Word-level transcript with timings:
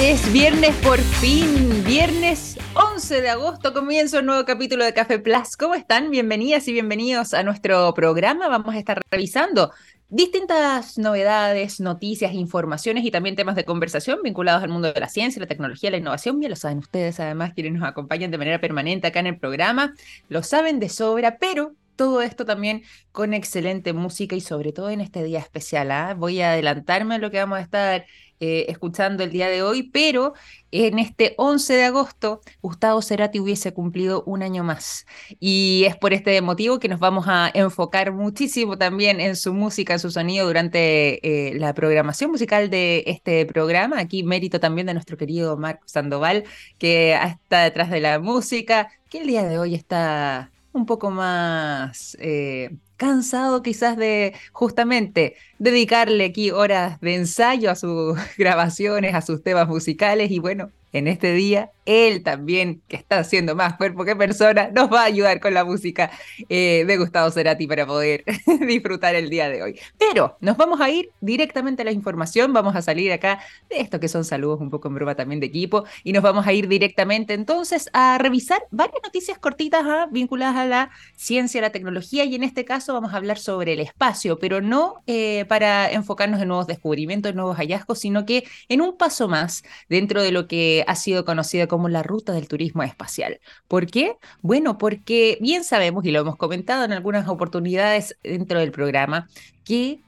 Es 0.00 0.32
viernes 0.32 0.74
por 0.76 0.98
fin, 0.98 1.84
viernes 1.84 2.58
11 2.74 3.20
de 3.20 3.30
agosto, 3.30 3.72
comienza 3.72 4.18
un 4.18 4.26
nuevo 4.26 4.44
capítulo 4.44 4.84
de 4.84 4.92
Café 4.92 5.20
Plus. 5.20 5.56
¿Cómo 5.56 5.76
están? 5.76 6.10
Bienvenidas 6.10 6.66
y 6.66 6.72
bienvenidos 6.72 7.32
a 7.32 7.44
nuestro 7.44 7.94
programa. 7.94 8.48
Vamos 8.48 8.74
a 8.74 8.78
estar 8.78 9.00
revisando 9.08 9.70
distintas 10.08 10.98
novedades, 10.98 11.78
noticias, 11.78 12.34
informaciones 12.34 13.04
y 13.04 13.12
también 13.12 13.36
temas 13.36 13.54
de 13.54 13.64
conversación 13.64 14.18
vinculados 14.24 14.64
al 14.64 14.70
mundo 14.70 14.92
de 14.92 14.98
la 14.98 15.08
ciencia, 15.08 15.40
la 15.40 15.46
tecnología, 15.46 15.92
la 15.92 15.98
innovación. 15.98 16.42
Ya 16.42 16.48
lo 16.48 16.56
saben 16.56 16.78
ustedes, 16.78 17.20
además, 17.20 17.52
quienes 17.54 17.74
nos 17.74 17.88
acompañan 17.88 18.32
de 18.32 18.38
manera 18.38 18.60
permanente 18.60 19.06
acá 19.06 19.20
en 19.20 19.28
el 19.28 19.38
programa, 19.38 19.94
lo 20.28 20.42
saben 20.42 20.80
de 20.80 20.88
sobra, 20.88 21.38
pero 21.38 21.76
todo 21.96 22.22
esto 22.22 22.44
también 22.44 22.82
con 23.12 23.34
excelente 23.34 23.92
música 23.92 24.34
y 24.36 24.40
sobre 24.40 24.72
todo 24.72 24.90
en 24.90 25.00
este 25.00 25.22
día 25.22 25.38
especial. 25.38 25.90
¿ah? 25.90 26.14
Voy 26.14 26.40
a 26.40 26.52
adelantarme 26.52 27.14
a 27.14 27.18
lo 27.18 27.30
que 27.30 27.38
vamos 27.38 27.58
a 27.58 27.62
estar 27.62 28.06
eh, 28.40 28.66
escuchando 28.68 29.22
el 29.22 29.30
día 29.30 29.48
de 29.48 29.62
hoy, 29.62 29.84
pero 29.84 30.34
en 30.70 30.98
este 30.98 31.34
11 31.38 31.74
de 31.74 31.84
agosto 31.84 32.40
Gustavo 32.60 33.00
Cerati 33.00 33.38
hubiese 33.38 33.72
cumplido 33.72 34.24
un 34.26 34.42
año 34.42 34.64
más. 34.64 35.06
Y 35.40 35.84
es 35.86 35.96
por 35.96 36.12
este 36.12 36.40
motivo 36.42 36.78
que 36.78 36.88
nos 36.88 37.00
vamos 37.00 37.26
a 37.28 37.50
enfocar 37.54 38.12
muchísimo 38.12 38.76
también 38.76 39.20
en 39.20 39.36
su 39.36 39.54
música, 39.54 39.92
en 39.94 40.00
su 40.00 40.10
sonido 40.10 40.46
durante 40.46 41.50
eh, 41.50 41.54
la 41.58 41.74
programación 41.74 42.30
musical 42.30 42.70
de 42.70 43.04
este 43.06 43.46
programa. 43.46 43.98
Aquí 44.00 44.24
mérito 44.24 44.60
también 44.60 44.86
de 44.86 44.94
nuestro 44.94 45.16
querido 45.16 45.56
Marco 45.56 45.84
Sandoval, 45.86 46.44
que 46.78 47.14
está 47.14 47.62
detrás 47.62 47.90
de 47.90 48.00
la 48.00 48.18
música, 48.18 48.88
que 49.08 49.18
el 49.18 49.26
día 49.28 49.44
de 49.44 49.58
hoy 49.58 49.74
está 49.74 50.50
un 50.72 50.86
poco 50.86 51.10
más 51.10 52.16
eh, 52.20 52.76
cansado 52.96 53.62
quizás 53.62 53.96
de 53.96 54.34
justamente 54.52 55.36
dedicarle 55.58 56.24
aquí 56.26 56.50
horas 56.50 57.00
de 57.00 57.14
ensayo 57.16 57.70
a 57.70 57.74
sus 57.76 58.18
grabaciones, 58.38 59.14
a 59.14 59.22
sus 59.22 59.42
temas 59.42 59.68
musicales 59.68 60.30
y 60.30 60.38
bueno, 60.38 60.72
en 60.92 61.08
este 61.08 61.32
día 61.34 61.70
él 61.86 62.22
también, 62.22 62.82
que 62.88 62.96
está 62.96 63.18
haciendo 63.18 63.54
más 63.54 63.76
cuerpo 63.76 64.04
que 64.04 64.16
persona, 64.16 64.70
nos 64.72 64.92
va 64.92 65.02
a 65.02 65.04
ayudar 65.04 65.40
con 65.40 65.54
la 65.54 65.64
música 65.64 66.10
eh, 66.48 66.84
de 66.86 66.96
Gustavo 66.96 67.30
Cerati 67.30 67.66
para 67.66 67.86
poder 67.86 68.24
disfrutar 68.66 69.14
el 69.14 69.30
día 69.30 69.48
de 69.48 69.62
hoy. 69.62 69.80
Pero 69.98 70.36
nos 70.40 70.56
vamos 70.56 70.80
a 70.80 70.90
ir 70.90 71.10
directamente 71.20 71.82
a 71.82 71.84
la 71.84 71.92
información, 71.92 72.52
vamos 72.52 72.76
a 72.76 72.82
salir 72.82 73.12
acá 73.12 73.40
de 73.68 73.80
esto 73.80 74.00
que 74.00 74.08
son 74.08 74.24
saludos 74.24 74.60
un 74.60 74.70
poco 74.70 74.88
en 74.88 74.94
broma 74.94 75.14
también 75.14 75.40
de 75.40 75.46
equipo 75.46 75.84
y 76.02 76.12
nos 76.12 76.22
vamos 76.22 76.46
a 76.46 76.52
ir 76.52 76.68
directamente 76.68 77.34
entonces 77.34 77.88
a 77.92 78.18
revisar 78.18 78.62
varias 78.70 79.00
noticias 79.02 79.38
cortitas 79.38 79.84
¿ah? 79.84 80.08
vinculadas 80.10 80.56
a 80.56 80.66
la 80.66 80.90
ciencia, 81.16 81.60
la 81.60 81.70
tecnología 81.70 82.24
y 82.24 82.34
en 82.34 82.44
este 82.44 82.64
caso 82.64 82.92
vamos 82.92 83.12
a 83.12 83.16
hablar 83.16 83.38
sobre 83.38 83.74
el 83.74 83.80
espacio, 83.80 84.38
pero 84.38 84.60
no 84.60 85.02
eh, 85.06 85.44
para 85.48 85.90
enfocarnos 85.90 86.40
en 86.40 86.48
nuevos 86.48 86.66
descubrimientos, 86.66 87.34
nuevos 87.34 87.56
hallazgos, 87.56 87.98
sino 87.98 88.24
que 88.24 88.44
en 88.68 88.80
un 88.80 88.96
paso 88.96 89.28
más 89.28 89.64
dentro 89.88 90.22
de 90.22 90.32
lo 90.32 90.46
que 90.46 90.84
ha 90.86 90.94
sido 90.94 91.24
conocido 91.24 91.68
como 91.68 91.73
la 91.88 92.02
ruta 92.02 92.32
del 92.32 92.48
turismo 92.48 92.82
espacial. 92.82 93.40
¿Por 93.68 93.86
qué? 93.86 94.16
Bueno, 94.42 94.78
porque 94.78 95.38
bien 95.40 95.64
sabemos, 95.64 96.04
y 96.04 96.10
lo 96.10 96.20
hemos 96.20 96.36
comentado 96.36 96.84
en 96.84 96.92
algunas 96.92 97.28
oportunidades 97.28 98.16
dentro 98.22 98.58
del 98.60 98.72
programa, 98.72 99.28
que 99.64 100.00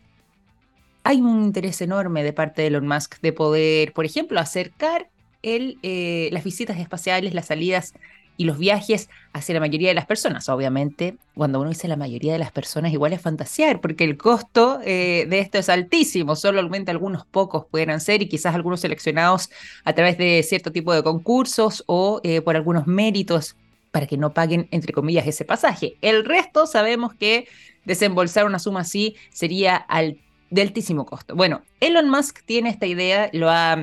hay 1.02 1.20
un 1.20 1.44
interés 1.44 1.80
enorme 1.80 2.24
de 2.24 2.32
parte 2.32 2.62
de 2.62 2.68
Elon 2.68 2.86
Musk 2.86 3.20
de 3.20 3.32
poder, 3.32 3.92
por 3.92 4.04
ejemplo, 4.04 4.40
acercar 4.40 5.08
el, 5.42 5.78
eh, 5.82 6.28
las 6.32 6.42
visitas 6.42 6.78
espaciales, 6.78 7.34
las 7.34 7.46
salidas 7.46 7.94
y 8.36 8.44
los 8.44 8.58
viajes 8.58 9.08
hacia 9.32 9.54
la 9.54 9.60
mayoría 9.60 9.88
de 9.88 9.94
las 9.94 10.06
personas. 10.06 10.48
Obviamente, 10.48 11.16
cuando 11.34 11.60
uno 11.60 11.70
dice 11.70 11.88
la 11.88 11.96
mayoría 11.96 12.32
de 12.32 12.38
las 12.38 12.52
personas, 12.52 12.92
igual 12.92 13.12
es 13.12 13.20
fantasear, 13.20 13.80
porque 13.80 14.04
el 14.04 14.16
costo 14.16 14.80
eh, 14.84 15.26
de 15.28 15.38
esto 15.38 15.58
es 15.58 15.68
altísimo, 15.68 16.36
solamente 16.36 16.90
algunos 16.90 17.26
pocos 17.26 17.66
pueden 17.66 18.00
ser 18.00 18.22
y 18.22 18.28
quizás 18.28 18.54
algunos 18.54 18.80
seleccionados 18.80 19.50
a 19.84 19.92
través 19.92 20.18
de 20.18 20.42
cierto 20.42 20.72
tipo 20.72 20.92
de 20.92 21.02
concursos 21.02 21.84
o 21.86 22.20
eh, 22.24 22.40
por 22.40 22.56
algunos 22.56 22.86
méritos 22.86 23.56
para 23.90 24.06
que 24.06 24.16
no 24.18 24.34
paguen, 24.34 24.68
entre 24.70 24.92
comillas, 24.92 25.26
ese 25.26 25.44
pasaje. 25.44 25.96
El 26.02 26.24
resto 26.24 26.66
sabemos 26.66 27.14
que 27.14 27.48
desembolsar 27.84 28.44
una 28.44 28.58
suma 28.58 28.80
así 28.80 29.16
sería 29.30 29.76
al, 29.76 30.18
de 30.50 30.62
altísimo 30.62 31.06
costo. 31.06 31.34
Bueno, 31.34 31.62
Elon 31.80 32.10
Musk 32.10 32.44
tiene 32.44 32.68
esta 32.68 32.86
idea, 32.86 33.30
lo 33.32 33.48
ha 33.48 33.78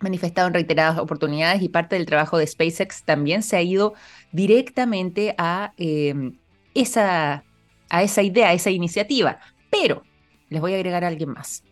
manifestado 0.00 0.48
en 0.48 0.54
reiteradas 0.54 0.98
oportunidades 0.98 1.62
y 1.62 1.68
parte 1.68 1.96
del 1.96 2.06
trabajo 2.06 2.38
de 2.38 2.46
SpaceX 2.46 3.04
también 3.04 3.42
se 3.42 3.56
ha 3.56 3.62
ido 3.62 3.94
directamente 4.32 5.34
a, 5.38 5.72
em, 5.76 6.36
esa, 6.74 7.44
a 7.88 8.02
esa 8.02 8.22
idea, 8.22 8.48
a 8.48 8.52
esa 8.52 8.70
iniciativa. 8.70 9.38
Pero 9.70 10.02
les 10.50 10.60
voy 10.60 10.72
a 10.72 10.76
agregar 10.76 11.04
a 11.04 11.08
alguien 11.08 11.30
más. 11.30 11.62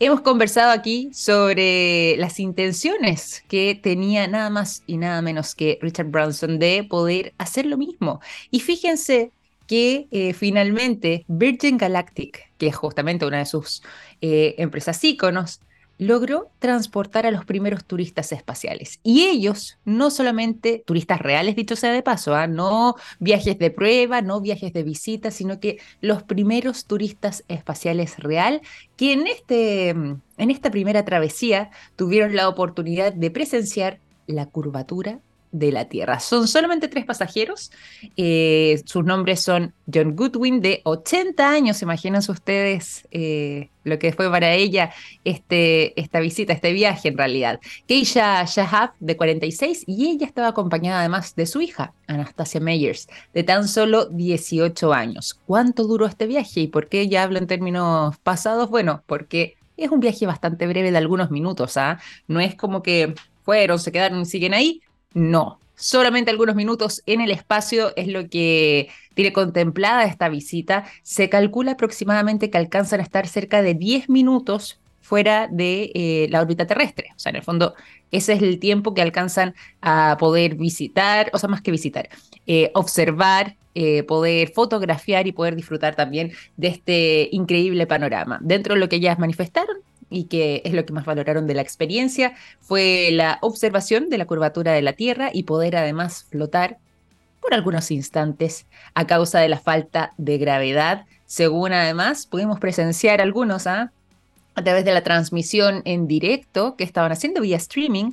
Hemos 0.00 0.20
conversado 0.20 0.72
aquí 0.72 1.10
sobre 1.14 2.16
las 2.18 2.40
intenciones 2.40 3.44
que 3.48 3.78
tenía 3.80 4.26
nada 4.26 4.50
más 4.50 4.82
y 4.86 4.96
nada 4.98 5.22
menos 5.22 5.54
que 5.54 5.78
Richard 5.80 6.08
Branson 6.08 6.58
de 6.58 6.84
poder 6.84 7.32
hacer 7.38 7.64
lo 7.66 7.78
mismo. 7.78 8.20
Y 8.50 8.60
fíjense 8.60 9.30
que 9.66 10.08
eh, 10.10 10.34
finalmente 10.34 11.24
Virgin 11.28 11.78
Galactic, 11.78 12.50
que 12.58 12.66
es 12.66 12.76
justamente 12.76 13.24
una 13.24 13.38
de 13.38 13.46
sus 13.46 13.82
eh, 14.20 14.56
empresas 14.58 15.02
íconos, 15.02 15.60
logró 15.98 16.50
transportar 16.58 17.26
a 17.26 17.30
los 17.30 17.44
primeros 17.44 17.84
turistas 17.84 18.32
espaciales. 18.32 19.00
Y 19.02 19.24
ellos, 19.24 19.78
no 19.84 20.10
solamente 20.10 20.82
turistas 20.86 21.20
reales, 21.20 21.56
dicho 21.56 21.76
sea 21.76 21.92
de 21.92 22.02
paso, 22.02 22.34
¿ah? 22.34 22.46
no 22.46 22.96
viajes 23.20 23.58
de 23.58 23.70
prueba, 23.70 24.22
no 24.22 24.40
viajes 24.40 24.72
de 24.72 24.82
visita, 24.82 25.30
sino 25.30 25.60
que 25.60 25.78
los 26.00 26.22
primeros 26.22 26.86
turistas 26.86 27.44
espaciales 27.48 28.18
real 28.18 28.60
que 28.96 29.12
en, 29.12 29.26
este, 29.26 29.88
en 29.90 30.20
esta 30.36 30.70
primera 30.70 31.04
travesía 31.04 31.70
tuvieron 31.96 32.34
la 32.34 32.48
oportunidad 32.48 33.12
de 33.12 33.30
presenciar 33.30 33.98
la 34.26 34.46
curvatura 34.46 35.20
de 35.54 35.70
la 35.70 35.84
Tierra. 35.84 36.18
Son 36.18 36.48
solamente 36.48 36.88
tres 36.88 37.04
pasajeros. 37.04 37.70
Eh, 38.16 38.82
sus 38.84 39.04
nombres 39.04 39.40
son 39.40 39.72
John 39.92 40.16
Goodwin, 40.16 40.60
de 40.60 40.80
80 40.82 41.48
años. 41.48 41.80
Imagínense 41.80 42.32
ustedes 42.32 43.06
eh, 43.12 43.70
lo 43.84 44.00
que 44.00 44.12
fue 44.12 44.28
para 44.28 44.52
ella 44.52 44.92
este, 45.24 45.98
esta 46.00 46.18
visita, 46.18 46.52
este 46.52 46.72
viaje 46.72 47.08
en 47.08 47.16
realidad. 47.16 47.60
Keisha 47.86 48.44
Shahab, 48.44 48.94
de 48.98 49.16
46, 49.16 49.84
y 49.86 50.10
ella 50.10 50.26
estaba 50.26 50.48
acompañada 50.48 50.98
además 51.00 51.36
de 51.36 51.46
su 51.46 51.60
hija, 51.60 51.94
Anastasia 52.08 52.60
Meyers, 52.60 53.06
de 53.32 53.44
tan 53.44 53.68
solo 53.68 54.06
18 54.06 54.92
años. 54.92 55.38
¿Cuánto 55.46 55.84
duró 55.84 56.06
este 56.06 56.26
viaje 56.26 56.60
y 56.60 56.66
por 56.66 56.88
qué 56.88 57.08
ya 57.08 57.22
hablo 57.22 57.38
en 57.38 57.46
términos 57.46 58.18
pasados? 58.18 58.70
Bueno, 58.70 59.04
porque 59.06 59.54
es 59.76 59.90
un 59.90 60.00
viaje 60.00 60.26
bastante 60.26 60.66
breve 60.66 60.90
de 60.90 60.98
algunos 60.98 61.30
minutos, 61.30 61.76
¿ah? 61.76 62.00
No 62.26 62.40
es 62.40 62.56
como 62.56 62.82
que 62.82 63.14
fueron, 63.44 63.78
se 63.78 63.92
quedaron 63.92 64.22
y 64.22 64.26
siguen 64.26 64.54
ahí. 64.54 64.82
No, 65.14 65.60
solamente 65.76 66.30
algunos 66.30 66.54
minutos 66.54 67.02
en 67.06 67.20
el 67.20 67.30
espacio 67.30 67.94
es 67.96 68.08
lo 68.08 68.28
que 68.28 68.88
tiene 69.14 69.32
contemplada 69.32 70.04
esta 70.04 70.28
visita. 70.28 70.84
Se 71.02 71.28
calcula 71.28 71.72
aproximadamente 71.72 72.50
que 72.50 72.58
alcanzan 72.58 73.00
a 73.00 73.04
estar 73.04 73.26
cerca 73.26 73.62
de 73.62 73.74
10 73.74 74.08
minutos 74.08 74.80
fuera 75.00 75.48
de 75.50 75.92
eh, 75.94 76.28
la 76.30 76.40
órbita 76.40 76.66
terrestre. 76.66 77.08
O 77.14 77.18
sea, 77.18 77.30
en 77.30 77.36
el 77.36 77.42
fondo, 77.42 77.74
ese 78.10 78.32
es 78.32 78.42
el 78.42 78.58
tiempo 78.58 78.94
que 78.94 79.02
alcanzan 79.02 79.54
a 79.82 80.16
poder 80.18 80.54
visitar, 80.54 81.30
o 81.34 81.38
sea, 81.38 81.48
más 81.48 81.60
que 81.60 81.70
visitar, 81.70 82.08
eh, 82.46 82.70
observar, 82.74 83.56
eh, 83.74 84.02
poder 84.04 84.52
fotografiar 84.52 85.26
y 85.26 85.32
poder 85.32 85.56
disfrutar 85.56 85.94
también 85.94 86.32
de 86.56 86.68
este 86.68 87.28
increíble 87.32 87.86
panorama. 87.86 88.38
Dentro 88.40 88.74
de 88.74 88.80
lo 88.80 88.88
que 88.88 88.96
ellas 88.96 89.18
manifestaron, 89.18 89.76
y 90.14 90.24
que 90.24 90.62
es 90.64 90.72
lo 90.72 90.86
que 90.86 90.92
más 90.92 91.04
valoraron 91.04 91.46
de 91.46 91.54
la 91.54 91.62
experiencia, 91.62 92.34
fue 92.60 93.10
la 93.12 93.38
observación 93.42 94.08
de 94.08 94.18
la 94.18 94.26
curvatura 94.26 94.72
de 94.72 94.82
la 94.82 94.92
Tierra 94.92 95.30
y 95.32 95.42
poder 95.42 95.76
además 95.76 96.26
flotar 96.30 96.78
por 97.40 97.52
algunos 97.52 97.90
instantes 97.90 98.66
a 98.94 99.06
causa 99.06 99.40
de 99.40 99.48
la 99.48 99.58
falta 99.58 100.14
de 100.16 100.38
gravedad. 100.38 101.04
Según 101.26 101.72
además 101.72 102.26
pudimos 102.26 102.60
presenciar 102.60 103.20
algunos 103.20 103.66
¿ah? 103.66 103.92
a 104.54 104.62
través 104.62 104.84
de 104.84 104.94
la 104.94 105.02
transmisión 105.02 105.82
en 105.84 106.06
directo 106.06 106.76
que 106.76 106.84
estaban 106.84 107.12
haciendo 107.12 107.40
vía 107.40 107.56
streaming. 107.56 108.12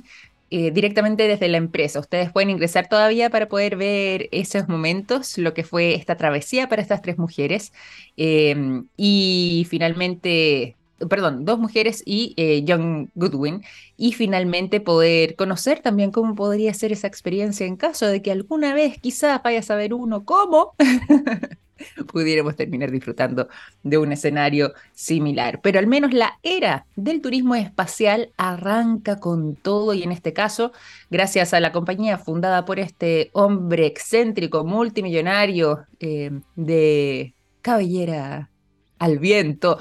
Eh, 0.54 0.70
directamente 0.72 1.30
desde 1.30 1.48
la 1.48 1.56
empresa. 1.56 2.02
Ustedes 2.02 2.30
pueden 2.30 2.50
ingresar 2.50 2.90
todavía 2.90 3.30
para 3.30 3.48
poder 3.48 3.78
ver 3.78 4.28
esos 4.34 4.68
momentos, 4.68 5.38
lo 5.38 5.54
que 5.54 5.64
fue 5.64 5.96
esta 5.96 6.18
travesía 6.18 6.68
para 6.68 6.82
estas 6.82 7.02
tres 7.02 7.18
mujeres. 7.18 7.72
Eh, 8.18 8.82
y 8.98 9.66
finalmente 9.70 10.76
perdón, 11.10 11.46
dos 11.46 11.60
mujeres 11.60 12.04
y 12.06 12.34
eh, 12.38 12.64
John 12.68 13.12
Goodwin, 13.16 13.64
y 13.98 14.14
finalmente 14.14 14.80
poder 14.82 15.36
conocer 15.36 15.80
también 15.80 16.12
cómo 16.12 16.36
podría 16.36 16.74
ser 16.74 16.92
esa 16.92 17.08
experiencia 17.08 17.66
en 17.66 17.76
caso 17.76 18.08
de 18.08 18.22
que 18.22 18.32
alguna 18.32 18.74
vez 18.74 18.98
quizás 19.00 19.42
vaya 19.44 19.60
a 19.60 19.64
saber 19.64 19.94
uno 19.94 20.26
cómo 20.26 20.74
pudiéramos 22.12 22.56
terminar 22.56 22.92
disfrutando 22.92 23.48
de 23.84 23.98
un 23.98 24.12
escenario 24.12 24.74
similar. 24.94 25.62
Pero 25.62 25.80
al 25.80 25.88
menos 25.88 26.14
la 26.14 26.40
era 26.44 26.86
del 26.96 27.22
turismo 27.22 27.56
espacial 27.56 28.32
arranca 28.38 29.20
con 29.20 29.56
todo 29.56 29.94
y 29.94 30.04
en 30.04 30.12
este 30.12 30.34
caso, 30.34 30.72
gracias 31.10 31.54
a 31.54 31.60
la 31.60 31.72
compañía 31.72 32.18
fundada 32.18 32.66
por 32.66 32.80
este 32.80 33.30
hombre 33.34 33.86
excéntrico, 33.86 34.64
multimillonario 34.64 35.86
eh, 36.00 36.32
de 36.56 37.34
cabellera 37.62 38.50
al 39.00 39.20
viento, 39.20 39.80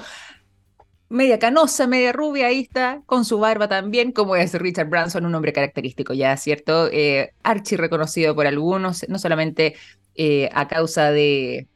media 1.11 1.39
canosa, 1.39 1.87
media 1.87 2.13
rubia, 2.13 2.47
ahí 2.47 2.61
está, 2.61 3.03
con 3.05 3.25
su 3.25 3.37
barba 3.39 3.67
también, 3.67 4.11
como 4.13 4.35
es 4.35 4.53
Richard 4.53 4.89
Branson, 4.89 5.25
un 5.25 5.35
hombre 5.35 5.53
característico 5.53 6.13
ya, 6.13 6.35
¿cierto? 6.37 6.89
Eh, 6.91 7.33
archi 7.43 7.75
reconocido 7.75 8.33
por 8.35 8.47
algunos, 8.47 9.05
no 9.09 9.19
solamente 9.19 9.75
eh, 10.15 10.49
a 10.53 10.67
causa 10.67 11.11
de 11.11 11.67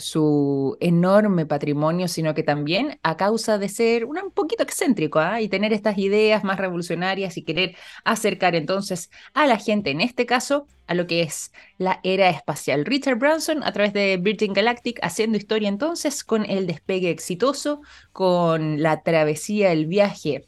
su 0.00 0.76
enorme 0.80 1.46
patrimonio, 1.46 2.08
sino 2.08 2.34
que 2.34 2.42
también 2.42 2.98
a 3.02 3.16
causa 3.16 3.58
de 3.58 3.68
ser 3.68 4.04
un 4.04 4.30
poquito 4.32 4.62
excéntrico 4.62 5.18
¿ah? 5.18 5.40
y 5.40 5.48
tener 5.48 5.72
estas 5.72 5.98
ideas 5.98 6.44
más 6.44 6.58
revolucionarias 6.58 7.36
y 7.36 7.44
querer 7.44 7.76
acercar 8.04 8.54
entonces 8.54 9.10
a 9.34 9.46
la 9.46 9.58
gente, 9.58 9.90
en 9.90 10.00
este 10.00 10.26
caso, 10.26 10.66
a 10.86 10.94
lo 10.94 11.06
que 11.06 11.22
es 11.22 11.52
la 11.78 12.00
era 12.02 12.28
espacial. 12.30 12.84
Richard 12.84 13.18
Branson, 13.18 13.62
a 13.62 13.72
través 13.72 13.92
de 13.92 14.16
Virgin 14.16 14.52
Galactic, 14.52 14.98
haciendo 15.02 15.38
historia 15.38 15.68
entonces 15.68 16.24
con 16.24 16.44
el 16.48 16.66
despegue 16.66 17.10
exitoso, 17.10 17.82
con 18.12 18.82
la 18.82 19.02
travesía, 19.02 19.72
el 19.72 19.86
viaje 19.86 20.46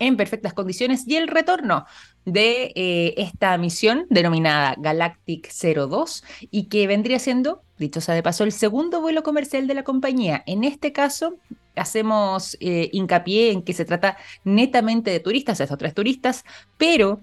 en 0.00 0.16
perfectas 0.16 0.54
condiciones 0.54 1.06
y 1.06 1.16
el 1.16 1.28
retorno 1.28 1.86
de 2.24 2.72
eh, 2.74 3.14
esta 3.16 3.56
misión 3.58 4.06
denominada 4.10 4.74
Galactic 4.78 5.50
02 5.50 6.24
y 6.50 6.64
que 6.64 6.86
vendría 6.86 7.18
siendo, 7.18 7.62
dicho 7.78 8.00
sea 8.00 8.14
de 8.14 8.22
paso, 8.22 8.44
el 8.44 8.52
segundo 8.52 9.00
vuelo 9.00 9.22
comercial 9.22 9.66
de 9.66 9.74
la 9.74 9.84
compañía. 9.84 10.42
En 10.46 10.64
este 10.64 10.92
caso, 10.92 11.36
hacemos 11.76 12.56
eh, 12.60 12.90
hincapié 12.92 13.52
en 13.52 13.62
que 13.62 13.72
se 13.72 13.84
trata 13.84 14.18
netamente 14.44 15.10
de 15.10 15.20
turistas, 15.20 15.60
estos 15.60 15.78
tres 15.78 15.94
turistas, 15.94 16.44
pero 16.76 17.20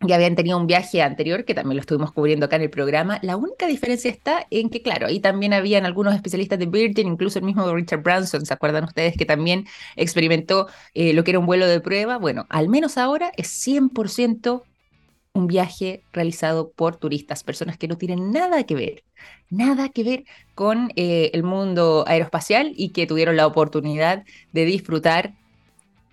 ya 0.00 0.16
habían 0.16 0.36
tenido 0.36 0.58
un 0.58 0.66
viaje 0.66 1.02
anterior, 1.02 1.44
que 1.44 1.54
también 1.54 1.76
lo 1.76 1.80
estuvimos 1.80 2.12
cubriendo 2.12 2.46
acá 2.46 2.56
en 2.56 2.62
el 2.62 2.70
programa. 2.70 3.18
La 3.22 3.36
única 3.36 3.66
diferencia 3.66 4.10
está 4.10 4.46
en 4.50 4.68
que, 4.68 4.82
claro, 4.82 5.06
ahí 5.06 5.20
también 5.20 5.52
habían 5.52 5.86
algunos 5.86 6.14
especialistas 6.14 6.58
de 6.58 6.66
Virgin, 6.66 7.08
incluso 7.08 7.38
el 7.38 7.44
mismo 7.44 7.72
Richard 7.72 8.02
Branson, 8.02 8.44
¿se 8.44 8.52
acuerdan 8.52 8.84
ustedes 8.84 9.16
que 9.16 9.24
también 9.24 9.66
experimentó 9.96 10.68
eh, 10.94 11.12
lo 11.12 11.24
que 11.24 11.30
era 11.30 11.38
un 11.38 11.46
vuelo 11.46 11.66
de 11.66 11.80
prueba? 11.80 12.18
Bueno, 12.18 12.46
al 12.48 12.68
menos 12.68 12.98
ahora 12.98 13.32
es 13.36 13.48
100% 13.66 14.62
un 15.34 15.48
viaje 15.48 16.04
realizado 16.12 16.70
por 16.70 16.96
turistas, 16.96 17.42
personas 17.42 17.76
que 17.76 17.88
no 17.88 17.98
tienen 17.98 18.30
nada 18.30 18.62
que 18.64 18.74
ver, 18.76 19.04
nada 19.50 19.88
que 19.88 20.04
ver 20.04 20.24
con 20.54 20.92
eh, 20.94 21.30
el 21.34 21.42
mundo 21.42 22.04
aeroespacial 22.06 22.72
y 22.76 22.90
que 22.90 23.06
tuvieron 23.06 23.36
la 23.36 23.46
oportunidad 23.46 24.24
de 24.52 24.64
disfrutar 24.64 25.34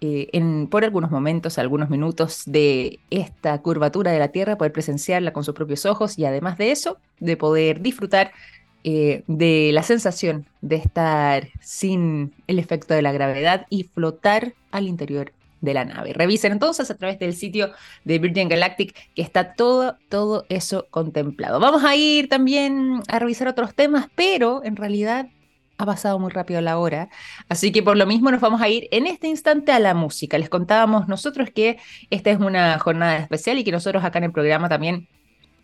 eh, 0.01 0.67
por 0.69 0.83
algunos 0.83 1.11
momentos, 1.11 1.59
algunos 1.59 1.89
minutos 1.89 2.43
de 2.47 2.99
esta 3.11 3.61
curvatura 3.61 4.11
de 4.11 4.19
la 4.19 4.29
Tierra, 4.29 4.57
poder 4.57 4.73
presenciarla 4.73 5.31
con 5.31 5.43
sus 5.43 5.53
propios 5.53 5.85
ojos 5.85 6.17
y 6.17 6.25
además 6.25 6.57
de 6.57 6.71
eso, 6.71 6.97
de 7.19 7.37
poder 7.37 7.81
disfrutar 7.81 8.31
eh, 8.83 9.23
de 9.27 9.69
la 9.73 9.83
sensación 9.83 10.47
de 10.61 10.77
estar 10.77 11.49
sin 11.59 12.33
el 12.47 12.57
efecto 12.57 12.95
de 12.95 13.03
la 13.03 13.11
gravedad 13.11 13.67
y 13.69 13.83
flotar 13.83 14.55
al 14.71 14.87
interior 14.87 15.33
de 15.61 15.75
la 15.75 15.85
nave. 15.85 16.13
Revisen 16.13 16.51
entonces 16.51 16.89
a 16.89 16.97
través 16.97 17.19
del 17.19 17.35
sitio 17.35 17.69
de 18.03 18.17
Virgin 18.17 18.49
Galactic 18.49 18.95
que 19.13 19.21
está 19.21 19.53
todo, 19.53 19.97
todo 20.09 20.45
eso 20.49 20.87
contemplado. 20.89 21.59
Vamos 21.59 21.83
a 21.83 21.95
ir 21.95 22.27
también 22.27 23.03
a 23.07 23.19
revisar 23.19 23.47
otros 23.47 23.75
temas, 23.75 24.07
pero 24.15 24.63
en 24.63 24.75
realidad 24.75 25.27
ha 25.81 25.85
pasado 25.85 26.19
muy 26.19 26.31
rápido 26.31 26.61
la 26.61 26.77
hora, 26.77 27.09
así 27.49 27.71
que 27.71 27.83
por 27.83 27.97
lo 27.97 28.05
mismo 28.05 28.31
nos 28.31 28.41
vamos 28.41 28.61
a 28.61 28.69
ir 28.69 28.87
en 28.91 29.07
este 29.07 29.27
instante 29.27 29.71
a 29.71 29.79
la 29.79 29.93
música. 29.93 30.37
Les 30.37 30.49
contábamos 30.49 31.07
nosotros 31.07 31.49
que 31.53 31.77
esta 32.09 32.31
es 32.31 32.39
una 32.39 32.77
jornada 32.79 33.17
especial 33.17 33.57
y 33.57 33.63
que 33.63 33.71
nosotros 33.71 34.03
acá 34.03 34.19
en 34.19 34.25
el 34.25 34.31
programa 34.31 34.69
también 34.69 35.07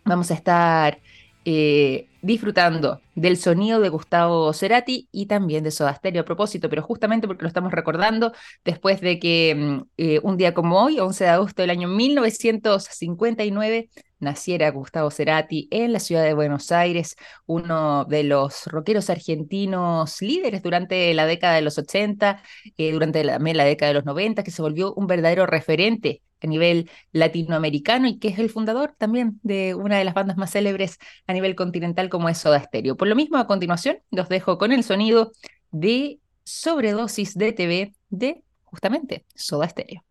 vamos 0.04 0.30
a 0.30 0.34
estar 0.34 0.98
eh, 1.44 2.08
disfrutando 2.22 3.00
del 3.20 3.36
sonido 3.36 3.80
de 3.80 3.88
Gustavo 3.88 4.52
Cerati 4.52 5.08
y 5.10 5.26
también 5.26 5.64
de 5.64 5.70
Soda 5.70 5.94
Stereo 5.94 6.22
a 6.22 6.24
propósito, 6.24 6.68
pero 6.68 6.82
justamente 6.82 7.26
porque 7.26 7.42
lo 7.42 7.48
estamos 7.48 7.72
recordando 7.72 8.32
después 8.64 9.00
de 9.00 9.18
que 9.18 9.54
mm, 9.56 9.82
eh, 9.96 10.20
un 10.22 10.36
día 10.36 10.54
como 10.54 10.82
hoy, 10.82 11.00
11 11.00 11.24
de 11.24 11.30
agosto 11.30 11.62
del 11.62 11.70
año 11.70 11.88
1959, 11.88 13.88
naciera 14.20 14.70
Gustavo 14.70 15.10
Cerati 15.10 15.68
en 15.70 15.92
la 15.92 16.00
ciudad 16.00 16.24
de 16.24 16.34
Buenos 16.34 16.72
Aires, 16.72 17.16
uno 17.46 18.04
de 18.04 18.24
los 18.24 18.66
rockeros 18.66 19.10
argentinos 19.10 20.20
líderes 20.22 20.62
durante 20.62 21.12
la 21.14 21.26
década 21.26 21.54
de 21.54 21.62
los 21.62 21.78
80, 21.78 22.42
eh, 22.76 22.92
durante 22.92 23.24
también 23.24 23.56
la 23.56 23.64
década 23.64 23.90
de 23.90 23.94
los 23.94 24.04
90, 24.04 24.42
que 24.42 24.50
se 24.50 24.62
volvió 24.62 24.94
un 24.94 25.06
verdadero 25.06 25.46
referente 25.46 26.22
a 26.40 26.46
nivel 26.46 26.90
latinoamericano 27.12 28.06
y 28.06 28.18
que 28.18 28.28
es 28.28 28.38
el 28.38 28.50
fundador 28.50 28.94
también 28.96 29.40
de 29.42 29.74
una 29.74 29.98
de 29.98 30.04
las 30.04 30.14
bandas 30.14 30.36
más 30.36 30.52
célebres 30.52 30.98
a 31.26 31.32
nivel 31.32 31.54
continental 31.54 32.08
como 32.08 32.28
es 32.28 32.38
Soda 32.38 32.62
Stereo. 32.62 32.96
Lo 33.08 33.16
mismo, 33.16 33.38
a 33.38 33.46
continuación, 33.46 33.98
los 34.10 34.28
dejo 34.28 34.58
con 34.58 34.72
el 34.72 34.84
sonido 34.84 35.32
de 35.70 36.20
sobredosis 36.44 37.34
de 37.34 37.52
TV 37.52 37.94
de 38.10 38.42
justamente 38.64 39.24
Soda 39.34 39.68
Stereo. 39.68 40.04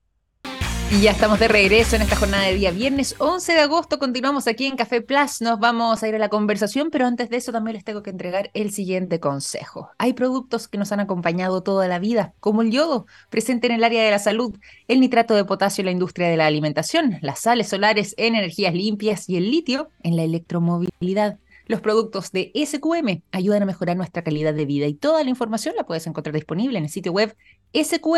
Y 0.89 1.01
ya 1.01 1.11
estamos 1.11 1.37
de 1.39 1.49
regreso 1.49 1.97
en 1.97 2.01
esta 2.01 2.15
jornada 2.15 2.45
de 2.45 2.55
día 2.55 2.71
viernes 2.71 3.15
11 3.19 3.51
de 3.51 3.59
agosto. 3.59 3.99
Continuamos 3.99 4.47
aquí 4.47 4.67
en 4.67 4.77
Café 4.77 5.01
Plus. 5.01 5.41
Nos 5.41 5.59
vamos 5.59 6.01
a 6.01 6.07
ir 6.07 6.15
a 6.15 6.17
la 6.17 6.29
conversación, 6.29 6.91
pero 6.91 7.05
antes 7.05 7.29
de 7.29 7.35
eso 7.35 7.51
también 7.51 7.75
les 7.75 7.83
tengo 7.83 8.01
que 8.03 8.09
entregar 8.09 8.51
el 8.53 8.71
siguiente 8.71 9.19
consejo. 9.19 9.91
Hay 9.97 10.13
productos 10.13 10.69
que 10.69 10.77
nos 10.77 10.93
han 10.93 11.01
acompañado 11.01 11.61
toda 11.61 11.89
la 11.89 11.99
vida, 11.99 12.33
como 12.39 12.61
el 12.61 12.71
yodo, 12.71 13.05
presente 13.29 13.67
en 13.67 13.73
el 13.73 13.83
área 13.83 14.01
de 14.01 14.11
la 14.11 14.19
salud, 14.19 14.57
el 14.87 15.01
nitrato 15.01 15.35
de 15.35 15.43
potasio 15.43 15.81
en 15.81 15.87
la 15.87 15.91
industria 15.91 16.29
de 16.29 16.37
la 16.37 16.47
alimentación, 16.47 17.17
las 17.21 17.39
sales 17.39 17.67
solares 17.67 18.15
en 18.17 18.35
energías 18.35 18.73
limpias 18.73 19.27
y 19.27 19.35
el 19.35 19.51
litio 19.51 19.89
en 20.03 20.15
la 20.15 20.23
electromovilidad. 20.23 21.37
Los 21.67 21.81
productos 21.81 22.31
de 22.31 22.51
SQM 22.55 23.23
ayudan 23.31 23.63
a 23.63 23.65
mejorar 23.65 23.97
nuestra 23.97 24.23
calidad 24.23 24.53
de 24.53 24.65
vida 24.65 24.87
y 24.87 24.93
toda 24.93 25.23
la 25.23 25.29
información 25.29 25.75
la 25.75 25.85
puedes 25.85 26.07
encontrar 26.07 26.33
disponible 26.33 26.77
en 26.77 26.85
el 26.85 26.89
sitio 26.89 27.11
web 27.11 27.35
sqm.com. 27.73 28.17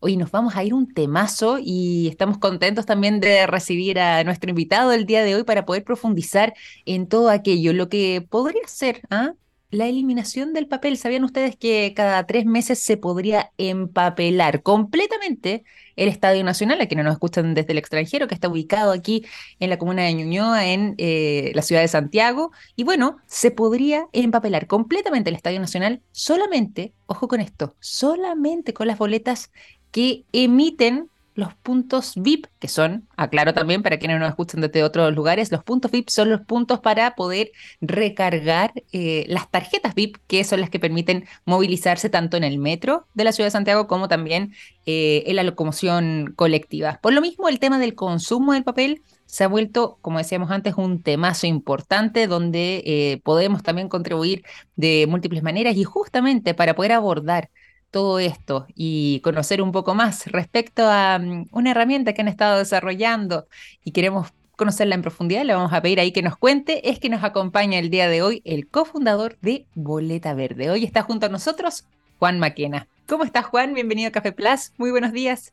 Hoy 0.00 0.18
nos 0.18 0.30
vamos 0.30 0.54
a 0.54 0.64
ir 0.64 0.74
un 0.74 0.92
temazo 0.92 1.58
y 1.58 2.08
estamos 2.08 2.36
contentos 2.36 2.84
también 2.84 3.20
de 3.20 3.46
recibir 3.46 3.98
a 3.98 4.22
nuestro 4.24 4.50
invitado 4.50 4.92
el 4.92 5.06
día 5.06 5.24
de 5.24 5.34
hoy 5.34 5.44
para 5.44 5.64
poder 5.64 5.82
profundizar 5.82 6.52
en 6.84 7.08
todo 7.08 7.30
aquello, 7.30 7.72
lo 7.72 7.88
que 7.88 8.26
podría 8.28 8.66
ser 8.68 9.00
¿ah? 9.08 9.32
La 9.70 9.86
eliminación 9.86 10.52
del 10.52 10.68
papel. 10.68 10.96
¿Sabían 10.96 11.24
ustedes 11.24 11.56
que 11.56 11.92
cada 11.94 12.26
tres 12.26 12.46
meses 12.46 12.78
se 12.78 12.96
podría 12.96 13.52
empapelar 13.58 14.62
completamente 14.62 15.64
el 15.96 16.08
Estadio 16.08 16.44
Nacional, 16.44 16.80
a 16.80 16.86
quienes 16.86 17.04
nos 17.04 17.14
escuchan 17.14 17.54
desde 17.54 17.72
el 17.72 17.78
extranjero, 17.78 18.28
que 18.28 18.34
está 18.34 18.48
ubicado 18.48 18.92
aquí 18.92 19.24
en 19.60 19.70
la 19.70 19.78
comuna 19.78 20.02
de 20.02 20.14
Ñuñoa, 20.14 20.66
en 20.66 20.94
eh, 20.98 21.52
la 21.54 21.62
ciudad 21.62 21.82
de 21.82 21.88
Santiago? 21.88 22.52
Y 22.76 22.84
bueno, 22.84 23.16
se 23.26 23.50
podría 23.50 24.06
empapelar 24.12 24.66
completamente 24.66 25.30
el 25.30 25.36
Estadio 25.36 25.60
Nacional 25.60 26.02
solamente, 26.12 26.92
ojo 27.06 27.28
con 27.28 27.40
esto, 27.40 27.74
solamente 27.80 28.74
con 28.74 28.86
las 28.86 28.98
boletas 28.98 29.50
que 29.90 30.24
emiten 30.32 31.08
los 31.36 31.54
puntos 31.54 32.14
VIP, 32.16 32.46
que 32.58 32.66
son, 32.66 33.06
aclaro 33.16 33.54
también 33.54 33.82
para 33.82 33.98
quienes 33.98 34.18
nos 34.18 34.30
escuchan 34.30 34.62
desde 34.62 34.82
otros 34.82 35.14
lugares, 35.14 35.52
los 35.52 35.62
puntos 35.62 35.90
VIP 35.90 36.08
son 36.08 36.30
los 36.30 36.40
puntos 36.40 36.80
para 36.80 37.14
poder 37.14 37.52
recargar 37.80 38.72
eh, 38.92 39.26
las 39.28 39.50
tarjetas 39.50 39.94
VIP, 39.94 40.16
que 40.26 40.42
son 40.44 40.60
las 40.60 40.70
que 40.70 40.80
permiten 40.80 41.26
movilizarse 41.44 42.08
tanto 42.08 42.36
en 42.36 42.44
el 42.44 42.58
metro 42.58 43.06
de 43.14 43.24
la 43.24 43.32
ciudad 43.32 43.46
de 43.46 43.52
Santiago 43.52 43.86
como 43.86 44.08
también 44.08 44.54
eh, 44.86 45.24
en 45.26 45.36
la 45.36 45.42
locomoción 45.42 46.32
colectiva. 46.36 46.98
Por 47.02 47.12
lo 47.12 47.20
mismo, 47.20 47.48
el 47.48 47.60
tema 47.60 47.78
del 47.78 47.94
consumo 47.94 48.54
del 48.54 48.64
papel 48.64 49.02
se 49.26 49.44
ha 49.44 49.48
vuelto, 49.48 49.98
como 50.00 50.18
decíamos 50.18 50.50
antes, 50.50 50.74
un 50.76 51.02
temazo 51.02 51.46
importante 51.46 52.26
donde 52.28 52.82
eh, 52.86 53.20
podemos 53.24 53.62
también 53.62 53.88
contribuir 53.88 54.44
de 54.76 55.06
múltiples 55.08 55.42
maneras 55.42 55.76
y 55.76 55.84
justamente 55.84 56.54
para 56.54 56.74
poder 56.74 56.92
abordar 56.92 57.50
todo 57.90 58.18
esto 58.18 58.66
y 58.74 59.20
conocer 59.20 59.62
un 59.62 59.72
poco 59.72 59.94
más 59.94 60.26
respecto 60.26 60.82
a 60.86 61.18
mm, 61.18 61.46
una 61.52 61.70
herramienta 61.70 62.12
que 62.12 62.22
han 62.22 62.28
estado 62.28 62.58
desarrollando 62.58 63.46
y 63.84 63.92
queremos 63.92 64.32
conocerla 64.56 64.94
en 64.94 65.02
profundidad, 65.02 65.44
le 65.44 65.54
vamos 65.54 65.72
a 65.72 65.82
pedir 65.82 66.00
ahí 66.00 66.12
que 66.12 66.22
nos 66.22 66.36
cuente, 66.36 66.90
es 66.90 66.98
que 66.98 67.10
nos 67.10 67.22
acompaña 67.22 67.78
el 67.78 67.90
día 67.90 68.08
de 68.08 68.22
hoy 68.22 68.42
el 68.44 68.68
cofundador 68.68 69.36
de 69.42 69.66
Boleta 69.74 70.34
Verde. 70.34 70.70
Hoy 70.70 70.84
está 70.84 71.02
junto 71.02 71.26
a 71.26 71.28
nosotros 71.28 71.86
Juan 72.18 72.38
Maquena. 72.38 72.88
¿Cómo 73.06 73.24
estás, 73.24 73.44
Juan? 73.44 73.74
Bienvenido 73.74 74.08
a 74.08 74.12
Café 74.12 74.32
Plus. 74.32 74.72
Muy 74.78 74.90
buenos 74.90 75.12
días. 75.12 75.52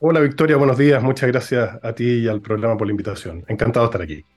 Hola, 0.00 0.20
Victoria. 0.20 0.56
Buenos 0.56 0.76
días. 0.76 1.02
Muchas 1.02 1.30
gracias 1.30 1.78
a 1.82 1.92
ti 1.94 2.04
y 2.04 2.28
al 2.28 2.42
programa 2.42 2.76
por 2.76 2.86
la 2.86 2.90
invitación. 2.90 3.44
Encantado 3.48 3.86
de 3.86 3.90
estar 3.90 4.02
aquí. 4.02 4.35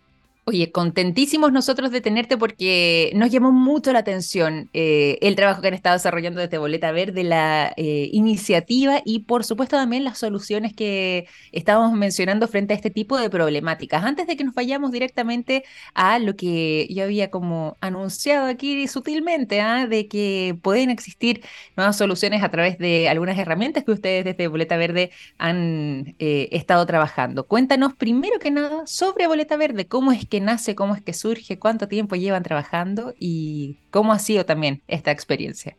Oye, 0.50 0.72
contentísimos 0.72 1.52
nosotros 1.52 1.92
de 1.92 2.02
tenerte 2.02 2.36
porque 2.36 3.12
nos 3.14 3.30
llamó 3.30 3.52
mucho 3.52 3.94
la 3.94 4.00
atención 4.00 4.68
eh, 4.74 5.20
el 5.22 5.36
trabajo 5.36 5.62
que 5.62 5.68
han 5.68 5.76
estado 5.76 5.96
desarrollando 5.98 6.42
desde 6.42 6.58
Boleta 6.58 6.92
Verde, 6.92 7.24
la 7.24 7.72
eh, 7.78 8.10
iniciativa 8.14 9.00
y 9.06 9.20
por 9.26 9.44
supuesto 9.44 9.76
también 9.78 10.04
las 10.04 10.18
soluciones 10.18 10.74
que 10.74 11.28
estábamos 11.52 11.94
mencionando 11.94 12.48
frente 12.48 12.74
a 12.74 12.78
este 12.78 12.90
tipo 12.90 13.16
de 13.20 13.30
problemáticas. 13.30 14.04
Antes 14.04 14.26
de 14.26 14.36
que 14.38 14.44
nos 14.44 14.56
vayamos 14.56 14.92
directamente 14.92 15.66
a 15.94 16.18
lo 16.18 16.36
que 16.36 16.88
yo 16.90 17.04
había 17.04 17.30
como 17.30 17.78
anunciado 17.80 18.48
aquí 18.48 18.88
sutilmente, 18.88 19.62
¿ah? 19.62 19.86
de 19.86 20.08
que 20.08 20.58
pueden 20.64 20.90
existir 20.90 21.44
nuevas 21.78 21.96
soluciones 21.96 22.42
a 22.42 22.50
través 22.50 22.80
de 22.80 23.08
algunas 23.08 23.38
herramientas 23.38 23.84
que 23.84 23.92
ustedes 23.92 24.26
desde 24.26 24.48
Boleta 24.48 24.78
Verde 24.78 25.12
han 25.38 26.16
eh, 26.18 26.50
estado 26.54 26.88
trabajando. 26.88 27.46
Cuéntanos 27.46 27.94
primero 27.94 28.40
que 28.40 28.50
nada 28.50 28.88
sobre 28.88 29.28
Boleta 29.28 29.56
Verde, 29.56 29.86
cómo 29.86 30.12
es 30.12 30.26
que 30.28 30.39
nace, 30.42 30.76
cómo 30.76 30.96
es 30.96 31.02
que 31.02 31.14
surge, 31.14 31.60
cuánto 31.60 31.88
tiempo 31.88 32.16
llevan 32.16 32.44
trabajando 32.44 33.14
y 33.20 33.80
cómo 33.92 34.14
ha 34.14 34.20
sido 34.20 34.46
también 34.46 34.82
esta 34.88 35.12
experiencia. 35.12 35.76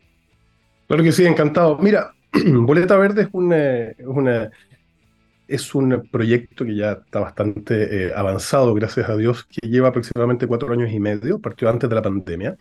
Claro 0.87 1.02
que 1.02 1.12
sí, 1.12 1.25
encantado. 1.25 1.79
Mira, 1.79 2.12
Boleta 2.47 2.97
Verde 2.97 3.23
es 3.23 3.29
un, 3.33 3.52
eh, 3.55 4.50
es 5.47 5.75
un 5.75 6.09
proyecto 6.11 6.64
que 6.64 6.76
ya 6.76 6.93
está 6.93 7.21
bastante 7.21 8.07
eh, 8.07 8.12
avanzado, 8.14 8.75
gracias 8.75 9.09
a 9.09 9.17
Dios, 9.17 9.45
que 9.45 9.69
lleva 9.69 9.88
aproximadamente 9.88 10.47
cuatro 10.47 10.73
años 10.73 10.90
y 10.93 11.00
medio, 11.00 11.38
partió 11.38 11.69
antes 11.69 11.88
de 11.88 11.95
la 11.95 12.02
pandemia, 12.02 12.57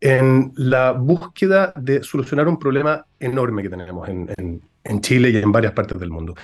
en 0.00 0.52
la 0.56 0.92
búsqueda 0.92 1.72
de 1.76 2.02
solucionar 2.02 2.48
un 2.48 2.58
problema 2.58 3.06
enorme 3.18 3.62
que 3.62 3.70
tenemos 3.70 4.08
en, 4.08 4.28
en 4.36 4.62
Chile 5.00 5.30
y 5.30 5.36
en 5.36 5.52
varias 5.52 5.72
partes 5.72 5.98
del 5.98 6.10
mundo, 6.10 6.34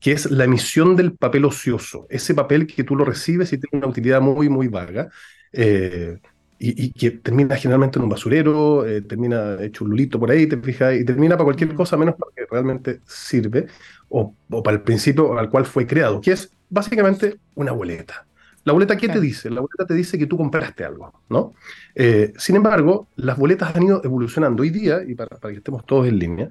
que 0.00 0.12
es 0.12 0.30
la 0.30 0.44
emisión 0.44 0.96
del 0.96 1.12
papel 1.14 1.44
ocioso, 1.44 2.06
ese 2.10 2.34
papel 2.34 2.66
que 2.66 2.84
tú 2.84 2.96
lo 2.96 3.04
recibes 3.04 3.52
y 3.52 3.58
tiene 3.58 3.78
una 3.78 3.88
utilidad 3.88 4.20
muy, 4.20 4.48
muy 4.48 4.68
vaga. 4.68 5.10
Eh, 5.52 6.18
y, 6.64 6.92
que 6.92 7.10
termina 7.10 7.56
generalmente 7.56 7.98
en 7.98 8.04
un 8.04 8.08
basurero, 8.08 8.86
eh, 8.86 9.02
termina 9.02 9.60
hecho 9.60 9.84
un 9.84 9.90
lulito 9.90 10.20
por 10.20 10.30
ahí, 10.30 10.46
te 10.46 10.56
fijas, 10.56 10.94
y 10.94 11.04
termina 11.04 11.36
para 11.36 11.46
cualquier 11.46 11.74
cosa 11.74 11.96
menos 11.96 12.14
para 12.14 12.30
que 12.34 12.46
realmente 12.48 13.00
sirve, 13.04 13.66
o, 14.08 14.34
para 14.62 14.76
el 14.76 14.82
principio 14.82 15.36
al 15.36 15.50
cual 15.50 15.66
fue 15.66 15.86
creado, 15.86 16.20
que 16.20 16.32
es 16.32 16.52
básicamente 16.70 17.38
una 17.56 17.72
boleta. 17.72 18.26
¿La 18.64 18.72
boleta 18.72 18.96
qué 18.96 19.08
te 19.08 19.20
dice? 19.20 19.50
La 19.50 19.60
boleta 19.60 19.84
te 19.86 19.94
dice 19.94 20.16
que 20.16 20.26
tú 20.26 20.36
compraste 20.36 20.84
algo, 20.84 21.12
¿no? 21.28 21.52
Eh, 21.96 22.32
sin 22.36 22.54
embargo, 22.54 23.08
las 23.16 23.36
boletas 23.36 23.74
han 23.74 23.82
ido 23.82 24.00
evolucionando. 24.04 24.62
Hoy 24.62 24.70
día, 24.70 25.02
y 25.04 25.16
para, 25.16 25.36
para, 25.36 25.50
que 25.50 25.58
estemos 25.58 25.84
todos 25.84 26.06
en 26.06 26.16
línea, 26.16 26.48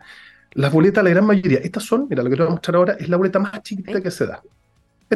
las 0.53 0.71
boletas, 0.71 1.03
la 1.03 1.09
gran 1.09 1.25
mayoría, 1.25 1.59
estas 1.59 1.83
son, 1.83 2.07
mira, 2.09 2.23
lo 2.23 2.29
que 2.29 2.35
te 2.35 2.41
voy 2.41 2.49
a 2.49 2.55
mostrar 2.55 2.75
ahora 2.75 2.97
es 2.99 3.09
la 3.09 3.17
boleta 3.17 3.39
más 3.39 3.61
chiquita 3.63 4.01
que 4.01 4.11
se 4.11 4.25
da 4.25 4.41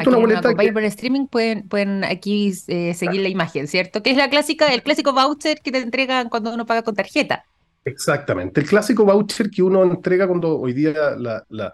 es 0.01 0.07
una 0.07 0.17
boleta 0.17 0.53
que... 0.53 0.73
por 0.73 0.83
streaming 0.83 1.27
pueden, 1.27 1.67
pueden 1.67 2.03
aquí 2.03 2.53
eh, 2.67 2.93
seguir 2.93 3.21
la 3.21 3.29
imagen, 3.29 3.67
¿cierto? 3.67 4.03
Que 4.03 4.11
es 4.11 4.17
la 4.17 4.29
clásica, 4.29 4.73
el 4.73 4.83
clásico 4.83 5.13
voucher 5.13 5.61
que 5.61 5.71
te 5.71 5.79
entregan 5.79 6.29
cuando 6.29 6.53
uno 6.53 6.65
paga 6.65 6.83
con 6.83 6.95
tarjeta. 6.95 7.45
Exactamente, 7.85 8.61
el 8.61 8.67
clásico 8.67 9.05
voucher 9.05 9.49
que 9.49 9.61
uno 9.61 9.83
entrega 9.83 10.27
cuando 10.27 10.59
hoy 10.59 10.73
día 10.73 11.15
la, 11.17 11.45
la, 11.49 11.71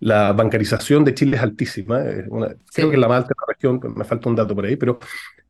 la 0.00 0.32
bancarización 0.32 1.04
de 1.04 1.14
Chile 1.14 1.36
es 1.36 1.42
altísima. 1.42 2.02
Creo 2.02 2.88
que 2.88 2.94
en 2.94 3.00
la 3.00 3.08
más 3.08 3.22
alta 3.22 3.34
región, 3.46 3.80
me 3.94 4.04
falta 4.04 4.28
un 4.28 4.36
dato 4.36 4.54
por 4.54 4.64
ahí, 4.64 4.76
pero 4.76 4.98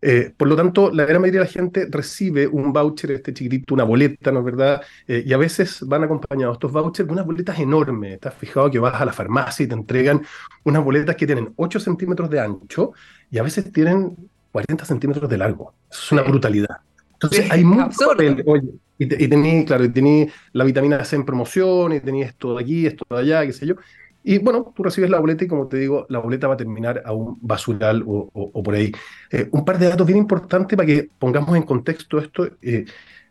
eh, 0.02 0.32
por 0.36 0.48
lo 0.48 0.56
tanto, 0.56 0.90
la 0.90 1.04
gran 1.04 1.20
mayoría 1.20 1.40
de 1.40 1.46
la 1.46 1.52
gente 1.52 1.86
recibe 1.90 2.46
un 2.46 2.72
voucher, 2.72 3.12
este 3.12 3.32
chiquitito, 3.32 3.74
una 3.74 3.84
boleta, 3.84 4.32
¿no 4.32 4.40
es 4.40 4.44
verdad? 4.44 4.82
Eh, 5.06 5.22
y 5.26 5.32
a 5.32 5.36
veces 5.36 5.80
van 5.86 6.04
acompañados 6.04 6.56
estos 6.56 6.72
vouchers 6.72 7.06
de 7.06 7.12
unas 7.12 7.26
boletas 7.26 7.58
enormes. 7.58 8.14
¿Estás 8.14 8.34
fijado 8.34 8.70
que 8.70 8.78
vas 8.78 9.00
a 9.00 9.04
la 9.04 9.12
farmacia 9.12 9.64
y 9.64 9.68
te 9.68 9.74
entregan 9.74 10.22
unas 10.64 10.82
boletas 10.82 11.16
que 11.16 11.26
tienen 11.26 11.52
8 11.56 11.78
centímetros 11.78 12.30
de 12.30 12.40
ancho 12.40 12.92
y 13.30 13.38
a 13.38 13.42
veces 13.42 13.70
tienen 13.72 14.16
40 14.52 14.84
centímetros 14.84 15.28
de 15.28 15.38
largo? 15.38 15.74
Eso 15.90 16.00
es 16.06 16.12
una 16.12 16.22
brutalidad. 16.22 16.78
Entonces, 17.12 17.50
hay 17.50 17.62
mucho 17.62 18.08
papel. 18.08 18.42
Oye, 18.46 18.70
y, 18.98 19.04
y 19.04 19.64
claro, 19.64 19.84
y 19.84 20.28
la 20.52 20.64
vitamina 20.64 21.04
C 21.04 21.16
en 21.16 21.24
promoción, 21.24 21.92
y 21.92 22.00
tenía 22.00 22.26
esto 22.26 22.56
de 22.56 22.62
aquí, 22.62 22.86
esto 22.86 23.04
de 23.10 23.20
allá, 23.20 23.46
qué 23.46 23.52
sé 23.52 23.66
yo. 23.66 23.76
Y 24.22 24.38
bueno, 24.38 24.72
tú 24.74 24.82
recibes 24.82 25.10
la 25.10 25.18
boleta 25.18 25.44
y 25.44 25.48
como 25.48 25.66
te 25.66 25.78
digo, 25.78 26.06
la 26.08 26.18
boleta 26.18 26.46
va 26.46 26.54
a 26.54 26.56
terminar 26.56 27.02
a 27.04 27.12
un 27.12 27.38
basural 27.40 28.04
o, 28.06 28.62
por 28.62 28.74
ahí. 28.74 28.92
Eh, 29.30 29.48
un 29.52 29.64
par 29.64 29.78
de 29.78 29.88
datos 29.88 30.06
bien 30.06 30.18
importantes 30.18 30.76
para 30.76 30.86
que 30.86 31.08
pongamos 31.18 31.56
en 31.56 31.62
contexto 31.62 32.18
esto. 32.18 32.48
Eh, 32.60 32.84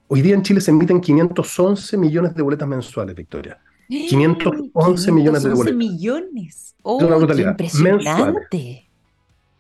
hoy 0.08 0.22
día 0.22 0.34
en 0.34 0.42
Chile 0.42 0.62
se 0.62 0.72
emiten 0.72 1.00
511 1.00 1.98
millones 1.98 2.34
de 2.34 2.42
boletas 2.42 2.68
mensuales, 2.68 3.16
Victoria. 3.16 3.60
511 3.88 5.12
millones 5.12 5.44
de 5.44 5.50
boletas. 5.50 5.78
millones. 5.78 6.76
Oh, 6.82 7.00
es 7.00 7.06
una 7.06 7.18
brutalidad. 7.18 7.52
Impresionante. 7.52 8.90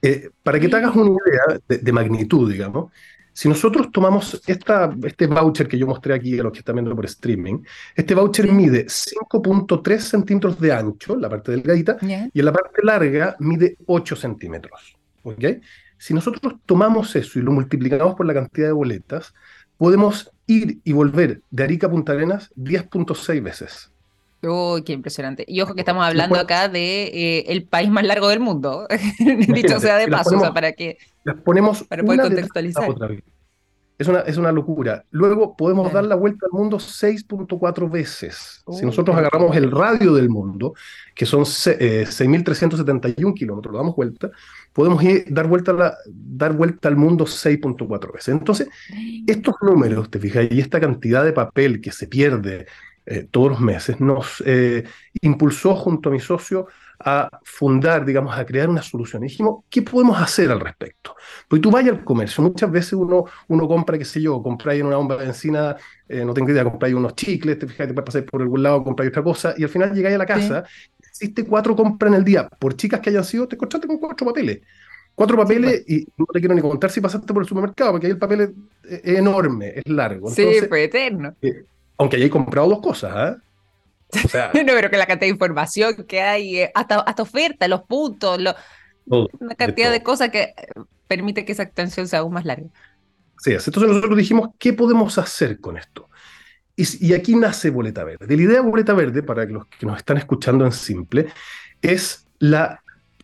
Eh, 0.02 0.30
para 0.42 0.60
que 0.60 0.70
te 0.70 0.76
hagas 0.78 0.96
una 0.96 1.10
idea 1.10 1.60
de 1.68 1.92
magnitud, 1.92 2.50
digamos, 2.50 2.92
si 3.40 3.48
nosotros 3.48 3.90
tomamos 3.90 4.42
esta, 4.48 4.94
este 5.02 5.26
voucher 5.26 5.66
que 5.66 5.78
yo 5.78 5.88
mostré 5.88 6.14
aquí 6.14 6.38
a 6.38 6.44
los 6.44 6.52
que 6.52 6.60
están 6.60 6.76
viendo 6.76 6.94
por 6.94 7.06
streaming, 7.06 7.64
este 7.96 8.14
voucher 8.14 8.52
mide 8.52 8.88
5.3 8.88 9.98
centímetros 9.98 10.60
de 10.60 10.74
ancho, 10.74 11.16
la 11.16 11.30
parte 11.30 11.54
delgadita, 11.54 11.96
y 12.02 12.38
en 12.38 12.46
la 12.46 12.52
parte 12.52 12.84
larga 12.84 13.38
mide 13.40 13.78
8 13.86 14.18
centímetros. 14.18 14.94
¿okay? 15.24 15.62
Si 15.98 16.14
nosotros 16.14 16.56
tomamos 16.66 17.16
eso 17.16 17.40
y 17.40 17.42
lo 17.42 17.54
multiplicamos 17.54 18.16
por 18.16 18.26
la 18.26 18.34
cantidad 18.34 18.68
de 18.68 18.74
boletas, 18.74 19.34
podemos 19.78 20.30
ir 20.46 20.82
y 20.84 20.92
volver 20.92 21.42
de 21.50 21.64
Arica 21.64 21.88
a 21.88 21.92
Punta 21.92 22.12
Arenas 22.12 22.52
10.6 22.58 23.42
veces. 23.42 23.90
Uy, 24.42 24.84
qué 24.84 24.94
impresionante. 24.94 25.44
Y 25.48 25.60
ojo 25.62 25.74
que 25.74 25.82
estamos 25.82 26.06
hablando 26.06 26.40
acá 26.40 26.70
de 26.70 27.04
eh, 27.08 27.46
el 27.48 27.64
país 27.64 27.90
más 27.90 28.06
largo 28.06 28.30
del 28.30 28.40
mundo, 28.40 28.88
dicho 29.54 29.80
sea 29.80 29.98
de 29.98 30.08
paso, 30.08 30.38
o 30.38 30.40
sea, 30.40 30.54
para 30.54 30.72
que 30.72 30.98
las 31.24 31.36
ponemos 31.42 31.84
para 31.84 32.04
poder 32.04 32.22
contextualizar. 32.22 32.90
Es 33.98 34.08
una, 34.08 34.20
es 34.20 34.38
una 34.38 34.54
locura. 34.54 35.04
Luego 35.12 35.58
podemos 35.58 35.92
dar 35.92 36.06
la 36.06 36.16
vuelta 36.16 36.46
al 36.46 36.58
mundo 36.58 36.78
6.4 36.78 37.92
veces. 37.92 38.64
si 38.72 38.86
nosotros 38.86 39.18
agarramos 39.18 39.58
el 39.58 39.70
radio 39.70 40.14
del 40.14 40.30
mundo, 40.30 40.74
que 41.14 41.26
son 41.26 41.42
6.371 41.42 43.10
eh, 43.10 43.34
kilómetros, 43.36 43.74
lo 43.74 43.78
damos 43.78 43.98
vuelta, 43.98 44.32
podemos 44.72 45.04
ir, 45.04 45.26
dar, 45.28 45.48
vuelta 45.48 45.74
la, 45.74 45.98
dar 46.08 46.54
vuelta 46.54 46.88
al 46.88 46.96
mundo 46.96 47.26
6.4 47.26 48.14
veces. 48.14 48.30
Entonces, 48.30 48.70
estos 49.28 49.56
números, 49.62 50.10
te 50.10 50.18
fijas, 50.18 50.48
y 50.50 50.62
esta 50.62 50.80
cantidad 50.80 51.26
de 51.26 51.34
papel 51.34 51.82
que 51.82 51.92
se 51.92 52.08
pierde 52.08 52.68
eh, 53.12 53.28
todos 53.32 53.50
los 53.50 53.60
meses, 53.60 54.00
nos 54.00 54.44
eh, 54.46 54.84
impulsó 55.22 55.74
junto 55.74 56.10
a 56.10 56.12
mi 56.12 56.20
socio 56.20 56.68
a 57.00 57.40
fundar, 57.44 58.06
digamos, 58.06 58.38
a 58.38 58.46
crear 58.46 58.70
una 58.70 58.84
solución. 58.84 59.24
Y 59.24 59.30
dijimos, 59.30 59.64
¿qué 59.68 59.82
podemos 59.82 60.22
hacer 60.22 60.52
al 60.52 60.60
respecto? 60.60 61.16
Porque 61.48 61.60
tú 61.64 61.72
vayas 61.72 61.98
al 61.98 62.04
comercio, 62.04 62.44
muchas 62.44 62.70
veces 62.70 62.94
uno, 62.94 63.26
uno 63.48 63.68
compra, 63.68 63.98
qué 63.98 64.06
sé 64.06 64.22
yo, 64.22 64.44
compráis 64.44 64.82
en 64.82 64.86
una 64.86 64.98
bomba 64.98 65.18
de 65.18 65.26
benzina, 65.26 65.76
eh, 66.08 66.24
no 66.24 66.36
tengo 66.36 66.52
idea, 66.52 66.64
compráis 66.64 66.94
unos 66.94 67.16
chicles, 67.16 67.58
te 67.58 67.66
fijas, 67.66 67.88
te 67.88 67.96
puedes 67.96 68.06
pasar 68.06 68.26
por 68.26 68.44
algún 68.44 68.62
lado, 68.62 68.84
compráis 68.84 69.10
otra 69.10 69.24
cosa, 69.24 69.56
y 69.58 69.64
al 69.64 69.70
final 69.70 69.92
llegáis 69.92 70.14
a 70.14 70.20
la 70.20 70.28
casa, 70.28 70.64
hiciste 71.12 71.46
cuatro 71.46 71.76
compras 71.76 72.12
en 72.12 72.18
el 72.20 72.24
día, 72.24 72.48
por 72.48 72.76
chicas 72.76 73.00
que 73.00 73.10
hayan 73.10 73.24
sido, 73.24 73.48
te 73.48 73.56
encontraste 73.56 73.88
con 73.88 73.98
cuatro 73.98 74.28
papeles. 74.28 74.60
Cuatro 75.16 75.36
papeles 75.36 75.84
pues. 75.86 76.00
y 76.00 76.08
no 76.16 76.26
te 76.28 76.40
quiero 76.40 76.54
ni 76.54 76.62
contar 76.62 76.92
si 76.92 77.02
pasaste 77.02 77.34
por 77.34 77.42
el 77.42 77.50
supermercado, 77.50 77.94
porque 77.94 78.06
ahí 78.06 78.12
el 78.12 78.20
papel 78.20 78.56
es, 78.84 79.02
enorme, 79.04 79.74
es 79.76 79.88
largo. 79.88 80.30
sí, 80.30 80.46
fue 80.70 80.84
eterno 80.84 81.34
aunque 82.00 82.16
hayáis 82.16 82.32
comprado 82.32 82.70
dos 82.70 82.80
cosas, 82.80 83.34
¿eh? 83.34 83.38
O 84.26 84.28
sea, 84.28 84.52
no, 84.54 84.74
pero 84.74 84.90
que 84.90 84.98
la 84.98 85.06
cantidad 85.06 85.28
de 85.28 85.34
información 85.34 86.06
que 86.08 86.22
hay, 86.22 86.60
eh, 86.62 86.72
hasta, 86.74 87.02
hasta 87.02 87.22
oferta, 87.22 87.68
los 87.68 87.84
puntos, 87.84 88.40
una 89.06 89.56
cantidad 89.56 89.92
de, 89.92 90.02
cosas 90.02 90.30
que 90.30 90.42
eh, 90.42 90.54
permite 91.08 91.46
que 91.46 91.52
esa 91.52 91.64
extensión 91.64 92.08
sea 92.08 92.20
aún 92.20 92.34
más 92.34 92.46
larga. 92.46 92.68
Sí, 93.38 93.52
entonces 93.52 93.88
nosotros 93.88 94.18
dijimos, 94.18 94.50
¿qué 94.58 94.74
podemos 94.74 95.18
hacer 95.18 95.60
con 95.60 95.78
esto? 95.78 96.10
Y, 96.76 97.14
aquí 97.14 97.36
nace 97.36 97.70
Boleta 97.70 98.06
Verde. 98.06 98.26
La 98.26 98.42
idea 98.42 98.62
de 98.62 98.70
Boleta 98.70 98.94
Verde, 98.94 99.22
para 99.22 99.44
los 99.46 99.68
que 99.68 99.86
nos 99.86 99.98
están 99.98 100.16
escuchando 100.16 100.66
en 100.66 100.72
simple, 100.72 101.28
es 101.82 102.26
la 102.40 102.82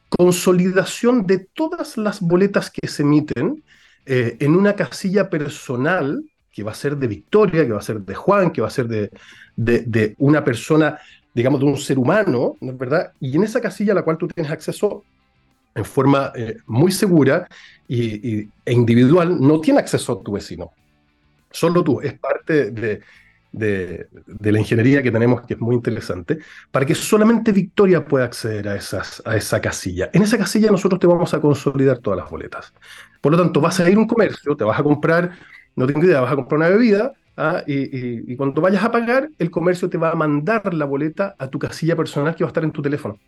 consolidación 0.09 1.25
de 1.25 1.39
todas 1.39 1.97
las 1.97 2.19
boletas 2.19 2.69
que 2.69 2.89
se 2.89 3.03
emiten 3.03 3.63
eh, 4.05 4.35
en 4.41 4.55
una 4.55 4.75
casilla 4.75 5.29
personal 5.29 6.21
que 6.55 6.63
va 6.63 6.71
a 6.71 6.75
ser 6.75 6.95
de 6.95 7.07
Victoria, 7.07 7.65
que 7.65 7.73
va 7.73 7.79
a 7.79 7.81
ser 7.81 7.99
de 7.99 8.15
Juan, 8.15 8.49
que 8.49 8.61
va 8.61 8.67
a 8.67 8.71
ser 8.71 8.87
de, 8.87 9.11
de, 9.57 10.15
una 10.19 10.41
persona, 10.41 10.97
digamos, 11.33 11.59
de 11.59 11.65
un 11.65 11.75
ser 11.75 11.99
humano, 11.99 12.55
¿no 12.61 12.71
es 12.71 12.77
verdad? 12.77 13.11
Y 13.19 13.35
en 13.35 13.43
esa 13.43 13.59
casilla 13.59 13.91
a 13.91 13.95
la 13.95 14.03
cual 14.03 14.17
tú 14.17 14.25
tienes 14.29 14.49
acceso 14.49 15.03
en 15.75 15.83
forma 15.83 16.31
eh, 16.33 16.55
muy 16.65 16.93
segura 16.93 17.49
y, 17.89 18.39
e 18.39 18.71
individual, 18.71 19.37
no 19.37 19.59
tiene 19.59 19.81
acceso 19.81 20.13
a 20.13 20.23
tu 20.23 20.31
vecino. 20.31 20.71
Solo 21.51 21.83
tú, 21.83 21.99
es 21.99 22.17
parte 22.17 22.71
de, 22.71 23.01
de, 23.51 24.07
la 24.39 24.59
ingeniería 24.59 25.03
que 25.03 25.11
tenemos, 25.11 25.41
que 25.41 25.55
es 25.55 25.59
muy 25.59 25.75
interesante, 25.75 26.39
para 26.71 26.85
que 26.85 26.95
solamente 26.95 27.51
Victoria 27.51 28.05
pueda 28.05 28.23
acceder 28.23 28.69
a, 28.69 28.75
esas, 28.77 29.21
a 29.25 29.35
esa 29.35 29.59
casilla. 29.59 30.09
En 30.13 30.23
esa 30.23 30.37
casilla 30.37 30.71
nosotros 30.71 31.01
te 31.01 31.07
vamos 31.07 31.33
a 31.33 31.41
consolidar 31.41 31.97
todas 31.97 32.19
las 32.19 32.29
boletas. 32.29 32.73
Por 33.19 33.33
lo 33.33 33.37
tanto, 33.37 33.59
vas 33.59 33.77
a 33.81 33.89
ir 33.89 33.97
a 33.97 33.99
un 33.99 34.07
comercio, 34.07 34.55
te 34.55 34.63
vas 34.63 34.79
a 34.79 34.83
comprar 34.83 35.31
no 35.75 35.87
tengo 35.87 36.03
idea, 36.03 36.21
vas 36.21 36.31
a 36.31 36.35
comprar 36.35 36.59
una 36.59 36.69
bebida 36.69 37.13
¿ah? 37.37 37.63
y, 37.67 38.35
cuando 38.35 38.61
vayas 38.61 38.83
a 38.83 38.91
pagar, 38.91 39.29
el 39.37 39.51
comercio 39.51 39.89
te 39.89 39.97
va 39.97 40.11
a 40.11 40.15
mandar 40.15 40.73
la 40.73 40.85
boleta 40.85 41.35
a 41.37 41.47
tu 41.47 41.59
casilla 41.59 41.95
personal 41.95 42.35
que 42.35 42.43
va 42.43 42.49
a 42.49 42.51
estar 42.51 42.63
en 42.63 42.71
tu 42.71 42.81
teléfono. 42.81 43.19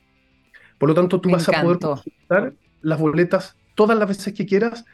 Por 0.77 0.89
lo 0.89 0.95
tanto, 0.95 1.19
tú 1.19 1.29
vas 1.29 1.47
a 1.49 1.61
poder 1.61 1.79
consultar 1.79 2.53
las 2.81 2.99
boletas 2.99 3.55
todas 3.75 3.97
las 3.97 4.07
veces 4.07 4.33
que 4.33 4.45
quieras 4.45 4.85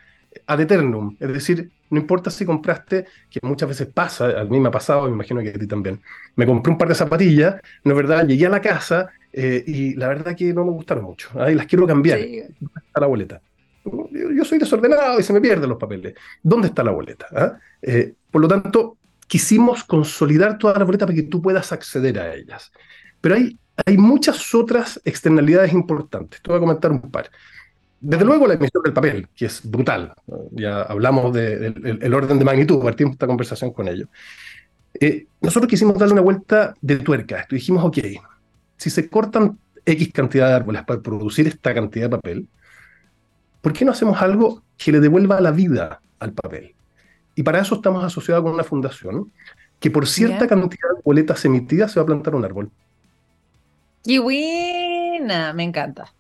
ad 0.48 0.62
eternum. 0.62 1.16
Es 1.20 1.32
decir, 1.32 1.72
no 1.90 2.00
importa 2.00 2.32
si 2.32 2.46
compraste, 2.46 3.06
que 3.30 3.40
muchas 3.44 3.70
veces 3.70 3.88
pasa, 3.88 4.40
a 4.40 4.44
mí 4.46 4.60
me 4.60 4.70
ha 4.70 4.72
pasado, 4.72 5.04
me 5.04 5.12
imagino 5.12 5.42
que 5.42 5.50
a 5.50 5.54
ti 5.54 5.68
también. 5.68 6.02
Me 6.36 6.46
compré 6.46 6.72
un 6.72 6.78
par 6.78 6.88
de 6.88 6.96
zapatillas, 6.96 7.62
no 7.84 7.92
es 7.92 7.98
verdad, 7.98 8.26
llegué 8.26 8.48
a 8.48 8.50
la 8.50 8.62
casa 8.62 9.10
eh, 9.32 9.64
y 9.66 9.94
la 9.96 10.08
verdad 10.08 10.36
que 10.36 10.54
no 10.54 10.66
me 10.66 10.72
gustaron 10.72 11.04
mucho. 11.04 11.30
y 11.50 11.54
las 11.54 11.68
quiero 11.68 11.86
cambiar. 11.86 12.20
A 12.94 13.00
la 13.00 13.08
boleta. 13.08 13.42
Yo, 13.86 14.46
soy 14.46 14.60
desordenado 14.60 15.20
y 15.20 15.24
se 15.24 15.34
me 15.34 15.42
pierden 15.42 15.70
los 15.70 15.78
papeles. 15.78 16.14
¿Dónde 16.42 16.68
está 16.68 16.84
la 16.84 16.92
boleta? 16.92 17.28
Ah? 17.36 17.58
Eh, 17.82 18.14
por 18.32 18.42
lo 18.42 18.48
tanto, 18.48 18.98
quisimos 19.28 19.84
consolidar 19.84 20.58
todas 20.58 20.78
las 20.78 20.86
boletas 20.86 21.08
para 21.08 21.16
que 21.16 21.24
tú 21.24 21.42
puedas 21.42 21.72
acceder 21.72 22.20
a 22.20 22.34
ellas. 22.34 22.72
Pero 23.20 23.36
hay, 23.36 23.58
hay 23.86 23.98
muchas 23.98 24.54
otras 24.56 25.02
externalidades 25.04 25.74
importantes. 25.74 26.42
Te 26.42 26.50
voy 26.50 26.58
a 26.58 26.62
comentar 26.62 26.92
un 26.92 27.02
par. 27.02 27.30
Desde 28.00 28.26
luego 28.26 28.48
la 28.48 28.56
emisión 28.56 28.84
del 28.84 28.94
papel, 28.94 29.30
que 29.34 29.46
es 29.46 29.62
brutal. 29.64 30.14
Ya 30.52 30.82
hablamos 30.82 31.34
del 31.34 32.14
orden 32.14 32.38
de 32.38 32.46
magnitud, 32.46 32.84
partimos 32.84 33.14
esta 33.14 33.28
conversación 33.28 33.72
con 33.72 33.88
ello. 33.88 34.08
Eh, 35.00 35.26
nosotros 35.42 35.70
quisimos 35.70 35.98
darle 35.98 36.14
una 36.14 36.22
vuelta 36.22 36.74
de 36.82 36.98
tuerca. 36.98 37.48
Dijimos, 37.50 37.84
ok, 37.84 38.00
si 38.78 38.90
se 38.90 39.10
cortan 39.10 39.58
X 39.86 40.12
cantidad 40.14 40.50
de 40.50 40.54
árboles 40.54 40.84
para 40.84 41.02
producir 41.02 41.48
esta 41.48 41.74
cantidad 41.74 42.06
de 42.06 42.18
papel, 42.18 42.48
¿por 43.64 43.72
qué 43.72 43.86
no 43.86 43.94
hacemos 43.94 44.22
algo 44.22 44.62
que 44.78 44.92
le 44.92 45.00
devuelva 45.00 45.40
la 45.40 45.52
vida 45.52 46.02
al 46.20 46.34
papel? 46.34 46.76
Y 47.34 47.44
para 47.44 47.62
eso 47.62 47.76
estamos 47.76 48.04
asociados 48.04 48.44
con 48.44 48.54
una 48.54 48.66
fundación 48.66 49.32
que 49.80 49.90
por 49.90 50.06
cierta 50.06 50.48
cantidad 50.48 50.90
de 50.96 51.02
boletas 51.04 51.44
emitidas 51.46 51.92
se 51.92 52.00
va 52.00 52.04
a 52.04 52.08
plantar 52.08 52.36
un 52.36 52.44
árbol. 52.44 52.70
¡Qué 54.04 54.20
buena! 54.20 55.54
Me 55.54 55.64
encanta. 55.64 56.14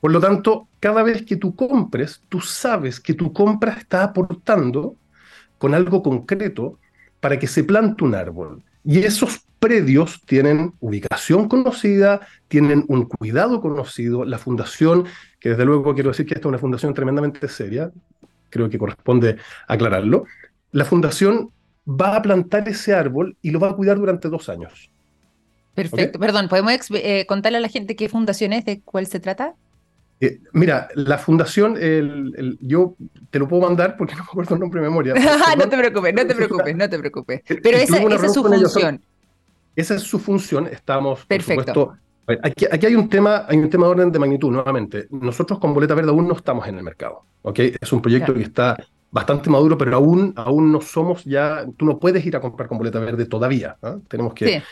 Por 0.00 0.10
lo 0.10 0.18
tanto, 0.18 0.66
cada 0.80 1.04
vez 1.04 1.24
que 1.24 1.36
tú 1.36 1.54
compres, 1.54 2.20
tú 2.28 2.40
sabes 2.40 2.98
que 2.98 3.14
tu 3.14 3.32
compra 3.32 3.74
está 3.74 4.02
aportando 4.02 4.96
con 5.58 5.74
algo 5.74 6.02
concreto 6.02 6.80
para 7.20 7.38
que 7.38 7.46
se 7.46 7.62
plante 7.62 8.02
un 8.02 8.16
árbol. 8.16 8.64
Y 8.84 8.98
esos 8.98 9.46
predios 9.60 10.20
tienen 10.26 10.74
ubicación 10.80 11.48
conocida, 11.48 12.26
tienen 12.48 12.84
un 12.88 13.04
cuidado 13.04 13.60
conocido. 13.60 14.24
La 14.24 14.38
fundación, 14.38 15.04
que 15.42 15.50
desde 15.50 15.64
luego 15.64 15.92
quiero 15.92 16.10
decir 16.10 16.24
que 16.24 16.34
esta 16.34 16.46
es 16.46 16.50
una 16.50 16.58
fundación 16.58 16.94
tremendamente 16.94 17.48
seria, 17.48 17.90
creo 18.48 18.70
que 18.70 18.78
corresponde 18.78 19.38
aclararlo, 19.66 20.24
la 20.70 20.84
fundación 20.84 21.50
va 21.84 22.16
a 22.16 22.22
plantar 22.22 22.68
ese 22.68 22.94
árbol 22.94 23.36
y 23.42 23.50
lo 23.50 23.58
va 23.58 23.70
a 23.70 23.74
cuidar 23.74 23.98
durante 23.98 24.28
dos 24.28 24.48
años. 24.48 24.88
Perfecto. 25.74 26.20
Perdón, 26.20 26.48
¿podemos 26.48 26.72
eh, 26.94 27.26
contarle 27.26 27.58
a 27.58 27.60
la 27.60 27.68
gente 27.68 27.96
qué 27.96 28.08
fundación 28.08 28.52
es, 28.52 28.64
de 28.64 28.82
cuál 28.82 29.06
se 29.06 29.18
trata? 29.18 29.54
Eh, 30.20 30.38
mira, 30.52 30.88
la 30.94 31.18
fundación, 31.18 31.76
el, 31.76 32.56
yo 32.60 32.94
te 33.30 33.40
lo 33.40 33.48
puedo 33.48 33.62
mandar 33.62 33.96
porque 33.96 34.14
no 34.14 34.22
me 34.22 34.30
acuerdo 34.30 34.54
el 34.54 34.60
nombre 34.60 34.80
de 34.80 34.88
memoria. 34.88 35.14
no 35.58 35.68
te 35.68 35.76
preocupes, 35.76 36.14
no 36.14 36.24
te 36.24 36.34
preocupes, 36.36 36.76
no 36.76 36.88
te 36.88 36.98
preocupes. 37.00 37.42
Pero 37.46 37.78
esa, 37.78 37.96
es 37.96 38.32
su 38.32 38.44
función. 38.44 39.02
esa 39.74 39.94
es 39.96 40.02
su 40.02 40.20
función. 40.20 40.68
Estamos, 40.68 41.26
Perfecto. 41.26 41.96
Aquí, 42.42 42.66
aquí, 42.70 42.86
hay 42.86 42.94
un 42.94 43.08
tema, 43.08 43.44
hay 43.48 43.58
un 43.58 43.70
tema 43.70 43.86
de 43.86 43.92
orden 43.92 44.12
de 44.12 44.18
magnitud, 44.18 44.50
nuevamente. 44.50 45.06
Nosotros 45.10 45.58
con 45.58 45.74
Boleta 45.74 45.94
Verde 45.94 46.10
aún 46.10 46.28
no 46.28 46.34
estamos 46.34 46.66
en 46.68 46.76
el 46.78 46.82
mercado. 46.82 47.24
¿okay? 47.42 47.74
Es 47.80 47.92
un 47.92 48.00
proyecto 48.00 48.34
que 48.34 48.42
está 48.42 48.76
bastante 49.12 49.50
maduro, 49.50 49.76
pero 49.78 49.94
aún, 49.96 50.32
aún 50.36 50.72
no 50.72 50.80
somos 50.80 51.24
ya, 51.24 51.66
tú 51.76 51.84
no 51.84 51.98
puedes 51.98 52.24
ir 52.24 52.34
a 52.34 52.40
comprar 52.40 52.68
con 52.68 52.78
boleta 52.78 52.98
verde 52.98 53.26
todavía. 53.26 53.76
¿ah? 53.82 53.98
Tenemos 54.08 54.32
que 54.32 54.62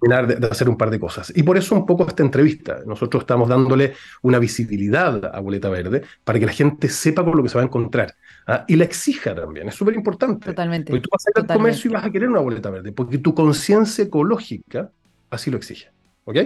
terminar 0.00 0.26
de, 0.26 0.46
hacer 0.48 0.68
un 0.68 0.76
par 0.76 0.90
de 0.90 0.98
cosas. 0.98 1.32
Y 1.34 1.44
por 1.44 1.56
eso 1.56 1.76
un 1.76 1.86
poco 1.86 2.06
esta 2.06 2.22
entrevista. 2.22 2.80
Nosotros 2.84 3.22
estamos 3.22 3.48
dándole 3.48 3.94
una 4.22 4.40
visibilidad 4.40 5.32
a 5.32 5.40
Boleta 5.40 5.68
Verde 5.68 6.02
para 6.24 6.40
que 6.40 6.46
la 6.46 6.52
gente 6.52 6.88
sepa 6.88 7.24
con 7.24 7.36
lo 7.36 7.42
que 7.44 7.48
se 7.48 7.54
va 7.54 7.62
a 7.62 7.66
encontrar. 7.66 8.14
¿ah? 8.48 8.64
Y 8.66 8.74
la 8.74 8.84
exija 8.84 9.32
también, 9.32 9.68
es 9.68 9.76
súper 9.76 9.94
importante. 9.94 10.46
Totalmente. 10.46 10.90
Porque 10.90 11.02
tú 11.02 11.10
vas 11.12 11.24
a 11.26 11.30
ir 11.30 11.48
al 11.48 11.56
comercio 11.56 11.90
y 11.90 11.94
vas 11.94 12.04
a 12.04 12.10
querer 12.10 12.28
una 12.28 12.40
boleta 12.40 12.70
verde, 12.70 12.90
porque 12.90 13.18
tu 13.18 13.32
conciencia 13.32 14.04
ecológica 14.04 14.90
así 15.30 15.52
lo 15.52 15.56
exige. 15.56 15.90
¿Ok? 16.24 16.38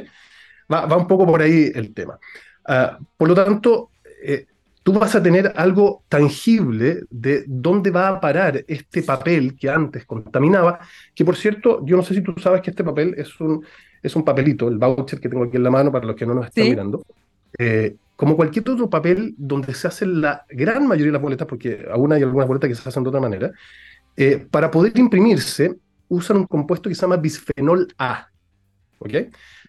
Va, 0.73 0.87
va, 0.87 0.97
un 0.97 1.07
poco 1.07 1.27
por 1.27 1.43
ahí 1.43 1.71
el 1.75 1.95
tema. 1.95 2.19
Uh, 2.69 3.03
por 3.17 3.29
lo 3.29 3.35
tanto, 3.35 3.91
eh, 4.23 4.47
tú 4.83 4.93
vas 4.93 5.15
a 5.15 5.23
tener 5.23 5.53
algo 5.57 6.03
tangible 6.09 7.03
de 7.11 7.45
dónde 7.47 7.91
va 7.91 8.09
a 8.09 8.21
parar 8.21 8.65
este 8.67 9.03
papel 9.03 9.57
que 9.57 9.69
antes 9.69 10.05
contaminaba, 10.05 10.81
que 11.15 11.25
por 11.25 11.37
cierto, 11.37 11.85
yo 11.85 11.97
no 11.97 12.03
sé 12.03 12.15
si 12.15 12.23
tú 12.23 12.35
sabes 12.39 12.63
que 12.63 12.71
este 12.71 12.85
papel 12.85 13.15
es 13.17 13.39
un, 13.41 13.65
es 14.03 14.17
un 14.17 14.25
papelito, 14.25 14.69
el 14.69 14.79
voucher 14.79 15.21
que 15.21 15.29
tengo 15.29 15.45
aquí 15.45 15.57
en 15.57 15.65
la 15.65 15.71
mano 15.71 15.93
para 15.93 16.07
los 16.07 16.17
que 16.17 16.27
no 16.27 16.35
nos 16.35 16.47
están 16.47 16.65
mirando. 16.65 17.03
Eh, 17.59 17.97
como 18.17 18.35
cualquier 18.35 18.69
otro 18.69 18.91
papel 18.91 19.35
donde 19.37 19.75
se 19.75 19.89
hacen 19.89 20.21
la 20.21 20.45
gran 20.49 20.87
mayoría 20.87 21.07
de 21.07 21.13
las 21.13 21.23
boletas, 21.23 21.47
porque 21.47 21.87
aún 21.91 22.13
hay 22.13 22.23
algunas 22.23 22.49
boletas 22.49 22.69
que 22.69 22.75
se 22.75 22.89
hacen 22.89 23.03
de 23.03 23.09
otra 23.11 23.21
manera, 23.21 23.53
eh, 24.17 24.45
para 24.51 24.71
poder 24.71 24.99
imprimirse 24.99 25.77
usan 26.09 26.39
un 26.39 26.47
compuesto 26.47 26.89
que 26.89 26.95
se 26.95 27.03
llama 27.03 27.17
bisfenol 27.17 27.87
A. 27.99 28.29
¿Ok? 28.99 29.13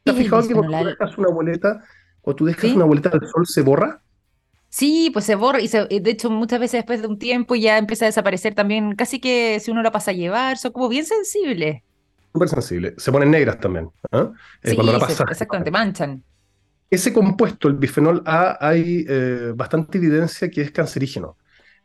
¿Te 0.03 0.11
has 0.11 0.17
fijado 0.17 0.47
que 0.47 0.53
cuando 0.53 0.77
tú 0.79 0.85
dejas 0.85 1.17
una 1.17 1.29
boleta, 1.29 1.83
cuando 2.21 2.35
tú 2.35 2.45
dejas 2.45 2.71
una 2.71 2.85
boleta 2.85 3.09
al 3.09 3.27
sol 3.27 3.45
se 3.47 3.61
borra? 3.61 4.01
Sí, 4.69 5.09
pues 5.11 5.25
se 5.25 5.35
borra 5.35 5.59
y 5.61 5.67
de 5.99 6.11
hecho 6.11 6.29
muchas 6.29 6.59
veces 6.59 6.79
después 6.79 7.01
de 7.01 7.07
un 7.07 7.17
tiempo 7.17 7.55
ya 7.55 7.77
empieza 7.77 8.05
a 8.05 8.07
desaparecer 8.07 8.53
también, 8.53 8.95
casi 8.95 9.19
que 9.19 9.59
si 9.59 9.71
uno 9.71 9.81
la 9.81 9.91
pasa 9.91 10.11
a 10.11 10.13
llevar, 10.13 10.57
son 10.57 10.71
como 10.71 10.89
bien 10.89 11.05
sensibles. 11.05 11.81
Súper 12.31 12.49
sensibles. 12.49 12.93
Se 12.97 13.11
ponen 13.11 13.31
negras 13.31 13.59
también. 13.59 13.89
¿ah? 14.11 14.31
Eh, 14.61 14.75
cuando 14.75 14.93
la 14.93 14.99
pasas. 14.99 15.25
Exactamente, 15.29 15.71
manchan. 15.71 16.23
Ese 16.89 17.11
compuesto, 17.11 17.67
el 17.67 17.75
bifenol 17.75 18.21
A, 18.25 18.57
hay 18.59 19.05
eh, 19.07 19.53
bastante 19.55 19.97
evidencia 19.97 20.49
que 20.49 20.61
es 20.61 20.71
cancerígeno. 20.71 21.37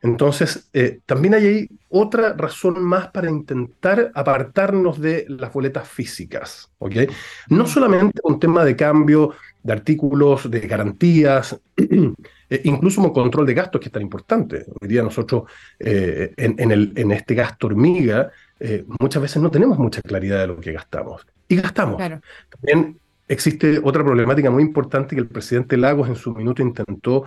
Entonces, 0.05 0.69
eh, 0.75 1.01
también 1.07 1.33
hay 1.33 1.47
ahí 1.47 1.69
otra 1.89 2.35
razón 2.35 2.85
más 2.85 3.09
para 3.09 3.31
intentar 3.31 4.13
apartarnos 4.15 5.01
de 5.01 5.25
las 5.31 5.51
boletas 5.51 5.89
físicas. 5.89 6.71
¿ok? 6.77 6.97
No 7.49 7.67
solamente 7.67 8.21
un 8.23 8.39
tema 8.39 8.67
de 8.67 8.77
cambio 8.77 9.33
de 9.63 9.73
artículos, 9.73 10.51
de 10.51 10.61
garantías, 10.61 11.59
eh, 11.77 12.61
incluso 12.65 13.01
un 13.01 13.15
control 13.15 13.47
de 13.47 13.55
gastos 13.55 13.81
que 13.81 13.89
es 13.89 13.93
tan 13.93 14.03
importante. 14.03 14.67
Hoy 14.79 14.89
día 14.89 15.03
nosotros 15.03 15.45
eh, 15.79 16.35
en, 16.37 16.71
el, 16.71 16.93
en, 16.97 17.11
este 17.11 17.35
gasto 17.35 17.69
hormiga 17.69 18.31
muchas 19.01 19.23
veces 19.23 19.43
no 19.43 19.51
tenemos 19.51 19.79
mucha 19.79 20.03
claridad 20.03 20.41
de 20.41 20.47
lo 20.49 20.61
que 20.61 20.73
gastamos. 20.73 21.27
Y 21.49 21.57
gastamos. 21.57 21.97
También 22.51 22.99
existe 23.27 23.81
otra 23.83 24.05
problemática 24.05 24.51
muy 24.51 24.65
importante 24.65 25.15
que 25.15 25.23
el 25.23 25.29
presidente 25.29 25.79
Lagos 25.79 26.09
en 26.09 26.17
su 26.17 26.35
minuto 26.35 26.61
intentó 26.61 27.25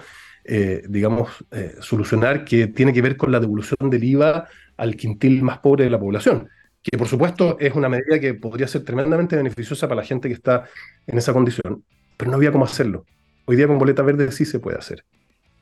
eh, 0.47 0.83
digamos, 0.87 1.45
eh, 1.51 1.75
solucionar 1.81 2.45
que 2.45 2.67
tiene 2.67 2.93
que 2.93 3.01
ver 3.01 3.17
con 3.17 3.31
la 3.31 3.39
devolución 3.39 3.89
del 3.89 4.03
IVA 4.03 4.47
al 4.77 4.95
quintil 4.95 5.43
más 5.43 5.59
pobre 5.59 5.83
de 5.83 5.89
la 5.89 5.99
población, 5.99 6.47
que 6.81 6.97
por 6.97 7.07
supuesto 7.07 7.57
es 7.59 7.75
una 7.75 7.89
medida 7.89 8.19
que 8.19 8.33
podría 8.33 8.67
ser 8.67 8.83
tremendamente 8.83 9.35
beneficiosa 9.35 9.87
para 9.87 10.01
la 10.01 10.07
gente 10.07 10.29
que 10.29 10.33
está 10.33 10.63
en 11.05 11.17
esa 11.17 11.33
condición, 11.33 11.83
pero 12.15 12.31
no 12.31 12.37
había 12.37 12.53
cómo 12.53 12.63
hacerlo. 12.63 13.05
Hoy 13.45 13.57
día 13.57 13.67
con 13.67 13.77
boleta 13.77 14.03
verde 14.03 14.31
sí 14.31 14.45
se 14.45 14.59
puede 14.59 14.77
hacer. 14.77 15.03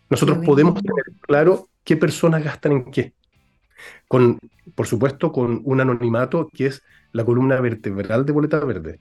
Nosotros 0.09 0.45
podemos 0.45 0.79
tener 0.81 1.03
claro 1.21 1.67
qué 1.83 1.97
personas 1.97 2.43
gastan 2.43 2.71
en 2.73 2.91
qué. 2.91 3.13
Con, 4.07 4.39
por 4.75 4.85
supuesto, 4.85 5.31
con 5.31 5.61
un 5.63 5.81
anonimato 5.81 6.47
que 6.53 6.67
es 6.67 6.83
la 7.11 7.25
columna 7.25 7.59
vertebral 7.59 8.25
de 8.25 8.31
boleta 8.31 8.59
verde 8.59 8.99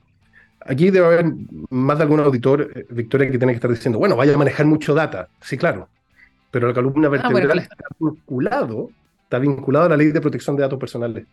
aquí 0.64 0.90
debe 0.90 1.06
haber 1.06 1.26
más 1.70 1.98
de 1.98 2.04
algún 2.04 2.20
auditor, 2.20 2.70
eh, 2.74 2.86
Victoria, 2.90 3.30
que 3.30 3.38
tiene 3.38 3.52
que 3.52 3.56
estar 3.56 3.70
diciendo, 3.70 3.98
bueno, 3.98 4.16
vaya 4.16 4.34
a 4.34 4.38
manejar 4.38 4.66
mucho 4.66 4.94
data. 4.94 5.28
Sí, 5.40 5.56
claro. 5.56 5.88
Pero 6.50 6.68
la 6.68 6.74
columna 6.74 7.08
ah, 7.08 7.10
vertebral 7.10 7.58
está 7.58 7.76
vinculado, 7.98 8.90
está 9.24 9.38
vinculado 9.38 9.86
a 9.86 9.88
la 9.90 9.96
ley 9.96 10.12
de 10.12 10.20
protección 10.20 10.56
de 10.56 10.62
datos 10.62 10.78
personales. 10.78 11.26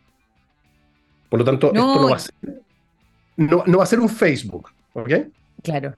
Por 1.30 1.40
lo 1.40 1.46
tanto, 1.46 1.68
esto 1.68 1.80
no 1.80 2.10
va 2.10 2.16
a 2.16 2.20
ser, 2.20 2.34
no, 3.38 3.64
no 3.66 3.78
va 3.78 3.84
a 3.84 3.88
ser 3.88 4.00
un 4.00 4.10
Facebook, 4.10 4.70
¿ok? 4.94 5.10
Claro. 5.64 5.94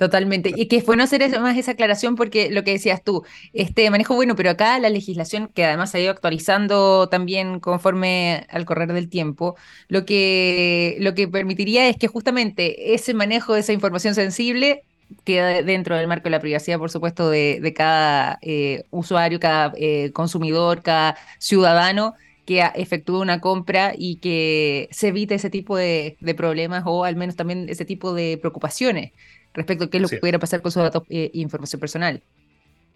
Totalmente. 0.00 0.50
Y 0.56 0.66
que 0.68 0.76
es 0.76 0.86
bueno 0.86 1.02
hacer 1.02 1.28
más 1.40 1.58
esa 1.58 1.72
aclaración 1.72 2.16
porque 2.16 2.50
lo 2.50 2.64
que 2.64 2.70
decías 2.70 3.04
tú, 3.04 3.22
este 3.52 3.90
manejo 3.90 4.14
bueno, 4.14 4.34
pero 4.34 4.48
acá 4.48 4.78
la 4.78 4.88
legislación, 4.88 5.48
que 5.48 5.66
además 5.66 5.90
se 5.90 5.98
ha 5.98 6.00
ido 6.00 6.10
actualizando 6.10 7.10
también 7.10 7.60
conforme 7.60 8.46
al 8.48 8.64
correr 8.64 8.94
del 8.94 9.10
tiempo, 9.10 9.56
lo 9.88 10.06
que, 10.06 10.96
lo 11.00 11.12
que 11.12 11.28
permitiría 11.28 11.86
es 11.86 11.98
que 11.98 12.06
justamente 12.06 12.94
ese 12.94 13.12
manejo 13.12 13.52
de 13.52 13.60
esa 13.60 13.74
información 13.74 14.14
sensible 14.14 14.84
queda 15.24 15.60
dentro 15.62 15.96
del 15.98 16.08
marco 16.08 16.24
de 16.24 16.30
la 16.30 16.40
privacidad, 16.40 16.78
por 16.78 16.90
supuesto, 16.90 17.28
de, 17.28 17.74
cada 17.76 18.38
eh, 18.40 18.84
usuario, 18.88 19.38
cada 19.38 19.74
eh, 19.76 20.12
consumidor, 20.14 20.80
cada 20.82 21.18
ciudadano 21.38 22.14
que 22.46 22.62
efectúe 22.74 23.20
una 23.20 23.42
compra 23.42 23.92
y 23.94 24.16
que 24.16 24.88
se 24.92 25.08
evite 25.08 25.34
ese 25.34 25.50
tipo 25.50 25.76
de, 25.76 26.16
de 26.20 26.34
problemas 26.34 26.84
o 26.86 27.04
al 27.04 27.16
menos 27.16 27.36
también 27.36 27.68
ese 27.68 27.84
tipo 27.84 28.14
de 28.14 28.38
preocupaciones 28.38 29.12
respecto 29.54 29.84
a 29.84 29.90
qué 29.90 29.98
es 29.98 30.02
lo 30.02 30.08
que 30.08 30.18
pudiera 30.18 30.38
pasar 30.38 30.62
con 30.62 30.72
sus 30.72 30.82
datos 30.82 31.02
e 31.08 31.30
información 31.34 31.80
personal. 31.80 32.22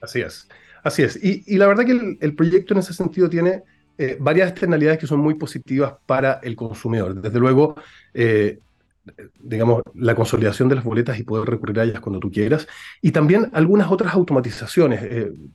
Así 0.01 0.21
es, 0.21 0.49
así 0.83 1.03
es. 1.03 1.19
Y, 1.23 1.57
la 1.57 1.67
verdad 1.67 1.85
que 1.85 2.19
el, 2.21 2.35
proyecto 2.35 2.75
en 2.75 2.81
ese 2.81 2.93
sentido 2.93 3.29
tiene 3.29 3.63
eh, 3.99 4.17
varias 4.21 4.51
externalidades 4.51 4.99
que 4.99 5.07
son 5.07 5.21
muy 5.21 5.35
positivas 5.35 5.95
para 6.07 6.41
el 6.43 6.57
consumidor. 6.57 7.21
Desde 7.21 7.39
luego, 7.39 7.77
eh, 8.13 8.59
digamos, 9.39 9.83
la 9.95 10.15
consolidación 10.15 10.69
de 10.69 10.77
las 10.77 10.85
boletas 10.85 11.19
y 11.19 11.25
poder 11.25 11.49
recurrir 11.49 11.81
a 11.81 11.85
ellas 11.85 12.01
cuando 12.01 12.21
tú 12.21 12.31
quieras. 12.31 12.67
Y 13.03 13.13
también 13.13 13.51
algunas 13.53 13.91
otras 13.91 14.15
automatizaciones, 14.15 15.03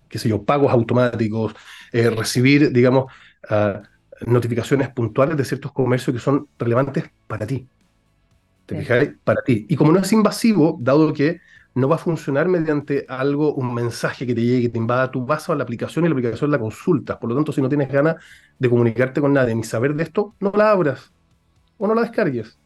qué 0.08 0.20
sé 0.20 0.30
yo, 0.30 0.44
pagos 0.44 0.72
automáticos, 0.72 1.54
recibir, 1.92 2.72
digamos, 2.72 3.12
ah, 3.50 3.82
notificaciones 4.26 4.90
puntuales 4.90 5.38
de 5.38 5.46
ciertos 5.46 5.72
comercios 5.72 6.14
que 6.16 6.22
son 6.22 6.48
relevantes 6.58 7.06
para 7.28 7.46
ti. 7.46 7.68
¿Te 8.70 8.80
fijáis? 8.80 9.12
Para 9.24 9.42
ti. 9.42 9.66
Y 9.68 9.76
como 9.76 9.92
no 9.92 10.00
es 10.00 10.14
invasivo, 10.14 10.78
dado 10.80 11.12
que 11.12 11.42
no 11.74 11.90
va 11.90 11.96
a 11.96 12.00
funcionar 12.00 12.48
mediante 12.48 13.06
algo, 13.10 13.54
un 13.56 13.74
mensaje 13.74 14.28
que 14.28 14.36
te 14.36 14.42
llegue, 14.42 14.64
que 14.64 14.70
te 14.70 14.78
invada, 14.78 15.10
tú 15.10 15.26
vas 15.26 15.50
a 15.50 15.56
la 15.56 15.64
aplicación 15.64 16.06
y 16.06 16.08
la 16.08 16.14
aplicación 16.14 16.52
la 16.52 16.60
consultas. 16.60 17.18
Por 17.18 17.30
lo 17.30 17.36
tanto, 17.36 17.52
si 17.52 17.62
no 17.62 17.70
tienes 17.70 17.92
ganas 17.92 18.18
de 18.60 18.70
comunicarte 18.70 19.22
con 19.22 19.34
nadie 19.34 19.56
ni 19.56 19.64
saber 19.64 19.96
de 19.96 20.04
esto, 20.04 20.36
no 20.40 20.52
la 20.56 20.70
abras 20.70 21.12
o 21.80 21.88
no 21.88 21.96
la 21.96 22.02
descargues. 22.02 22.60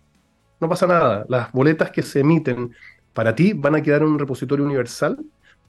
No 0.60 0.68
pasa 0.68 0.88
nada. 0.88 1.26
Las 1.30 1.52
boletas 1.54 1.90
que 1.92 2.02
se 2.02 2.20
emiten 2.20 2.74
para 3.14 3.34
ti 3.34 3.54
van 3.54 3.76
a 3.76 3.82
quedar 3.82 4.02
en 4.02 4.10
un 4.10 4.20
repositorio 4.20 4.66
universal 4.66 5.18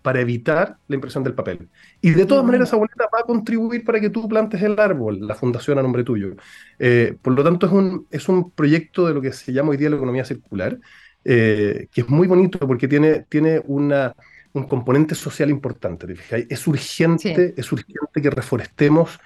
para 0.04 0.20
evitar 0.20 0.76
la 0.86 0.96
impresión 0.96 1.24
del 1.24 1.32
papel. 1.32 1.66
Y 2.02 2.10
de 2.10 2.26
todas 2.26 2.44
maneras, 2.44 2.68
esa 2.68 2.76
boleta 2.76 3.04
va 3.04 3.20
a 3.20 3.22
contribuir 3.22 3.82
para 3.86 3.98
que 3.98 4.10
tú 4.10 4.28
plantes 4.28 4.60
el 4.60 4.78
árbol, 4.78 5.26
la 5.26 5.34
fundación 5.34 5.78
a 5.78 5.82
nombre 5.82 6.04
tuyo. 6.04 6.36
Eh, 6.78 7.16
por 7.22 7.32
lo 7.32 7.42
tanto, 7.42 7.64
es 7.64 7.72
un, 7.72 8.06
es 8.10 8.28
un 8.28 8.50
proyecto 8.50 9.06
de 9.06 9.14
lo 9.14 9.22
que 9.22 9.32
se 9.32 9.50
llama 9.50 9.70
hoy 9.70 9.78
día 9.78 9.88
la 9.88 9.96
economía 9.96 10.26
circular, 10.26 10.78
eh, 11.24 11.88
que 11.90 12.02
es 12.02 12.08
muy 12.10 12.26
bonito 12.26 12.58
porque 12.58 12.86
tiene, 12.86 13.20
tiene 13.30 13.62
una, 13.64 14.14
un 14.52 14.68
componente 14.68 15.14
social 15.14 15.48
importante. 15.48 16.14
Es 16.50 16.66
urgente, 16.66 17.54
es 17.56 17.72
urgente 17.72 18.20
que 18.20 18.28
reforestemos, 18.28 19.18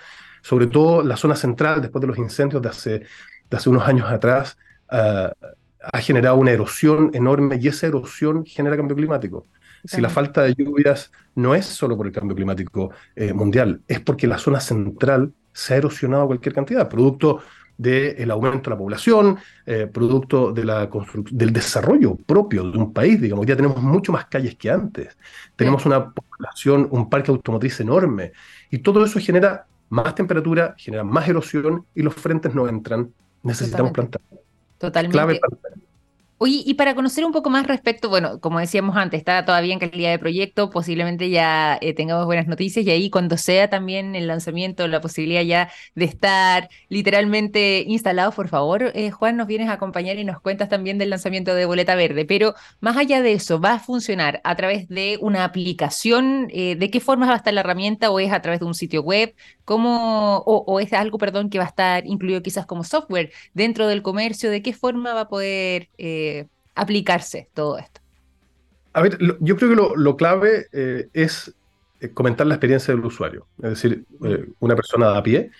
sobre 0.42 0.68
todo 0.68 1.02
la 1.02 1.16
zona 1.16 1.34
central, 1.34 1.82
después 1.82 2.02
de 2.02 2.06
los 2.06 2.18
incendios 2.18 2.62
de 2.62 2.68
hace, 2.68 2.90
de 3.50 3.56
hace 3.56 3.68
unos 3.68 3.82
años 3.82 4.08
atrás. 4.08 4.56
Uh, 4.92 5.32
ha 5.80 6.00
generado 6.00 6.36
una 6.36 6.50
erosión 6.50 7.10
enorme 7.14 7.58
y 7.60 7.68
esa 7.68 7.86
erosión 7.86 8.44
genera 8.44 8.76
cambio 8.76 8.96
climático. 8.96 9.46
Si 9.84 10.00
la 10.00 10.08
falta 10.08 10.42
de 10.42 10.54
lluvias 10.54 11.10
no 11.34 11.54
es 11.54 11.66
solo 11.66 11.96
por 11.96 12.06
el 12.06 12.12
cambio 12.12 12.36
climático 12.36 12.90
eh, 13.14 13.32
mundial, 13.32 13.80
es 13.86 14.00
porque 14.00 14.26
la 14.26 14.38
zona 14.38 14.60
central 14.60 15.32
se 15.52 15.74
ha 15.74 15.76
erosionado 15.76 16.26
cualquier 16.26 16.54
cantidad, 16.54 16.88
producto 16.88 17.40
del 17.76 18.30
aumento 18.32 18.70
de 18.70 18.74
la 18.74 18.78
población, 18.78 19.38
eh, 19.64 19.86
producto 19.86 20.52
de 20.52 20.64
la 20.64 20.90
del 21.30 21.52
desarrollo 21.52 22.16
propio 22.16 22.68
de 22.70 22.76
un 22.76 22.92
país. 22.92 23.20
Digamos, 23.20 23.46
ya 23.46 23.54
tenemos 23.54 23.80
mucho 23.80 24.12
más 24.12 24.26
calles 24.26 24.56
que 24.56 24.68
antes. 24.68 25.16
Tenemos 25.54 25.86
una 25.86 26.10
población, 26.10 26.88
un 26.90 27.08
parque 27.08 27.30
automotriz 27.30 27.78
enorme. 27.80 28.32
Y 28.70 28.78
todo 28.78 29.04
eso 29.04 29.20
genera 29.20 29.66
más 29.90 30.14
temperatura, 30.14 30.74
genera 30.76 31.04
más 31.04 31.28
erosión 31.28 31.86
y 31.94 32.02
los 32.02 32.14
frentes 32.14 32.52
no 32.52 32.68
entran. 32.68 33.12
Necesitamos 33.44 33.92
plantar. 33.92 34.20
Totalmente. 34.78 35.40
Oye, 36.40 36.62
y 36.64 36.74
para 36.74 36.94
conocer 36.94 37.24
un 37.24 37.32
poco 37.32 37.50
más 37.50 37.66
respecto, 37.66 38.08
bueno, 38.08 38.38
como 38.38 38.60
decíamos 38.60 38.96
antes, 38.96 39.18
está 39.18 39.44
todavía 39.44 39.72
en 39.72 39.80
calidad 39.80 40.10
de 40.12 40.20
proyecto, 40.20 40.70
posiblemente 40.70 41.30
ya 41.30 41.76
eh, 41.80 41.94
tengamos 41.94 42.26
buenas 42.26 42.46
noticias 42.46 42.86
y 42.86 42.90
ahí 42.90 43.10
cuando 43.10 43.36
sea 43.36 43.68
también 43.68 44.14
el 44.14 44.28
lanzamiento, 44.28 44.86
la 44.86 45.00
posibilidad 45.00 45.42
ya 45.42 45.68
de 45.96 46.04
estar 46.04 46.68
literalmente 46.88 47.82
instalados, 47.88 48.36
por 48.36 48.46
favor, 48.46 48.92
eh, 48.94 49.10
Juan, 49.10 49.36
nos 49.36 49.48
vienes 49.48 49.68
a 49.68 49.72
acompañar 49.72 50.16
y 50.16 50.24
nos 50.24 50.40
cuentas 50.40 50.68
también 50.68 50.96
del 50.98 51.10
lanzamiento 51.10 51.56
de 51.56 51.64
Boleta 51.66 51.96
Verde. 51.96 52.24
Pero 52.24 52.54
más 52.80 52.96
allá 52.96 53.20
de 53.20 53.32
eso, 53.32 53.60
¿va 53.60 53.72
a 53.74 53.80
funcionar 53.80 54.40
a 54.44 54.54
través 54.54 54.88
de 54.88 55.18
una 55.20 55.42
aplicación? 55.42 56.46
Eh, 56.52 56.76
¿De 56.76 56.88
qué 56.90 57.00
forma 57.00 57.26
va 57.26 57.32
a 57.34 57.36
estar 57.36 57.52
la 57.52 57.60
herramienta 57.62 58.10
o 58.12 58.20
es 58.20 58.30
a 58.32 58.40
través 58.42 58.60
de 58.60 58.66
un 58.66 58.74
sitio 58.74 59.02
web? 59.02 59.34
¿Cómo, 59.64 60.38
o, 60.46 60.64
o 60.66 60.80
es 60.80 60.92
algo, 60.92 61.18
perdón, 61.18 61.50
que 61.50 61.58
va 61.58 61.64
a 61.64 61.68
estar 61.68 62.06
incluido 62.06 62.42
quizás 62.42 62.64
como 62.64 62.84
software 62.84 63.32
dentro 63.54 63.86
del 63.88 64.02
comercio? 64.02 64.50
¿De 64.50 64.62
qué 64.62 64.72
forma 64.72 65.14
va 65.14 65.22
a 65.22 65.28
poder 65.28 65.90
aplicarse 66.74 67.48
todo 67.54 67.78
esto? 67.78 68.00
A 68.92 69.02
ver, 69.02 69.18
yo 69.40 69.56
creo 69.56 69.70
que 69.70 69.76
lo, 69.96 70.16
clave 70.16 70.66
eh, 70.72 71.08
es 71.12 71.54
eh, 72.00 72.08
comentar 72.10 72.46
la 72.46 72.54
experiencia 72.54 72.94
del 72.94 73.04
usuario. 73.04 73.46
Es 73.58 73.70
decir, 73.70 74.04
eh, 74.24 74.48
una 74.60 74.74
persona 74.74 75.16
a 75.16 75.22
pie 75.22 75.50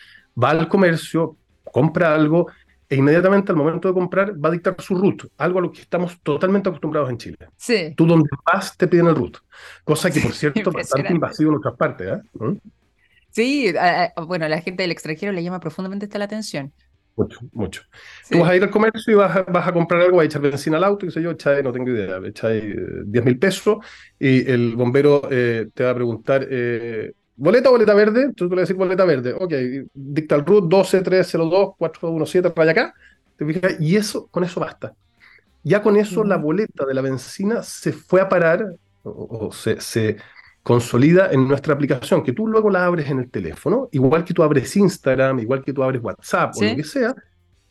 va 0.43 0.51
al 0.51 0.69
comercio, 0.69 1.37
compra 1.65 2.15
algo 2.15 2.49
e 2.89 2.97
inmediatamente 2.97 3.53
al 3.53 3.59
momento 3.59 3.87
de 3.89 3.95
comprar 3.95 4.33
va 4.43 4.49
a 4.49 4.53
dictar 4.53 4.75
su 4.79 4.97
root, 4.97 5.27
algo 5.37 5.59
a 5.59 5.63
lo 5.63 5.73
que 5.73 5.83
estamos 5.83 6.19
totalmente 6.23 6.69
acostumbrados 6.69 7.11
en 7.11 7.19
Chile. 7.19 7.37
Sí. 7.57 7.93
Tú 7.97 8.07
donde 8.07 8.31
vas 8.51 8.77
te 8.77 8.89
piden 8.89 9.09
el 9.09 9.15
root, 9.15 9.37
cosa 9.85 10.11
que 10.11 10.21
por 10.21 10.33
cierto 10.33 10.61
es 10.61 10.67
bastante 10.75 11.13
invasivo 11.13 11.51
en 11.51 11.59
otras 11.59 11.77
partes. 11.77 12.19
¿Mm? 12.33 12.55
Sí, 13.31 13.73
bueno, 14.27 14.49
la 14.49 14.61
gente 14.63 14.83
del 14.83 14.91
extranjero 14.91 15.33
le 15.33 15.43
llama 15.43 15.61
profundamente 15.61 16.07
esta 16.07 16.19
la 16.19 16.25
atención. 16.25 16.73
Mucho, 17.19 17.41
mucho. 17.53 17.83
Tú 18.31 18.39
vas 18.39 18.51
a 18.51 18.57
ir 18.57 18.63
al 18.63 18.71
comercio 18.71 19.13
y 19.13 19.17
vas 19.17 19.35
a, 19.35 19.43
vas 19.43 19.67
a 19.67 19.73
comprar 19.73 20.01
algo, 20.03 20.19
vas 20.19 20.23
a 20.23 20.27
echar 20.27 20.41
benzina 20.41 20.77
al 20.77 20.85
auto, 20.85 21.05
qué 21.05 21.11
sé 21.11 21.21
yo, 21.21 21.33
echáis, 21.33 21.65
no 21.65 21.73
tengo 21.73 21.91
idea, 21.91 22.21
echáis 22.25 22.63
10 23.07 23.25
mil 23.25 23.37
pesos 23.41 23.79
y 24.21 24.49
el 24.49 24.77
bombero 24.77 25.23
eh, 25.29 25.69
te 25.75 25.83
va 25.83 25.91
a 25.91 25.95
preguntar, 25.97 26.47
eh, 26.49 27.13
¿boleta 27.35 27.71
o 27.71 27.73
boleta 27.73 27.93
verde? 27.93 28.33
Tú 28.37 28.45
le 28.45 28.51
vas 28.51 28.59
a 28.59 28.61
decir 28.61 28.77
boleta 28.77 29.05
verde. 29.05 29.33
Ok, 29.33 29.53
dicta 29.93 30.37
el 30.37 30.47
root 30.47 30.69
12302 30.69 31.75
417 31.77 32.51
para 32.51 32.71
acá, 32.71 32.95
¿te 33.37 33.45
fijas? 33.45 33.81
Y 33.81 33.97
eso, 33.97 34.29
con 34.29 34.45
eso 34.45 34.61
basta. 34.61 34.95
Ya 35.65 35.83
con 35.83 35.97
eso 35.97 36.23
la 36.23 36.37
boleta 36.37 36.87
de 36.87 36.95
la 36.95 37.03
benzina 37.03 37.65
se 37.65 37.93
fue 37.93 38.21
a 38.21 38.29
parar, 38.29 38.65
o, 39.03 39.51
se, 39.51 39.81
se 39.81 40.19
consolida 40.69 41.33
en 41.33 41.49
nuestra 41.49 41.73
aplicación, 41.73 42.23
que 42.23 42.35
tú 42.35 42.47
luego 42.47 42.69
la 42.69 42.85
abres 42.85 43.09
en 43.09 43.21
el 43.21 43.31
teléfono, 43.31 43.89
igual 43.91 44.23
que 44.23 44.35
tú 44.35 44.43
abres 44.43 44.77
Instagram, 44.77 45.39
igual 45.39 45.65
que 45.65 45.73
tú 45.73 45.83
abres 45.83 46.03
WhatsApp 46.03 46.55
o 46.55 46.63
lo 46.63 46.77
que 46.77 46.85
sea, 46.85 47.15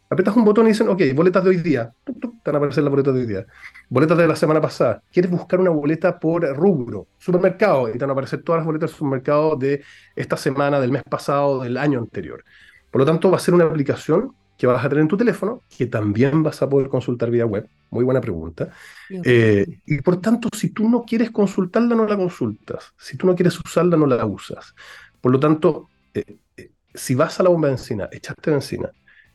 apretas 0.10 0.36
un 0.36 0.44
botón 0.44 0.66
y 0.66 0.70
dicen, 0.70 0.90
ok, 0.90 1.04
boletas 1.14 1.44
de 1.44 1.52
hoy 1.52 1.58
día, 1.58 1.94
te 2.04 2.12
van 2.44 2.56
a 2.56 2.58
aparecer 2.58 2.84
las 2.84 2.90
boletas 2.90 3.14
de 3.14 3.20
hoy 3.20 3.28
día, 3.28 3.46
boletas 3.88 4.18
de 4.18 4.28
la 4.28 4.36
semana 4.36 4.60
pasada, 4.60 5.04
quieres 5.12 5.30
buscar 5.30 5.60
una 5.60 5.70
boleta 5.70 6.18
por 6.18 6.42
rubro, 6.58 7.06
supermercado, 7.20 7.88
y 7.88 7.92
te 7.92 8.00
van 8.00 8.10
a 8.10 8.14
aparecer 8.14 8.42
todas 8.42 8.62
las 8.62 8.66
boletas 8.66 8.90
del 8.90 8.98
supermercado 8.98 9.56
de 9.56 9.84
esta 10.16 10.36
semana, 10.36 10.80
del 10.80 10.92
mes 10.92 11.04
pasado, 11.04 11.62
del 11.62 11.78
año 11.78 12.00
anterior. 12.00 12.44
Por 12.90 13.02
lo 13.02 13.06
tanto, 13.06 13.30
va 13.30 13.38
a 13.38 13.40
ser 13.40 13.54
una 13.54 13.66
aplicación 13.66 14.34
que 14.58 14.66
vas 14.66 14.84
a 14.84 14.90
tener 14.90 15.04
en 15.04 15.08
tu 15.08 15.18
teléfono, 15.18 15.64
que 15.78 15.86
también 15.86 16.42
vas 16.42 16.62
a 16.62 16.70
poder 16.70 16.90
consultar 16.90 17.30
vía 17.30 17.46
web. 17.46 17.68
Muy 17.92 18.04
buena 18.04 18.20
pregunta. 18.20 18.70
Eh, 19.10 19.66
y 19.86 20.02
por 20.02 20.20
tanto, 20.20 20.50
si 20.54 20.72
tú 20.72 20.90
no 20.90 21.06
quieres 21.06 21.30
consultarla, 21.30 21.96
no 21.96 22.06
la 22.06 22.18
consultas. 22.18 22.94
Si 22.98 23.16
tú 23.18 23.28
no 23.28 23.36
quieres 23.36 23.58
usarla, 23.60 23.96
no 23.96 24.08
la 24.08 24.26
usas. 24.26 24.74
Por 25.22 25.32
lo 25.32 25.40
tanto, 25.40 25.90
eh, 26.14 26.38
eh, 26.58 26.72
si 26.94 27.14
vas 27.14 27.40
a 27.40 27.44
la 27.44 27.50
bomba 27.50 27.68
de 27.68 27.76
benzina, 27.76 28.10
echaste 28.12 28.52
benzina, 28.52 28.90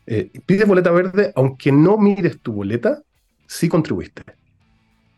pides 0.04 0.66
boleta 0.66 0.90
verde, 0.90 1.32
aunque 1.36 1.70
no 1.70 1.96
mires 1.96 2.40
tu 2.40 2.52
boleta, 2.52 3.00
sí 3.46 3.68
contribuiste. 3.68 4.24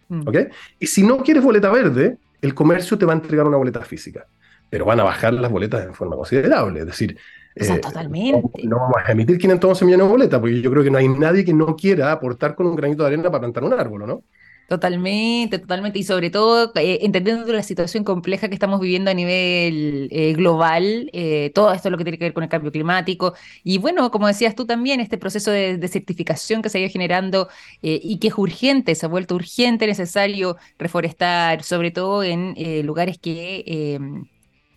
Mm. 0.08 0.28
¿Ok? 0.28 0.36
Y 0.78 0.86
si 0.86 1.02
no 1.02 1.22
quieres 1.22 1.42
boleta 1.42 1.70
verde, 1.70 2.18
el 2.42 2.54
comercio 2.54 2.98
te 2.98 3.06
va 3.06 3.14
a 3.14 3.16
entregar 3.16 3.46
una 3.46 3.56
boleta 3.56 3.80
física, 3.80 4.26
pero 4.68 4.84
van 4.84 5.00
a 5.00 5.04
bajar 5.04 5.32
las 5.32 5.50
boletas 5.50 5.86
de 5.86 5.94
forma 5.94 6.14
considerable. 6.14 6.80
Es 6.80 6.86
decir, 6.86 7.18
eh, 7.56 7.78
totalmente. 7.78 8.42
No, 8.64 8.78
vamos 8.78 8.96
a 9.04 9.12
emitir 9.12 9.38
511 9.38 9.84
millones 9.84 10.06
de 10.06 10.10
boletas, 10.10 10.40
porque 10.40 10.60
yo 10.60 10.70
creo 10.70 10.82
que 10.82 10.90
no 10.90 10.98
hay 10.98 11.08
nadie 11.08 11.44
que 11.44 11.54
no 11.54 11.76
quiera 11.76 12.10
aportar 12.10 12.54
con 12.54 12.66
un 12.66 12.74
granito 12.74 13.02
de 13.04 13.08
arena 13.08 13.30
para 13.30 13.40
plantar 13.40 13.64
un 13.64 13.72
árbol, 13.72 14.06
¿no? 14.06 14.22
Totalmente, 14.66 15.58
totalmente. 15.58 15.98
Y 15.98 16.04
sobre 16.04 16.30
todo, 16.30 16.72
eh, 16.76 17.00
entendiendo 17.02 17.52
la 17.52 17.62
situación 17.62 18.02
compleja 18.02 18.48
que 18.48 18.54
estamos 18.54 18.80
viviendo 18.80 19.10
a 19.10 19.14
nivel 19.14 20.08
eh, 20.10 20.32
global, 20.32 21.10
todo 21.54 21.72
esto 21.72 21.88
es 21.88 21.92
lo 21.92 21.98
que 21.98 22.04
tiene 22.04 22.18
que 22.18 22.24
ver 22.24 22.32
con 22.32 22.42
el 22.42 22.48
cambio 22.48 22.72
climático. 22.72 23.34
Y 23.62 23.78
bueno, 23.78 24.10
como 24.10 24.26
decías 24.26 24.54
tú 24.54 24.66
también, 24.66 25.00
este 25.00 25.18
proceso 25.18 25.50
de, 25.50 25.76
de 25.76 25.88
certificación 25.88 26.62
que 26.62 26.70
se 26.70 26.78
ha 26.78 26.80
ido 26.80 26.90
generando 26.90 27.48
y 27.82 28.18
que 28.18 28.28
es 28.28 28.34
urgente, 28.38 28.94
se 28.94 29.04
ha 29.06 29.08
vuelto 29.08 29.34
urgente, 29.34 29.86
necesario 29.86 30.56
reforestar, 30.78 31.62
sobre 31.62 31.90
todo 31.90 32.24
en 32.24 32.54
lugares 32.86 33.18
que 33.18 34.08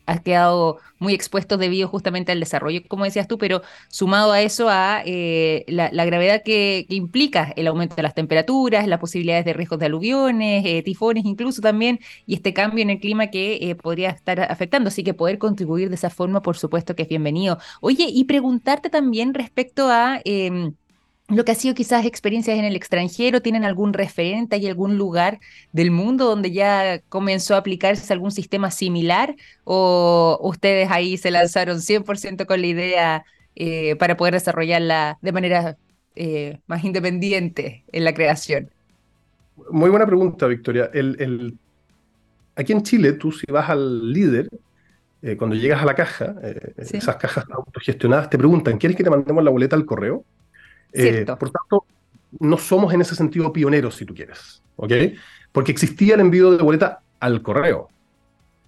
has 0.08 0.22
quedado 0.22 0.78
muy 1.00 1.14
expuesto 1.14 1.58
debido 1.58 1.88
justamente 1.88 2.32
al 2.32 2.40
desarrollo, 2.40 2.82
como 2.88 3.04
decías 3.04 3.28
tú, 3.28 3.38
pero 3.38 3.62
sumado 3.90 4.32
a 4.32 4.42
eso 4.42 4.70
a 4.70 5.04
eh, 5.06 5.64
la, 5.68 6.06
gravedad 6.06 6.42
que, 6.44 6.86
implica 6.90 7.54
el 7.56 7.68
aumento 7.68 7.96
de 7.96 8.04
las 8.04 8.16
temperaturas, 8.16 8.88
las 8.88 9.00
posibilidades 9.00 9.46
de 9.46 9.54
riesgos 9.54 9.80
de 9.80 9.86
aluviones, 9.86 10.66
eh, 10.66 10.82
tifones 10.82 11.26
incluso 11.26 11.62
también, 11.62 12.00
y 12.26 12.34
este 12.36 12.54
cambio 12.54 12.82
en 12.82 12.90
el 12.90 13.00
clima 13.00 13.28
que 13.28 13.60
eh, 13.62 13.76
podría 13.76 14.10
estar 14.10 14.40
afectando. 14.40 14.88
Así 14.88 15.04
que 15.04 15.14
poder 15.14 15.38
contribuir 15.38 15.90
de 15.90 15.96
esa 15.96 16.10
forma, 16.10 16.42
por 16.42 16.58
supuesto 16.58 16.96
que 16.96 17.04
es 17.04 17.10
bienvenido. 17.10 17.60
Oye, 17.82 18.08
y 18.10 18.24
preguntarte 18.24 18.90
también 18.90 19.34
respecto 19.34 19.90
a... 19.90 20.22
Lo 21.30 21.44
que 21.44 21.52
ha 21.52 21.56
sido 21.56 21.76
quizás 21.76 22.06
experiencias 22.06 22.58
en 22.58 22.64
el 22.64 22.78
extranjero, 22.78 23.42
¿tienen 23.42 23.66
algún 23.66 23.92
referente, 23.92 24.56
hay 24.56 24.68
algún 24.68 24.98
lugar 24.98 25.40
del 25.74 25.92
mundo 25.92 26.24
donde 26.26 26.52
ya 26.52 27.02
comenzó 27.10 27.56
a 27.56 27.58
aplicarse 27.58 28.14
algún 28.14 28.32
sistema 28.32 28.72
similar 28.72 29.36
o 29.66 30.40
ustedes 30.42 30.90
ahí 30.90 31.18
se 31.18 31.30
lanzaron 31.30 31.82
100% 31.82 32.46
con 32.46 32.62
la 32.62 32.68
idea 32.68 33.26
eh, 33.56 33.98
para 33.98 34.16
poder 34.16 34.36
desarrollarla 34.36 35.18
de 35.22 35.32
manera 35.34 35.78
eh, 36.16 36.60
más 36.66 36.86
independiente 36.86 37.84
en 37.92 38.06
la 38.06 38.14
creación? 38.14 38.70
Muy 39.70 39.90
buena 39.90 40.06
pregunta, 40.06 40.48
Victoria. 40.48 40.90
El, 40.94 41.58
Aquí 42.56 42.72
en 42.72 42.84
Chile, 42.84 43.14
tú 43.14 43.34
si 43.34 43.52
vas 43.52 43.70
al 43.70 44.14
líder, 44.14 44.48
eh, 45.22 45.36
cuando 45.36 45.58
llegas 45.58 45.82
a 45.82 45.86
la 45.86 45.94
caja, 45.94 46.36
esas 46.78 47.18
cajas 47.18 47.46
autogestionadas 47.52 48.30
te 48.30 48.38
preguntan, 48.38 48.78
¿quieres 48.78 48.96
que 48.96 49.04
te 49.04 49.10
mandemos 49.10 49.44
la 49.44 49.52
boleta 49.52 49.76
al 49.76 49.86
correo? 49.86 50.24
Eh, 50.94 51.26
por 51.26 51.52
tanto, 51.52 51.86
no 52.40 52.58
somos 52.58 52.94
en 52.94 53.02
ese 53.02 53.16
sentido 53.16 53.52
pioneros, 53.54 53.96
si 53.96 54.06
tú 54.06 54.14
quieres, 54.14 54.62
¿ok? 54.76 54.92
Porque 55.52 55.72
existía 55.72 56.16
el 56.16 56.22
envío 56.22 56.52
de 56.52 56.64
boleta 56.64 57.02
al 57.20 57.42
correo. 57.42 57.90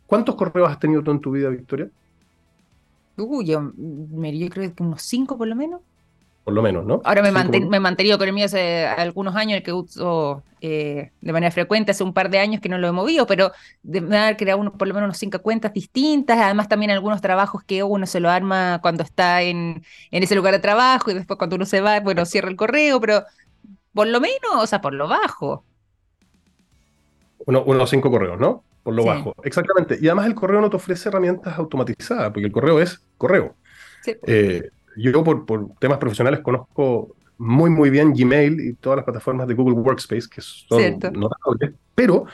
¿Cuántos 0.07 0.35
correos 0.35 0.69
has 0.69 0.79
tenido 0.79 1.03
tú 1.03 1.11
en 1.11 1.19
tu 1.19 1.31
vida, 1.31 1.49
Victoria? 1.49 1.89
Uy, 3.17 3.45
yo, 3.45 3.71
yo 3.75 4.49
creo 4.49 4.73
que 4.73 4.83
unos 4.83 5.01
cinco 5.01 5.37
por 5.37 5.47
lo 5.47 5.55
menos 5.55 5.81
por 6.43 6.53
lo 6.53 6.61
menos, 6.61 6.85
¿no? 6.85 7.01
Ahora 7.03 7.21
me, 7.21 7.31
me 7.31 7.77
he 7.77 7.79
mantenido 7.79 8.17
con 8.17 8.27
el 8.27 8.33
mío 8.33 8.45
hace 8.45 8.85
algunos 8.85 9.35
años, 9.35 9.57
el 9.57 9.63
que 9.63 9.73
uso 9.73 10.43
eh, 10.61 11.11
de 11.21 11.31
manera 11.31 11.51
frecuente, 11.51 11.91
hace 11.91 12.03
un 12.03 12.13
par 12.13 12.29
de 12.29 12.39
años 12.39 12.61
que 12.61 12.69
no 12.69 12.77
lo 12.77 12.87
he 12.87 12.91
movido, 12.91 13.27
pero 13.27 13.51
de 13.83 13.99
haber 14.17 14.37
creado 14.37 14.59
uno, 14.59 14.73
por 14.73 14.87
lo 14.87 14.93
menos 14.93 15.07
unos 15.07 15.17
cinco 15.17 15.39
cuentas 15.39 15.73
distintas, 15.73 16.37
además 16.39 16.67
también 16.67 16.91
algunos 16.91 17.21
trabajos 17.21 17.63
que 17.63 17.83
uno 17.83 18.05
se 18.05 18.19
lo 18.19 18.29
arma 18.29 18.79
cuando 18.81 19.03
está 19.03 19.41
en, 19.41 19.83
en 20.11 20.23
ese 20.23 20.35
lugar 20.35 20.53
de 20.53 20.59
trabajo 20.59 21.11
y 21.11 21.13
después 21.13 21.37
cuando 21.37 21.55
uno 21.55 21.65
se 21.65 21.81
va, 21.81 21.99
bueno, 21.99 22.25
cierra 22.25 22.49
el 22.49 22.55
correo, 22.55 22.99
pero 22.99 23.23
por 23.93 24.07
lo 24.07 24.19
menos, 24.19 24.55
o 24.55 24.67
sea, 24.67 24.81
por 24.81 24.93
lo 24.93 25.07
bajo. 25.07 25.63
Uno, 27.45 27.63
unos 27.63 27.89
cinco 27.89 28.09
correos, 28.11 28.39
¿no? 28.39 28.63
por 28.83 28.93
lo 28.93 29.05
bajo. 29.05 29.35
Exactamente. 29.43 29.97
Y 30.01 30.07
además 30.07 30.27
el 30.27 30.35
correo 30.35 30.61
no 30.61 30.69
te 30.69 30.77
ofrece 30.77 31.09
herramientas 31.09 31.57
automatizadas, 31.57 32.31
porque 32.31 32.45
el 32.45 32.51
correo 32.51 32.79
es 32.79 33.01
correo. 33.17 33.55
Eh, 34.25 34.69
yo 35.01 35.23
por, 35.23 35.45
por, 35.45 35.69
temas 35.79 35.97
profesionales 35.97 36.41
conozco 36.41 37.15
muy, 37.37 37.69
muy 37.69 37.89
bien 37.89 38.13
Gmail 38.13 38.59
y 38.59 38.73
todas 38.73 38.97
las 38.97 39.05
plataformas 39.05 39.47
de 39.47 39.53
Google 39.53 39.75
Workspace, 39.75 40.27
que 40.29 40.41
son 40.41 40.99
notables, 41.13 41.73
pero 41.95 42.25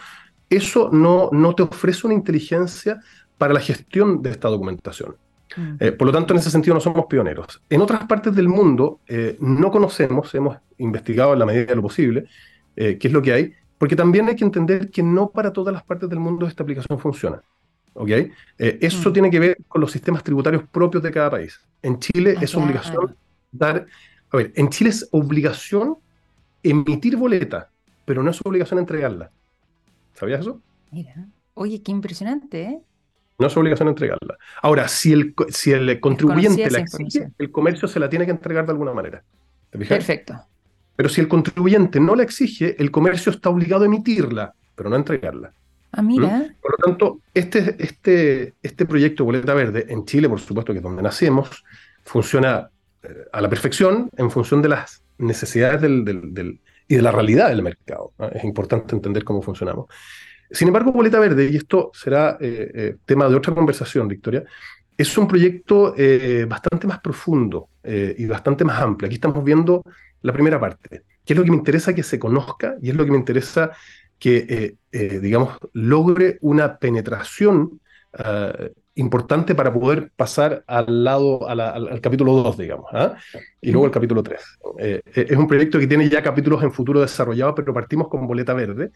eso 0.50 0.90
no, 0.92 1.30
no 1.32 1.54
te 1.54 1.64
ofrece 1.64 2.08
una 2.08 2.16
inteligencia 2.16 3.00
para 3.38 3.54
la 3.54 3.60
gestión 3.60 4.22
de 4.22 4.32
esta 4.32 4.48
documentación. 4.48 5.16
Mm. 5.56 5.76
Eh, 5.80 5.92
por 5.92 6.08
lo 6.08 6.14
tanto, 6.14 6.34
en 6.34 6.40
ese 6.40 6.50
sentido 6.50 6.74
no 6.74 6.80
somos 6.80 7.06
pioneros. 7.06 7.62
En 7.70 7.82
otras 7.82 8.06
partes 8.06 8.34
del 8.36 8.48
mundo 8.48 9.00
eh, 9.08 9.38
no 9.40 9.72
conocemos, 9.72 10.34
hemos 10.34 10.58
investigado 10.78 11.34
en 11.34 11.40
la 11.40 11.46
medida 11.46 11.66
de 11.66 11.76
lo 11.76 11.82
posible 11.82 12.26
qué 12.76 13.00
es 13.00 13.12
lo 13.14 13.22
que 13.22 13.32
hay, 13.32 13.54
porque 13.78 13.96
también 13.96 14.28
hay 14.28 14.36
que 14.36 14.44
entender 14.44 14.90
que 14.90 15.02
no 15.02 15.30
para 15.30 15.54
todas 15.54 15.74
las 15.74 15.84
partes 15.84 16.10
del 16.10 16.20
mundo 16.20 16.46
esta 16.46 16.64
aplicación 16.64 17.00
funciona. 17.00 17.42
¿Ok? 17.96 18.10
Eh, 18.10 18.32
eso 18.82 19.10
mm. 19.10 19.14
tiene 19.14 19.32
que 19.32 19.40
ver 19.40 19.58
con 19.68 19.82
los 19.82 19.92
sistemas 19.92 20.24
tributarios 20.24 20.64
propios 20.72 21.02
de 21.02 21.12
cada 21.12 21.32
país. 21.32 21.60
En 21.82 22.00
Chile 22.00 22.36
ah, 22.38 22.42
es 22.44 22.54
obligación 22.56 23.16
dar, 23.52 23.88
a 24.32 24.38
ver, 24.38 24.54
en 24.56 24.70
Chile 24.70 24.92
es 24.92 25.08
obligación 25.12 25.98
emitir 26.62 27.16
boleta, 27.18 27.70
pero 28.06 28.22
no 28.22 28.32
es 28.32 28.40
obligación 28.44 28.80
entregarla. 28.80 29.32
¿Sabías 30.14 30.42
eso? 30.42 30.62
Mira, 30.92 31.28
oye, 31.54 31.82
qué 31.82 31.92
impresionante, 31.92 32.64
¿eh? 32.64 32.80
No 33.38 33.48
es 33.48 33.58
obligación 33.58 33.90
entregarla. 33.90 34.38
Ahora, 34.62 34.88
si 34.88 35.12
el, 35.12 35.34
si 35.50 35.72
el 35.72 36.00
contribuyente 36.00 36.72
la 36.72 36.80
exige, 36.80 37.32
el 37.38 37.52
comercio 37.52 37.88
se 37.88 38.00
la 38.00 38.10
tiene 38.10 38.26
que 38.26 38.32
entregar 38.32 38.66
de 38.66 38.72
alguna 38.72 38.94
manera. 38.94 39.24
Perfecto. 39.72 40.40
Pero 40.96 41.10
si 41.10 41.20
el 41.20 41.28
contribuyente 41.28 42.00
no 42.00 42.16
la 42.16 42.24
exige, 42.24 42.82
el 42.82 42.92
comercio 42.92 43.34
está 43.34 43.50
obligado 43.50 43.84
a 43.84 43.88
emitirla, 43.88 44.54
pero 44.74 44.90
no 44.90 44.96
a 44.96 45.00
entregarla. 45.00 45.52
Ah. 45.96 46.02
¿Mm? 46.02 46.56
Por 46.62 46.72
lo 46.72 46.78
tanto, 46.84 47.20
este, 47.34 47.76
este, 47.80 48.54
este 48.62 48.86
proyecto 48.86 49.24
Boleta 49.24 49.54
Verde, 49.54 49.86
en 49.88 50.06
Chile, 50.06 50.28
por 50.28 50.40
supuesto, 50.40 50.74
que 50.74 50.80
es 50.80 50.84
donde 50.84 51.02
nacemos, 51.02 51.64
funciona 52.04 52.70
eh, 53.02 53.26
a 53.32 53.42
la 53.42 53.50
perfección 53.50 54.10
en 54.18 54.30
función 54.30 54.62
de 54.62 54.70
las 54.70 55.02
necesidades 55.18 55.82
del, 55.82 56.60
y 56.88 56.96
de 56.96 57.02
la 57.02 57.12
realidad 57.12 57.50
del 57.50 57.64
mercado. 57.64 58.12
Es 58.34 58.44
importante 58.44 58.94
entender 58.94 59.24
cómo 59.24 59.42
funcionamos. 59.42 59.88
Sin 60.52 60.68
embargo, 60.68 60.92
Boleta 60.92 61.20
Verde, 61.20 61.50
y 61.50 61.56
esto 61.56 61.92
será 61.94 62.38
eh, 62.40 62.72
eh, 62.74 62.96
tema 63.06 63.28
de 63.30 63.36
otra 63.36 63.56
conversación, 63.56 64.08
Victoria, 64.08 64.44
es 64.98 65.18
un 65.18 65.28
proyecto 65.28 65.94
bastante 66.48 66.88
más 66.88 67.02
profundo 67.02 67.68
y 67.84 68.26
bastante 68.28 68.64
más 68.64 68.82
amplio. 68.82 69.08
Aquí 69.08 69.16
estamos 69.16 69.44
viendo 69.44 69.84
la 70.22 70.32
primera 70.32 70.58
parte, 70.58 71.04
que 71.26 71.34
es 71.34 71.38
lo 71.38 71.44
que 71.44 71.52
me 71.52 71.58
interesa 71.58 71.94
que 71.94 72.02
se 72.02 72.18
conozca 72.18 72.76
y 72.82 72.92
es 72.92 72.96
lo 72.96 73.04
que 73.04 73.12
me 73.12 73.18
interesa 73.18 73.72
que, 74.26 74.38
eh, 74.50 74.76
eh, 74.92 75.20
digamos, 75.20 75.56
logre 75.74 76.40
una 76.42 76.80
penetración 76.80 77.80
ah, 78.18 78.58
importante 78.96 79.54
para 79.54 79.72
poder 79.72 80.10
pasar 80.16 80.64
al 80.66 81.04
lado, 81.04 81.48
al, 81.48 82.02
capítulo 82.02 82.34
2, 82.34 82.58
digamos, 82.58 82.88
¿ah? 82.92 83.18
y 83.62 83.70
luego 83.70 83.86
al 83.86 83.92
capítulo 83.92 84.24
3. 84.24 84.42
Eh, 84.80 85.02
es 85.14 85.38
un 85.38 85.46
proyecto 85.48 85.78
que 85.78 85.86
tiene 85.86 86.10
ya 86.10 86.24
capítulos 86.24 86.64
en 86.64 86.72
futuro 86.72 87.02
desarrollados, 87.02 87.54
pero 87.56 87.72
partimos 87.72 88.08
con 88.08 88.26
boleta 88.26 88.56
verde 88.56 88.90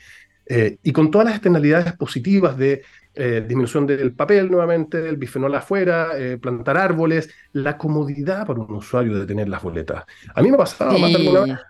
y 0.81 0.91
con 0.93 1.11
todas 1.11 1.25
las 1.25 1.35
externalidades 1.35 1.93
positivas 1.93 2.57
de 2.57 2.81
disminución 3.13 3.85
del 3.85 4.13
papel 4.13 4.49
nuevamente, 4.49 5.07
el 5.07 5.17
bifenol 5.17 5.53
afuera, 5.53 6.09
plantar 6.41 6.75
árboles, 6.75 7.29
la 7.53 7.77
comodidad 7.77 8.47
para 8.47 8.61
un 8.61 8.73
usuario 8.73 9.19
de 9.19 9.27
tener 9.27 9.47
las 9.47 9.61
boletas. 9.61 10.05
A 10.33 10.41
mí 10.41 10.49
me 10.49 10.55
ha 10.55 10.57
pasado 10.57 10.97
más 10.97 11.13
alguna 11.13 11.61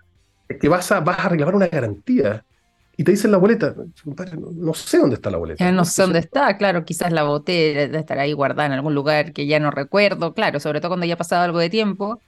que 0.48 0.68
vas 0.70 0.90
a, 0.92 1.00
vas 1.00 1.18
a 1.18 1.28
reclamar 1.28 1.54
una 1.56 1.68
garantía 1.68 2.42
y 3.00 3.02
te 3.02 3.12
dicen 3.12 3.30
la 3.30 3.38
boleta. 3.38 3.74
No 4.56 4.74
sé 4.74 4.98
dónde 4.98 5.14
está 5.14 5.30
la 5.30 5.38
boleta. 5.38 5.72
no 5.72 5.86
sé 5.86 6.02
dónde 6.02 6.18
está, 6.18 6.58
claro, 6.58 6.84
quizás 6.84 7.10
la 7.12 7.22
boté, 7.22 7.88
de 7.88 7.98
estar 7.98 8.18
ahí 8.18 8.34
guardada 8.34 8.66
en 8.66 8.72
algún 8.72 8.94
lugar 8.94 9.32
que 9.32 9.46
ya 9.46 9.58
no 9.58 9.70
recuerdo, 9.70 10.34
claro, 10.34 10.60
sobre 10.60 10.82
todo 10.82 10.90
cuando 10.90 11.06
ya 11.06 11.14
ha 11.14 11.16
pasado 11.16 11.42
algo 11.42 11.58
de 11.58 11.70
tiempo. 11.70 12.20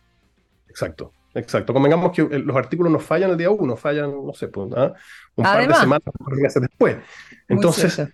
Exacto, 0.71 1.13
exacto. 1.35 1.75
Convengamos 1.75 2.13
que 2.13 2.23
los 2.23 2.57
artículos 2.57 2.91
no 2.91 3.01
fallan 3.01 3.33
el 3.33 3.37
día 3.37 3.51
uno, 3.51 3.77
fallan, 3.77 4.13
no 4.25 4.33
sé, 4.33 4.49
pues, 4.49 4.73
¿ah? 4.75 4.95
un 5.37 5.45
par 5.45 5.69
de 5.69 5.75
semanas, 5.75 6.55
después. 6.55 6.97
Entonces, 7.49 8.09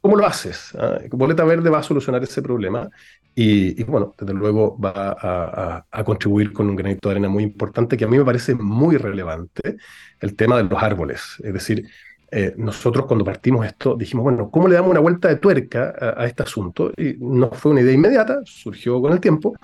¿cómo 0.00 0.16
lo 0.16 0.26
haces? 0.26 0.74
¿Ah? 0.78 0.98
Boleta 1.10 1.44
Verde 1.44 1.70
va 1.70 1.78
a 1.78 1.82
solucionar 1.82 2.22
ese 2.22 2.42
problema 2.42 2.88
y, 3.34 3.82
bueno, 3.84 4.14
desde 4.18 4.34
luego 4.34 4.78
va 4.78 4.92
a, 4.94 5.86
a, 5.90 6.04
contribuir 6.04 6.52
con 6.52 6.68
un 6.68 6.76
granito 6.76 7.08
de 7.08 7.12
arena 7.12 7.28
muy 7.28 7.44
importante 7.44 7.96
que 7.96 8.04
a 8.04 8.08
mí 8.08 8.18
me 8.18 8.24
parece 8.24 8.54
muy 8.54 8.96
relevante, 8.96 9.76
el 10.20 10.34
tema 10.34 10.56
de 10.56 10.64
los 10.64 10.82
árboles. 10.82 11.36
Es 11.42 11.52
decir, 11.54 11.88
eh, 12.32 12.54
nosotros 12.56 13.06
cuando 13.06 13.24
partimos 13.24 13.66
esto 13.66 13.96
dijimos, 13.96 14.24
bueno, 14.24 14.50
¿cómo 14.50 14.68
le 14.68 14.74
damos 14.74 14.90
una 14.90 15.00
vuelta 15.00 15.28
de 15.28 15.36
tuerca 15.36 15.94
a, 16.16 16.26
este 16.26 16.42
asunto? 16.42 16.92
Y 16.96 17.16
no 17.18 17.50
fue 17.50 17.72
una 17.72 17.80
idea 17.80 17.92
inmediata, 17.92 18.40
surgió 18.44 19.00
con 19.00 19.12
el 19.12 19.20
tiempo, 19.20 19.54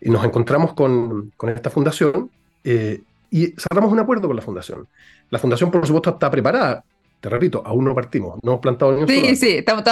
y 0.00 0.10
nos 0.10 0.24
encontramos 0.24 0.74
con, 0.74 1.32
con 1.36 1.48
esta 1.50 1.70
fundación 1.70 2.30
eh, 2.62 3.02
y 3.30 3.54
cerramos 3.58 3.90
un 3.92 3.98
acuerdo 3.98 4.28
con 4.28 4.36
la 4.36 4.42
fundación. 4.42 4.86
La 5.30 5.38
fundación, 5.38 5.70
por 5.70 5.86
supuesto, 5.86 6.10
está 6.10 6.30
preparada 6.30 6.84
te 7.24 7.30
repito, 7.30 7.62
aún 7.64 7.86
no 7.86 7.94
partimos, 7.94 8.38
no 8.42 8.50
hemos 8.50 8.60
plantado 8.60 8.92
ni 8.92 9.00
un 9.00 9.08
Sí, 9.08 9.34
sí, 9.36 9.52
estamos, 9.56 9.82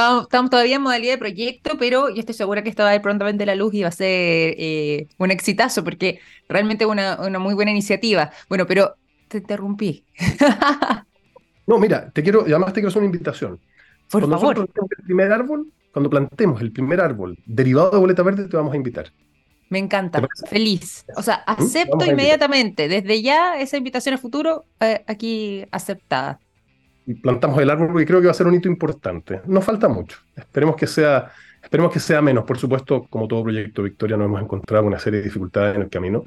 todavía 0.51 0.77
en 0.77 0.83
modalidad 0.83 1.15
de 1.15 1.19
proyecto, 1.19 1.79
pero 1.79 2.11
yo 2.11 2.21
estoy 2.21 2.35
segura 2.35 2.63
que 2.63 2.69
esto 2.69 2.83
va 2.83 2.91
a 2.91 2.95
ir 2.95 3.01
prontamente 3.01 3.47
la 3.47 3.55
luz 3.55 3.73
y 3.73 3.81
va 3.81 3.89
a 3.89 3.91
ser 3.91 4.55
eh, 4.59 5.09
un 5.17 5.31
exitazo, 5.31 5.83
porque 5.83 6.21
realmente 6.47 6.85
es 6.85 6.91
una, 6.91 7.19
una 7.23 7.39
muy 7.39 7.55
buena 7.55 7.71
iniciativa. 7.71 8.33
Bueno, 8.51 8.67
pero 8.67 8.97
te 9.29 9.39
interrumpí. 9.39 10.05
no, 11.67 11.79
mira, 11.79 12.11
te 12.11 12.23
quiero, 12.23 12.43
además 12.43 12.75
te 12.75 12.81
quiero 12.81 12.89
hacer 12.89 13.01
una 13.01 13.07
invitación. 13.07 13.59
Por 14.11 14.29
cuando 14.29 14.39
favor. 14.39 14.69
el 14.99 15.05
primer 15.05 15.33
árbol, 15.33 15.73
cuando 15.91 16.11
plantemos 16.11 16.61
el 16.61 16.71
primer 16.71 17.01
árbol 17.01 17.39
derivado 17.47 17.93
de 17.93 17.97
boleta 17.97 18.23
verde, 18.23 18.47
te 18.47 18.59
vamos 18.59 18.75
a 18.75 18.77
invitar. 18.77 19.11
Me 19.71 19.79
encanta, 19.79 20.21
feliz. 20.51 21.07
O 21.17 21.23
sea, 21.23 21.45
¿Mm? 21.47 21.51
acepto 21.63 22.05
inmediatamente, 22.05 22.89
desde 22.89 23.23
ya 23.23 23.59
esa 23.59 23.79
invitación 23.79 24.17
a 24.17 24.19
futuro, 24.19 24.67
eh, 24.81 25.03
aquí 25.07 25.65
aceptada 25.71 26.39
plantamos 27.23 27.61
el 27.61 27.71
árbol 27.71 28.01
y 28.01 28.07
creo 28.07 28.21
que 28.21 28.27
va 28.27 28.31
a 28.31 28.35
ser 28.35 28.47
un 28.47 28.55
hito 28.55 28.69
importante. 28.69 29.41
No 29.47 29.61
falta 29.61 29.89
mucho. 29.89 30.19
Esperemos 30.37 30.77
que 30.77 30.87
sea, 30.87 31.31
esperemos 31.63 31.93
que 31.93 32.01
sea 32.01 32.23
menos. 32.23 32.45
Por 32.45 32.59
supuesto, 32.59 33.07
como 33.09 33.27
todo 33.27 33.43
proyecto 33.43 33.83
Victoria, 33.83 34.17
nos 34.17 34.27
hemos 34.27 34.43
encontrado 34.43 34.87
una 34.87 34.99
serie 34.99 35.21
de 35.21 35.25
dificultades 35.25 35.77
en 35.77 35.83
el 35.83 35.89
camino. 35.89 36.25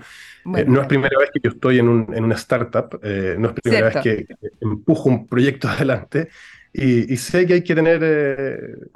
Eh, 0.56 0.66
no 0.68 0.82
es 0.82 0.88
primera 0.88 1.18
vez 1.20 1.30
que 1.34 1.40
yo 1.44 1.52
estoy 1.52 1.80
en, 1.80 1.88
un, 1.88 2.14
en 2.14 2.24
una 2.24 2.36
startup, 2.36 3.00
eh, 3.04 3.36
no 3.38 3.50
es 3.50 3.54
primera 3.54 3.90
vez 3.90 4.04
que, 4.04 4.28
empujo 4.62 5.10
un 5.10 5.28
proyecto 5.28 5.68
adelante. 5.70 6.30
Y, 6.78 7.16
sé 7.16 7.46
que 7.48 7.54
hay 7.54 7.64
que 7.64 7.74
tener, 7.74 8.02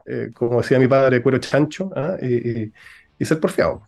eh, 0.06 0.32
como 0.34 0.62
decía 0.62 0.78
mi 0.78 0.88
padre, 0.90 1.22
cuero 1.22 1.38
chancho 1.38 1.90
¿ah? 1.96 2.18
y, 2.22 2.74
y, 3.18 3.26
ser 3.26 3.40
porfiado. 3.40 3.88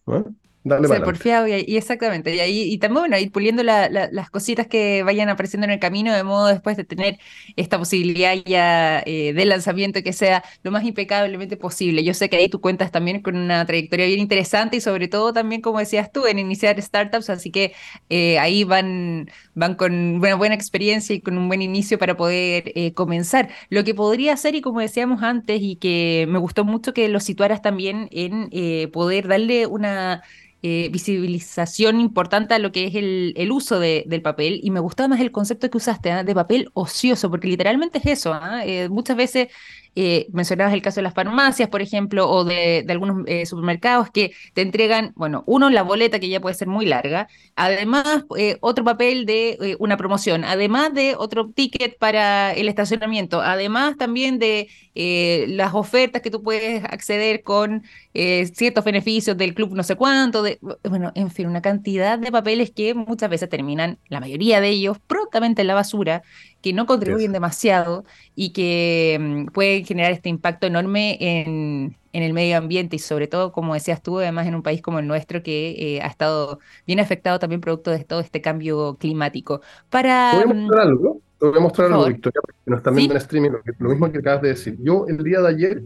Dale 0.63 0.87
Ser 0.87 1.01
porfiado 1.01 1.47
y, 1.47 1.65
y, 1.67 1.75
exactamente. 1.77 2.35
Y, 2.35 2.39
ahí, 2.39 2.61
y 2.71 2.77
también, 2.77 3.01
bueno, 3.01 3.17
ir 3.17 3.31
puliendo 3.31 3.63
las 3.63 4.29
cositas 4.29 4.67
que 4.67 5.01
vayan 5.01 5.27
apareciendo 5.29 5.65
en 5.65 5.71
el 5.71 5.79
camino, 5.79 6.13
de 6.13 6.23
modo 6.23 6.47
después 6.47 6.77
de 6.77 6.83
tener 6.83 7.17
esta 7.55 7.79
posibilidad 7.79 8.35
ya 8.45 9.01
eh, 9.07 9.33
de 9.33 9.45
lanzamiento 9.45 10.03
que 10.03 10.13
sea 10.13 10.43
lo 10.61 10.69
más 10.69 10.83
impecablemente 10.83 11.57
posible. 11.57 12.03
Yo 12.03 12.13
sé 12.13 12.29
que 12.29 12.35
ahí 12.37 12.47
tú 12.47 12.61
cuentas 12.61 12.91
también 12.91 13.23
con 13.23 13.37
una 13.37 13.65
trayectoria 13.65 14.05
bien 14.05 14.19
interesante 14.19 14.77
y 14.77 14.81
sobre 14.81 15.07
todo 15.07 15.33
también, 15.33 15.61
como 15.61 15.79
decías 15.79 16.11
tú, 16.11 16.27
en 16.27 16.37
iniciar 16.37 16.79
startups, 16.79 17.31
así 17.31 17.49
que 17.49 17.73
eh, 18.09 18.37
ahí 18.37 18.63
van, 18.63 19.31
van 19.55 19.73
con 19.73 19.93
una 19.95 20.35
buena 20.35 20.53
experiencia 20.53 21.15
y 21.15 21.21
con 21.21 21.39
un 21.39 21.47
buen 21.47 21.63
inicio 21.63 21.97
para 21.97 22.15
poder 22.15 22.71
eh, 22.75 22.93
comenzar. 22.93 23.49
Lo 23.69 23.83
que 23.83 23.95
podría 23.95 24.37
ser, 24.37 24.53
y 24.53 24.61
como 24.61 24.79
decíamos 24.79 25.23
antes, 25.23 25.59
y 25.59 25.77
que 25.77 26.27
me 26.29 26.37
gustó 26.37 26.65
mucho 26.65 26.93
que 26.93 27.09
lo 27.09 27.19
situaras 27.19 27.63
también 27.63 28.09
en 28.11 28.51
poder 28.91 29.27
darle 29.27 29.65
una 29.65 30.21
eh, 30.63 30.89
visibilización 30.91 31.99
importante 31.99 32.53
a 32.53 32.59
lo 32.59 32.71
que 32.71 32.85
es 32.85 32.95
el, 32.95 33.33
el 33.35 33.51
uso 33.51 33.79
de, 33.79 34.03
del 34.07 34.21
papel 34.21 34.59
y 34.63 34.69
me 34.71 34.79
gustaba 34.79 35.07
más 35.09 35.19
el 35.19 35.31
concepto 35.31 35.69
que 35.69 35.77
usaste 35.77 36.11
¿ah? 36.11 36.23
de 36.23 36.35
papel 36.35 36.69
ocioso, 36.73 37.29
porque 37.31 37.47
literalmente 37.47 37.97
es 37.97 38.05
eso. 38.05 38.33
¿ah? 38.33 38.61
Eh, 38.65 38.87
muchas 38.89 39.17
veces 39.17 39.47
eh, 39.95 40.27
mencionabas 40.31 40.73
el 40.73 40.81
caso 40.81 41.01
de 41.01 41.03
las 41.03 41.13
farmacias, 41.13 41.67
por 41.67 41.81
ejemplo, 41.81 42.29
o 42.29 42.45
de, 42.45 42.85
algunos 42.87 43.25
eh, 43.27 43.45
supermercados 43.45 44.09
que 44.09 44.33
te 44.53 44.61
entregan, 44.61 45.11
bueno, 45.15 45.43
uno, 45.47 45.69
la 45.69 45.83
boleta 45.83 46.19
que 46.19 46.29
ya 46.29 46.39
puede 46.39 46.55
ser 46.55 46.69
muy 46.69 46.85
larga, 46.85 47.27
además 47.55 48.25
eh, 48.37 48.57
otro 48.61 48.85
papel 48.85 49.25
de 49.25 49.75
una 49.79 49.97
promoción, 49.97 50.45
además 50.45 50.93
de 50.93 51.15
otro 51.17 51.49
ticket 51.49 51.97
para 51.97 52.53
el 52.53 52.69
estacionamiento, 52.69 53.41
además 53.41 53.97
también 53.97 54.39
de 54.39 54.69
las 54.93 55.73
ofertas 55.73 56.21
que 56.21 56.29
tú 56.29 56.43
puedes 56.43 56.83
acceder 56.83 57.43
con 57.43 57.83
ciertos 58.13 58.83
beneficios 58.83 59.37
del 59.37 59.53
club 59.53 59.73
no 59.73 59.83
sé 59.83 59.95
cuánto, 59.95 60.43
de, 60.43 60.59
bueno, 60.83 61.11
en 61.15 61.31
fin, 61.31 61.47
una 61.47 61.61
cantidad 61.61 62.19
de 62.19 62.31
papeles 62.31 62.71
que 62.71 62.93
muchas 62.93 63.29
veces 63.29 63.49
terminan, 63.49 63.99
la 64.09 64.19
mayoría 64.19 64.59
de 64.61 64.69
ellos, 64.69 64.97
prontamente 65.07 65.61
en 65.61 65.67
la 65.67 65.75
basura 65.75 66.23
que 66.61 66.73
no 66.73 66.85
contribuyen 66.85 67.31
demasiado 67.31 68.05
y 68.35 68.53
que 68.53 69.17
mm, 69.19 69.45
pueden 69.51 69.85
generar 69.85 70.11
este 70.11 70.29
impacto 70.29 70.67
enorme 70.67 71.17
en, 71.19 71.97
en, 72.13 72.23
el 72.23 72.33
medio 72.33 72.57
ambiente 72.57 72.95
y 72.95 72.99
sobre 72.99 73.27
todo, 73.27 73.51
como 73.51 73.73
decías 73.73 74.01
tú, 74.01 74.19
además 74.19 74.47
en 74.47 74.55
un 74.55 74.63
país 74.63 74.81
como 74.81 74.99
el 74.99 75.07
nuestro 75.07 75.43
que 75.43 75.71
eh, 75.77 76.01
ha 76.01 76.07
estado 76.07 76.59
bien 76.85 76.99
afectado 76.99 77.39
también 77.39 77.61
producto 77.61 77.91
de 77.91 78.03
todo 78.03 78.19
este 78.19 78.41
cambio 78.41 78.95
climático. 78.97 79.61
Para, 79.89 80.31
¿Podemos 80.33 80.55
mm, 80.55 80.71
hacer 80.71 80.79
algo? 80.79 81.21
te 81.41 81.47
voy 81.47 81.57
a 81.57 81.61
mostrar 81.61 81.91
algo, 81.91 82.05
Victoria, 82.05 82.39
que 82.63 82.69
nos 82.69 82.77
están 82.77 82.93
viendo 82.93 83.15
en 83.15 83.17
streaming, 83.17 83.49
lo, 83.79 83.89
mismo 83.89 84.11
que 84.11 84.19
acabas 84.19 84.43
de 84.43 84.49
decir. 84.49 84.77
Yo 84.79 85.07
el 85.07 85.23
día 85.23 85.41
de 85.41 85.47
ayer 85.47 85.81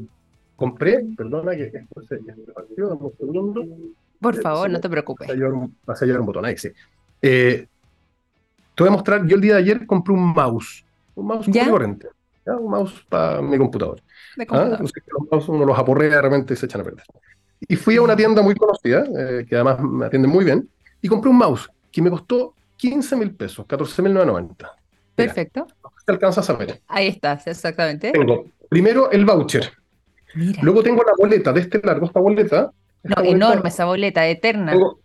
compré, 0.57 1.05
perdona 1.15 1.55
que 1.55 1.63
esto 1.67 2.01
se 2.09 2.17
dame 2.17 2.91
un 2.99 3.13
segundo. 3.17 3.65
Por 4.19 4.35
favor, 4.41 4.69
no 4.69 4.81
te 4.81 4.89
preocupes. 4.89 5.27
Vas 5.85 6.01
a 6.01 6.05
llevar 6.05 6.19
un, 6.19 6.25
botón, 6.25 6.45
ahí 6.45 6.57
sí. 6.57 6.69
Eh, 7.21 7.67
te 8.75 8.83
voy 8.83 8.89
a 8.89 8.91
mostrar, 8.91 9.25
yo 9.25 9.35
el 9.35 9.41
día 9.41 9.53
de 9.53 9.59
ayer 9.59 9.85
compré 9.85 10.13
un 10.13 10.33
mouse, 10.33 10.85
un 11.15 11.27
mouse 11.27 11.47
corriente, 11.69 12.09
un 12.45 12.69
mouse 12.69 13.05
para 13.09 13.41
mi 13.41 13.57
computador. 13.57 14.01
De 14.35 14.45
¿Ah? 14.49 14.77
los 14.79 14.91
mouse 15.31 15.49
uno 15.49 15.65
los 15.65 15.77
aporrea 15.77 16.21
realmente 16.21 16.53
y 16.53 16.57
se 16.57 16.65
echan 16.65 16.81
a 16.81 16.83
perder. 16.83 17.05
Y 17.67 17.75
fui 17.77 17.95
a 17.95 18.01
una 18.01 18.15
tienda 18.15 18.41
muy 18.41 18.53
conocida, 18.55 19.05
eh, 19.17 19.45
que 19.47 19.55
además 19.55 19.79
me 19.79 20.05
atiende 20.05 20.27
muy 20.27 20.43
bien, 20.43 20.69
y 21.01 21.07
compré 21.07 21.29
un 21.31 21.37
mouse 21.37 21.69
que 21.91 22.01
me 22.01 22.09
costó 22.09 22.53
15 22.75 23.15
mil 23.15 23.33
pesos, 23.33 23.65
14 23.65 24.01
mil 24.01 24.13
990. 24.13 24.75
Perfecto. 25.15 25.67
Te 26.05 26.11
alcanzas 26.11 26.49
a 26.49 26.53
ver. 26.53 26.81
Ahí 26.87 27.07
estás, 27.07 27.47
exactamente. 27.47 28.11
Tengo 28.11 28.45
primero 28.69 29.09
el 29.11 29.25
voucher. 29.25 29.71
Luego 30.61 30.83
tengo 30.83 31.01
la 31.03 31.13
boleta 31.17 31.53
de 31.53 31.61
este 31.61 31.79
largo, 31.81 32.07
esta 32.07 32.19
boleta. 32.19 32.71
no, 33.03 33.23
enorme 33.23 33.69
esa 33.69 33.85
boleta, 33.85 34.27
eterna. 34.27 34.73
Tengo, 34.73 34.99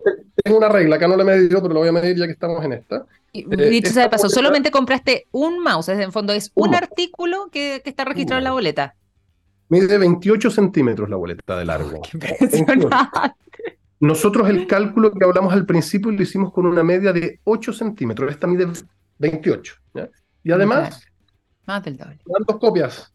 una 0.48 0.68
regla, 0.68 0.96
acá 0.96 1.09
no 1.09 1.16
la 1.16 1.22
he 1.22 1.26
medido, 1.26 1.61
pero 1.62 1.74
la 1.74 1.81
voy 1.81 1.88
a 1.88 1.92
medir 1.92 2.16
ya 2.16 2.26
que 2.26 2.33
estamos 2.33 2.64
en 2.64 2.72
esta. 2.72 3.07
Y, 3.33 3.42
eh, 3.42 3.70
dicho 3.70 3.92
sea 3.92 4.05
de 4.05 4.09
paso, 4.09 4.29
solamente 4.29 4.70
compraste 4.70 5.26
un 5.31 5.62
mouse, 5.62 5.88
es 5.88 6.00
en 6.00 6.12
fondo 6.12 6.33
es 6.33 6.50
un 6.55 6.74
artículo 6.74 7.48
que, 7.50 7.83
está 7.85 8.05
registrado 8.05 8.38
en 8.38 8.44
la 8.44 8.53
boleta. 8.53 8.94
Mide 9.68 9.98
28 9.98 10.50
centímetros 10.50 11.09
la 11.09 11.16
boleta 11.16 11.57
de 11.57 11.64
largo. 11.64 12.03
Nosotros 14.00 14.48
el 14.48 14.66
cálculo 14.66 15.12
que 15.12 15.24
hablamos 15.24 15.53
al 15.53 15.66
principio 15.66 16.11
lo 16.11 16.22
hicimos 16.22 16.53
con 16.53 16.66
una 16.66 16.83
media 16.83 17.12
de 17.12 17.38
8 17.44 17.72
centímetros. 17.72 18.31
Esta 18.31 18.46
mide 18.46 18.66
28. 19.18 19.74
Y 20.42 20.50
además, 20.50 21.05
más 21.66 21.85
del 21.85 21.98
doble. 21.98 22.18
dos 22.24 22.59
copias. 22.59 23.12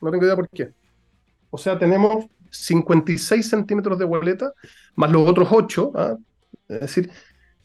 No 0.00 0.10
tengo 0.10 0.24
idea 0.24 0.36
por 0.36 0.48
qué. 0.50 0.70
O 1.50 1.58
sea, 1.58 1.78
tenemos 1.78 2.26
56 2.56 3.48
centímetros 3.48 3.98
de 3.98 4.04
boleta 4.04 4.52
más 4.94 5.10
los 5.10 5.28
otros 5.28 5.48
8. 5.50 5.92
¿ah? 5.94 6.16
Es 6.68 6.80
decir, 6.80 7.10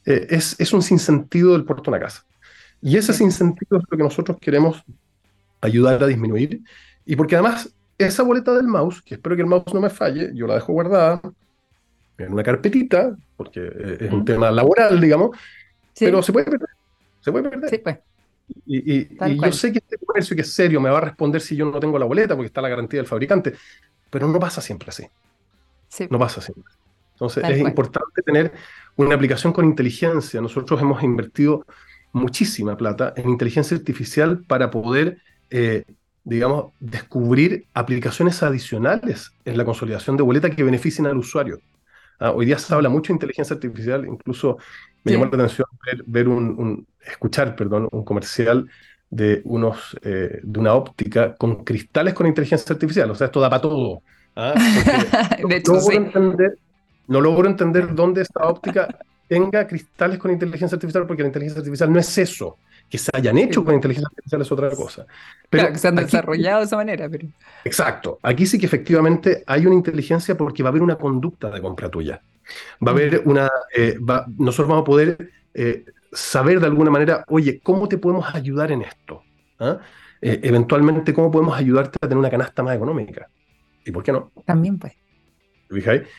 eh, 0.06 0.28
es, 0.30 0.60
es, 0.60 0.74
un 0.74 0.82
sinsentido 0.82 1.54
del 1.54 1.66
puerto 1.66 1.84
de 1.84 1.98
una 1.98 2.06
casa. 2.06 2.26
Y 2.82 2.98
ese 2.98 3.14
sinsentido 3.14 3.78
es 3.78 3.84
lo 3.90 3.98
que 3.98 4.04
nosotros 4.04 4.38
queremos 4.40 4.84
ayudar 5.62 6.04
a 6.04 6.08
disminuir. 6.08 6.62
Y 7.06 7.16
porque 7.16 7.36
además, 7.36 7.74
esa 7.98 8.24
boleta 8.24 8.54
del 8.54 8.68
mouse, 8.68 9.02
que 9.02 9.16
espero 9.16 9.36
que 9.36 9.44
el 9.44 9.48
mouse 9.48 9.74
no 9.74 9.82
me 9.82 9.90
falle, 9.90 10.32
yo 10.34 10.48
la 10.48 10.56
dejo 10.56 10.74
guardada 10.74 11.22
en 12.18 12.34
una 12.34 12.44
carpetita, 12.44 13.16
porque 13.38 13.62
eh, 13.62 13.98
es 14.02 14.12
un 14.12 14.26
tema 14.26 14.52
laboral, 14.52 15.00
digamos, 15.00 15.38
pero 16.00 16.22
se 16.22 16.32
puede 16.32 16.46
perder. 16.46 16.70
Se 17.20 17.32
puede 17.32 17.50
perder. 17.50 17.70
Sí, 17.70 17.78
pues. 17.78 17.98
Y, 18.66 19.18
yo 19.18 19.52
sé 19.52 19.72
que 19.72 19.80
este 19.80 19.98
comercio 19.98 20.36
que 20.36 20.42
es 20.42 20.52
serio 20.52 20.82
me 20.82 20.90
va 20.90 20.98
a 20.98 21.02
responder 21.02 21.40
si 21.42 21.56
yo 21.56 21.66
no 21.66 21.80
tengo 21.80 21.98
la 21.98 22.06
boleta, 22.06 22.36
porque 22.36 22.48
está 22.48 22.62
la 22.62 22.70
garantía 22.70 23.00
del 23.00 23.08
fabricante, 23.08 23.54
pero 24.12 24.28
no 24.28 24.40
pasa 24.40 24.62
siempre 24.62 24.90
así. 24.90 25.08
Sí. 25.88 26.08
No 26.12 26.20
pasa 26.20 26.40
siempre. 26.42 26.72
Entonces 27.14 27.44
es 27.50 27.60
importante 27.60 28.22
tener 28.24 28.52
una 28.96 29.16
aplicación 29.16 29.54
con 29.54 29.66
inteligencia. 29.66 30.42
Nosotros 30.42 30.80
hemos 30.82 31.02
invertido 31.04 31.66
muchísima 32.14 32.78
plata 32.78 33.14
en 33.16 33.30
inteligencia 33.30 33.78
artificial 33.78 34.44
para 34.46 34.70
poder, 34.70 35.20
eh, 35.50 35.86
digamos, 36.24 36.74
descubrir 36.80 37.68
aplicaciones 37.74 38.44
adicionales 38.44 39.34
en 39.46 39.58
la 39.58 39.66
consolidación 39.66 40.18
de 40.18 40.24
boleta 40.24 40.50
que 40.50 40.64
beneficien 40.64 41.08
al 41.08 41.18
usuario. 41.18 41.60
Ah, 42.20 42.32
hoy 42.32 42.46
día 42.46 42.58
se 42.60 42.74
habla 42.74 42.90
mucho 42.90 43.14
de 43.14 43.16
inteligencia 43.16 43.56
artificial, 43.56 44.06
incluso 44.06 44.58
me 45.04 45.14
llamó 45.14 45.26
la 45.26 45.32
atención 45.32 45.68
ver, 46.06 46.28
un, 46.28 46.86
escuchar, 47.04 47.56
perdón, 47.56 47.88
un 47.92 48.04
comercial 48.04 48.70
de 49.12 49.42
unos 49.44 49.98
eh, 50.04 50.40
de 50.42 50.60
una 50.60 50.74
óptica 50.74 51.36
con 51.36 51.64
cristales 51.64 52.14
con 52.14 52.26
inteligencia 52.26 52.74
artificial. 52.74 53.12
O 53.12 53.16
sea, 53.16 53.28
esto 53.28 53.40
da 53.40 53.50
para 53.50 53.62
todo. 53.62 54.02
¿ah? 54.36 54.54
de 55.48 55.58
hecho, 55.58 55.74
no, 55.74 55.80
logro 55.80 55.96
entender, 55.96 56.58
no 57.08 57.22
logro 57.22 57.48
entender 57.50 57.94
dónde 57.94 58.22
esta 58.22 58.48
óptica 58.48 58.88
tenga 59.28 59.68
cristales 59.68 60.18
con 60.18 60.32
inteligencia 60.32 60.76
artificial, 60.76 61.06
porque 61.06 61.24
la 61.24 61.28
inteligencia 61.28 61.60
artificial 61.60 61.92
no 61.92 62.00
es 62.00 62.18
eso. 62.18 62.58
Que 62.90 62.98
se 62.98 63.10
hayan 63.14 63.38
hecho 63.38 63.64
con 63.64 63.76
inteligencia 63.76 64.08
artificial 64.10 64.42
es 64.42 64.52
otra 64.52 64.70
cosa. 64.72 65.06
Pero 65.50 65.62
claro, 65.62 65.74
que 65.74 65.80
se 65.80 65.88
han 65.88 65.96
desarrollado 65.96 66.60
de 66.60 66.66
esa 66.66 66.76
manera. 66.76 67.08
Pero... 67.08 67.28
Exacto. 67.64 68.20
Aquí 68.22 68.46
sí 68.46 68.60
que 68.60 68.66
efectivamente 68.66 69.44
hay 69.48 69.66
una 69.66 69.76
inteligencia 69.76 70.36
porque 70.36 70.64
va 70.64 70.70
a 70.70 70.72
haber 70.72 70.82
una 70.82 70.98
conducta 70.98 71.50
de 71.50 71.62
compra 71.62 71.90
tuya. 71.90 72.22
Va 72.86 72.92
a 72.92 72.96
haber 72.96 73.22
una. 73.24 73.50
Eh, 73.74 73.98
nosotros 74.38 74.68
vamos 74.68 74.82
a 74.82 74.86
poder 74.86 75.32
eh, 75.54 75.86
saber 76.12 76.60
de 76.60 76.68
alguna 76.68 76.92
manera, 76.92 77.26
oye, 77.28 77.60
¿cómo 77.62 77.88
te 77.88 77.98
podemos 77.98 78.34
ayudar 78.34 78.72
en 78.72 78.84
esto? 78.84 79.24
¿Ah? 79.60 79.80
Eh, 80.22 80.40
eventualmente, 80.44 81.14
¿cómo 81.14 81.32
podemos 81.32 81.58
ayudarte 81.58 81.98
a 82.02 82.08
tener 82.08 82.18
una 82.18 82.30
canasta 82.30 82.64
más 82.64 82.76
económica? 82.76 83.30
¿Y 83.86 83.92
por 83.92 84.04
qué 84.04 84.12
no? 84.12 84.32
También, 84.46 84.78
pues. 84.78 84.94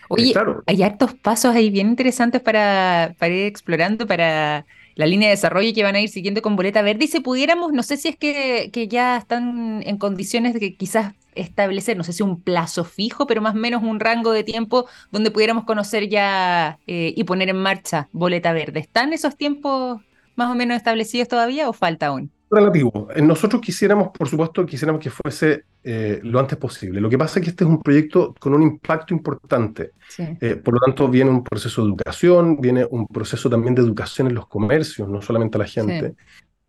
Oye, 0.09 0.35
hay 0.67 0.83
hartos 0.83 1.15
pasos 1.15 1.55
ahí 1.55 1.69
bien 1.69 1.89
interesantes 1.89 2.41
para, 2.41 3.15
para 3.19 3.35
ir 3.35 3.45
explorando, 3.45 4.07
para 4.07 4.65
la 4.95 5.07
línea 5.07 5.29
de 5.29 5.35
desarrollo 5.35 5.75
que 5.75 5.83
van 5.83 5.95
a 5.95 6.01
ir 6.01 6.09
siguiendo 6.09 6.41
con 6.41 6.57
boleta 6.57 6.81
verde. 6.81 7.05
Y 7.05 7.09
si 7.09 7.21
pudiéramos, 7.21 7.73
no 7.73 7.83
sé 7.83 7.99
si 7.99 8.09
es 8.09 8.17
que, 8.17 8.71
que, 8.73 8.89
ya 8.89 9.19
están 9.19 9.83
en 9.85 9.99
condiciones 9.99 10.55
de 10.55 10.61
que 10.61 10.77
quizás 10.77 11.13
establecer, 11.35 11.97
no 11.97 12.05
sé 12.05 12.13
si 12.13 12.23
un 12.23 12.41
plazo 12.41 12.85
fijo, 12.85 13.27
pero 13.27 13.41
más 13.41 13.55
o 13.55 13.59
menos 13.59 13.83
un 13.83 14.01
rango 14.01 14.33
de 14.33 14.45
tiempo 14.45 14.87
donde 15.11 15.31
pudiéramos 15.31 15.65
conocer 15.65 16.09
ya 16.09 16.79
eh, 16.87 17.13
y 17.17 17.25
poner 17.25 17.49
en 17.49 17.57
marcha 17.57 18.09
boleta 18.13 18.53
verde. 18.53 18.81
¿Están 18.81 19.13
esos 19.13 19.37
tiempos 19.37 20.01
más 20.37 20.51
o 20.51 20.55
menos 20.55 20.77
establecidos 20.77 21.29
todavía 21.29 21.69
o 21.69 21.73
falta 21.73 22.07
aún? 22.07 22.31
relativo. 22.53 23.09
Eh, 23.15 23.23
nosotros 23.23 23.61
quisiéramos, 23.61 24.11
por 24.11 24.29
supuesto, 24.29 24.65
quisiéramos 24.67 25.03
que 25.03 25.11
fuese 25.11 25.65
eh, 25.83 26.21
lo 26.23 26.39
antes 26.39 26.59
posible. 26.59 27.01
Lo 27.01 27.09
que 27.09 27.19
pasa 27.19 27.39
es 27.39 27.45
que 27.45 27.51
este 27.51 27.65
es 27.65 27.71
un 27.71 27.83
proyecto 27.83 28.35
con 28.39 28.55
un 28.55 28.63
impacto 28.63 29.15
importante. 29.15 29.93
Eh, 30.19 30.57
por 30.57 30.75
lo 30.75 30.81
tanto, 30.81 31.09
viene 31.09 31.31
un 31.31 31.43
proceso 31.43 31.83
de 31.83 31.89
educación, 31.89 32.61
viene 32.61 32.87
un 32.89 33.07
proceso 33.07 33.49
también 33.49 33.75
de 33.75 33.83
educación 33.83 34.29
en 34.29 34.35
los 34.35 34.47
comercios, 34.47 35.09
no 35.09 35.23
solamente 35.23 35.57
a 35.57 35.61
la 35.61 35.67
gente. 35.67 36.15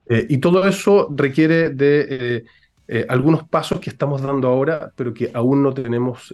y 0.09 0.37
todo 0.37 0.67
eso 0.67 1.07
requiere 1.15 1.69
de 1.69 2.45
algunos 3.07 3.47
pasos 3.47 3.79
que 3.79 3.89
estamos 3.89 4.21
dando 4.21 4.47
ahora, 4.47 4.91
pero 4.95 5.13
que 5.13 5.31
aún 5.33 5.63
no 5.63 5.73
tenemos, 5.73 6.33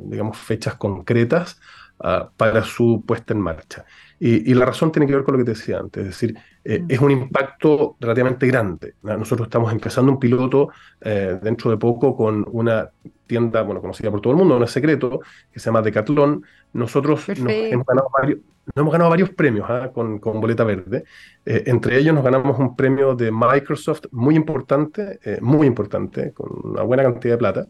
digamos, 0.00 0.38
fechas 0.38 0.76
concretas 0.76 1.60
ah, 2.00 2.30
para 2.36 2.62
su 2.62 3.02
puesta 3.06 3.34
en 3.34 3.40
marcha. 3.40 3.84
Y, 4.24 4.54
la 4.54 4.64
razón 4.64 4.92
tiene 4.92 5.08
que 5.08 5.16
ver 5.16 5.24
con 5.24 5.32
lo 5.32 5.38
que 5.38 5.44
te 5.46 5.58
decía 5.58 5.80
antes, 5.80 6.00
es 6.00 6.08
decir, 6.10 6.38
eh, 6.62 6.78
mm. 6.78 6.86
es 6.88 7.00
un 7.00 7.10
impacto 7.10 7.96
relativamente 7.98 8.46
grande. 8.46 8.94
Nosotros 9.02 9.46
estamos 9.48 9.72
empezando 9.72 10.12
un 10.12 10.20
piloto 10.20 10.68
eh, 11.00 11.40
dentro 11.42 11.72
de 11.72 11.76
poco 11.76 12.16
con 12.16 12.46
una 12.52 12.88
tienda, 13.26 13.62
bueno, 13.62 13.80
conocida 13.80 14.12
por 14.12 14.20
todo 14.20 14.32
el 14.32 14.38
mundo, 14.38 14.60
no 14.60 14.64
es 14.64 14.70
secreto, 14.70 15.22
que 15.50 15.58
se 15.58 15.66
llama 15.66 15.82
Decathlon. 15.82 16.44
Nosotros 16.72 17.28
nos 17.30 17.52
hemos, 17.52 17.84
ganado 17.84 18.10
varios, 18.16 18.38
hemos 18.74 18.92
ganado 18.92 19.10
varios 19.10 19.30
premios 19.30 19.66
¿ah? 19.68 19.90
con, 19.92 20.18
con, 20.18 20.40
Boleta 20.40 20.64
Verde. 20.64 21.04
Eh, 21.44 21.64
entre 21.66 21.98
ellos 21.98 22.14
nos 22.14 22.24
ganamos 22.24 22.58
un 22.58 22.76
premio 22.76 23.14
de 23.14 23.30
Microsoft 23.30 24.06
muy 24.10 24.36
importante, 24.36 25.18
muy 25.40 25.66
importante, 25.66 26.32
con 26.32 26.72
una 26.72 26.82
buena 26.82 27.02
cantidad 27.02 27.34
de 27.34 27.38
plata. 27.38 27.66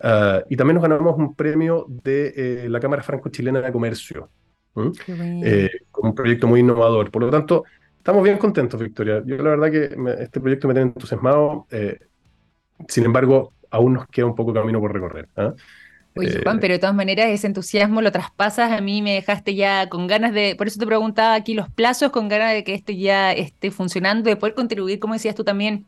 Ah, 0.00 0.42
y 0.48 0.56
también 0.56 0.74
nos 0.74 0.82
ganamos 0.82 1.16
un 1.16 1.34
premio 1.34 1.86
de 1.88 2.66
la 2.68 2.80
Cámara 2.80 3.02
Franco-Chilena 3.02 3.60
de 3.60 3.72
Comercio. 3.72 4.30
Eh, 5.06 5.70
como 5.90 6.10
un 6.10 6.14
proyecto 6.14 6.46
muy 6.46 6.60
innovador. 6.60 7.10
Por 7.10 7.22
lo 7.22 7.30
tanto, 7.30 7.64
estamos 7.96 8.22
bien 8.22 8.38
contentos, 8.38 8.80
Victoria. 8.80 9.22
Yo 9.24 9.36
la 9.38 9.56
verdad 9.56 9.70
que 9.70 10.22
este 10.22 10.40
proyecto 10.40 10.68
me 10.68 10.74
tiene 10.74 10.90
entusiasmado. 10.90 11.66
Eh, 11.70 11.98
sin 12.88 13.04
embargo, 13.04 13.54
aún 13.70 13.94
nos 13.94 14.06
queda 14.08 14.26
un 14.26 14.34
poco 14.34 14.52
camino 14.52 14.80
por 14.80 14.92
recorrer. 14.92 15.28
Oye, 16.16 16.30
eh, 16.30 16.40
Juan, 16.42 16.60
pero 16.60 16.74
de 16.74 16.78
todas 16.78 16.94
maneras 16.94 17.28
ese 17.28 17.46
entusiasmo 17.46 18.00
lo 18.00 18.10
traspasas, 18.10 18.72
a 18.72 18.80
mí 18.80 19.02
me 19.02 19.14
dejaste 19.14 19.54
ya 19.54 19.88
con 19.88 20.06
ganas 20.06 20.32
de, 20.32 20.54
por 20.56 20.66
eso 20.66 20.80
te 20.80 20.86
preguntaba 20.86 21.34
aquí 21.34 21.54
los 21.54 21.68
plazos, 21.68 22.10
con 22.10 22.28
ganas 22.28 22.52
de 22.52 22.64
que 22.64 22.74
esto 22.74 22.92
ya 22.92 23.32
esté 23.32 23.70
funcionando, 23.70 24.30
de 24.30 24.36
poder 24.36 24.54
contribuir, 24.54 24.98
como 24.98 25.14
decías 25.14 25.34
tú 25.34 25.44
también, 25.44 25.86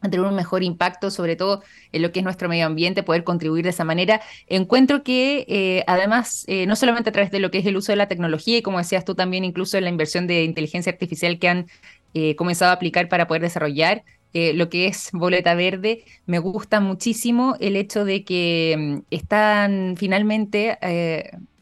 a 0.00 0.10
tener 0.10 0.26
un 0.26 0.34
mejor 0.34 0.62
impacto, 0.62 1.10
sobre 1.10 1.34
todo 1.34 1.62
en 1.92 2.02
lo 2.02 2.12
que 2.12 2.20
es 2.20 2.24
nuestro 2.24 2.48
medio 2.48 2.66
ambiente, 2.66 3.02
poder 3.02 3.24
contribuir 3.24 3.64
de 3.64 3.70
esa 3.70 3.84
manera. 3.84 4.20
Encuentro 4.48 5.02
que 5.02 5.46
eh, 5.48 5.82
además, 5.86 6.44
eh, 6.46 6.66
no 6.66 6.76
solamente 6.76 7.08
a 7.10 7.12
través 7.12 7.30
de 7.30 7.40
lo 7.40 7.50
que 7.50 7.58
es 7.58 7.66
el 7.66 7.76
uso 7.76 7.90
de 7.90 7.96
la 7.96 8.06
tecnología 8.06 8.58
y 8.58 8.62
como 8.62 8.78
decías 8.78 9.04
tú 9.04 9.14
también, 9.14 9.44
incluso 9.44 9.78
en 9.78 9.84
la 9.84 9.90
inversión 9.90 10.26
de 10.26 10.44
inteligencia 10.44 10.92
artificial 10.92 11.38
que 11.38 11.48
han 11.48 11.66
eh, 12.12 12.36
comenzado 12.36 12.70
a 12.70 12.74
aplicar 12.74 13.08
para 13.08 13.26
poder 13.26 13.42
desarrollar 13.42 14.04
lo 14.54 14.68
que 14.68 14.86
es 14.86 15.10
Boleta 15.12 15.54
Verde, 15.54 16.04
me 16.26 16.38
gusta 16.38 16.80
muchísimo 16.80 17.56
el 17.60 17.76
hecho 17.76 18.04
de 18.04 18.24
que 18.24 18.76
mm, 18.78 18.98
están 19.10 19.94
finalmente 19.96 20.78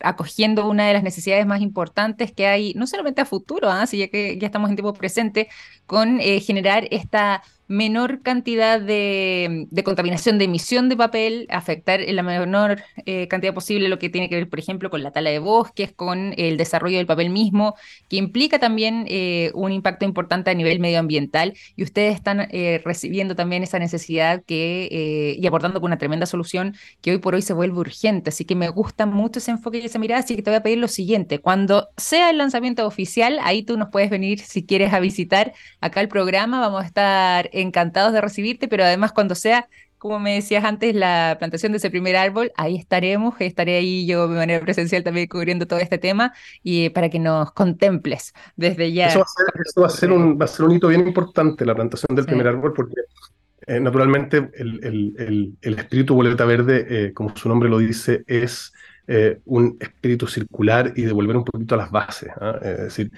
acogiendo 0.02 0.68
una 0.68 0.86
de 0.86 0.92
las 0.94 1.02
necesidades 1.02 1.46
más 1.46 1.60
importantes 1.60 2.32
que 2.32 2.46
hay, 2.46 2.74
no 2.74 2.86
solamente 2.86 3.20
a 3.20 3.24
futuro, 3.24 3.70
¿ah? 3.70 3.84
ya 3.84 4.08
que 4.08 4.38
ya 4.38 4.46
estamos 4.46 4.70
en 4.70 4.76
tiempo 4.76 4.92
presente, 4.94 5.48
con 5.86 6.18
generar 6.20 6.86
esta 6.90 7.42
menor 7.72 8.22
cantidad 8.22 8.80
de, 8.80 9.66
contaminación 9.84 10.38
de 10.38 10.44
emisión 10.44 10.88
de 10.88 10.96
papel, 10.96 11.46
afectar 11.50 12.00
en 12.00 12.16
la 12.16 12.22
menor 12.22 12.82
eh, 13.06 13.28
cantidad 13.28 13.54
posible 13.54 13.88
lo 13.88 13.98
que 13.98 14.10
tiene 14.10 14.28
que 14.28 14.36
ver, 14.36 14.48
por 14.48 14.58
ejemplo, 14.58 14.90
con 14.90 15.02
la 15.02 15.10
tala 15.10 15.30
de 15.30 15.38
bosques, 15.38 15.92
con 15.92 16.34
el 16.36 16.56
desarrollo 16.56 16.98
del 16.98 17.06
papel 17.06 17.30
mismo, 17.30 17.74
que 18.08 18.16
implica 18.16 18.58
también 18.58 19.06
eh, 19.08 19.50
un 19.54 19.72
impacto 19.72 20.04
importante 20.04 20.50
a 20.50 20.54
nivel 20.54 20.80
medioambiental 20.80 21.54
y 21.74 21.82
ustedes 21.82 22.14
están 22.14 22.48
eh, 22.50 22.80
recibiendo 22.84 23.34
también 23.34 23.62
esa 23.62 23.78
necesidad 23.78 24.42
que, 24.44 25.36
y 25.38 25.46
abordando 25.46 25.80
con 25.80 25.88
una 25.88 25.98
tremenda 25.98 26.26
solución 26.26 26.76
que 27.00 27.12
hoy 27.12 27.18
por 27.18 27.34
hoy 27.34 27.42
se 27.42 27.54
vuelve 27.54 27.78
urgente. 27.78 28.30
Así 28.30 28.44
que 28.44 28.54
me 28.54 28.68
gusta 28.68 29.06
mucho 29.06 29.38
ese 29.38 29.50
enfoque 29.50 29.78
y 29.78 29.86
esa 29.92 29.98
mirada, 29.98 30.20
así 30.20 30.34
que 30.34 30.42
te 30.42 30.50
voy 30.50 30.56
a 30.56 30.62
pedir 30.62 30.78
lo 30.78 30.88
siguiente, 30.88 31.38
cuando 31.38 31.88
sea 31.96 32.30
el 32.30 32.38
lanzamiento 32.38 32.86
oficial, 32.86 33.38
ahí 33.42 33.62
tú 33.62 33.76
nos 33.76 33.90
puedes 33.90 34.10
venir 34.10 34.40
si 34.40 34.64
quieres 34.64 34.92
a 34.92 35.00
visitar 35.00 35.52
acá 35.80 36.00
el 36.00 36.08
programa, 36.08 36.60
vamos 36.60 36.82
a 36.82 36.86
estar 36.86 37.50
encantados 37.52 38.12
de 38.12 38.20
recibirte, 38.20 38.68
pero 38.68 38.84
además 38.84 39.12
cuando 39.12 39.34
sea, 39.34 39.68
como 39.98 40.18
me 40.18 40.34
decías 40.34 40.64
antes, 40.64 40.96
la 40.96 41.36
plantación 41.38 41.70
de 41.72 41.78
ese 41.78 41.90
primer 41.90 42.16
árbol, 42.16 42.50
ahí 42.56 42.76
estaremos, 42.76 43.34
estaré 43.38 43.76
ahí 43.76 44.04
yo 44.06 44.26
de 44.26 44.36
manera 44.36 44.60
presencial 44.60 45.04
también 45.04 45.28
cubriendo 45.28 45.66
todo 45.66 45.78
este 45.78 45.98
tema 45.98 46.32
y 46.62 46.88
para 46.90 47.08
que 47.08 47.20
nos 47.20 47.52
contemples 47.52 48.32
desde 48.56 48.92
ya. 48.92 49.06
Eso 49.06 49.20
va 49.80 49.86
a 49.86 49.90
ser, 49.90 50.10
un, 50.10 50.40
va 50.40 50.46
a 50.46 50.48
ser 50.48 50.66
un 50.66 50.72
hito 50.72 50.88
bien 50.88 51.06
importante, 51.06 51.64
la 51.64 51.74
plantación 51.74 52.16
del 52.16 52.24
primer 52.24 52.48
árbol, 52.48 52.72
porque 52.72 52.94
eh, 53.66 53.78
naturalmente 53.78 54.50
el, 54.54 55.54
el, 55.60 55.74
espíritu 55.78 56.14
boleta 56.16 56.44
verde, 56.44 56.86
eh, 56.88 57.12
como 57.12 57.36
su 57.36 57.48
nombre 57.48 57.68
lo 57.68 57.78
dice, 57.78 58.24
es 58.26 58.72
eh, 59.06 59.40
un 59.44 59.76
espíritu 59.80 60.26
circular 60.26 60.92
y 60.96 61.02
devolver 61.02 61.36
un 61.36 61.44
poquito 61.44 61.74
a 61.74 61.78
las 61.78 61.90
bases. 61.90 62.30
¿ah? 62.40 62.58
Es 62.62 62.78
decir, 62.78 63.10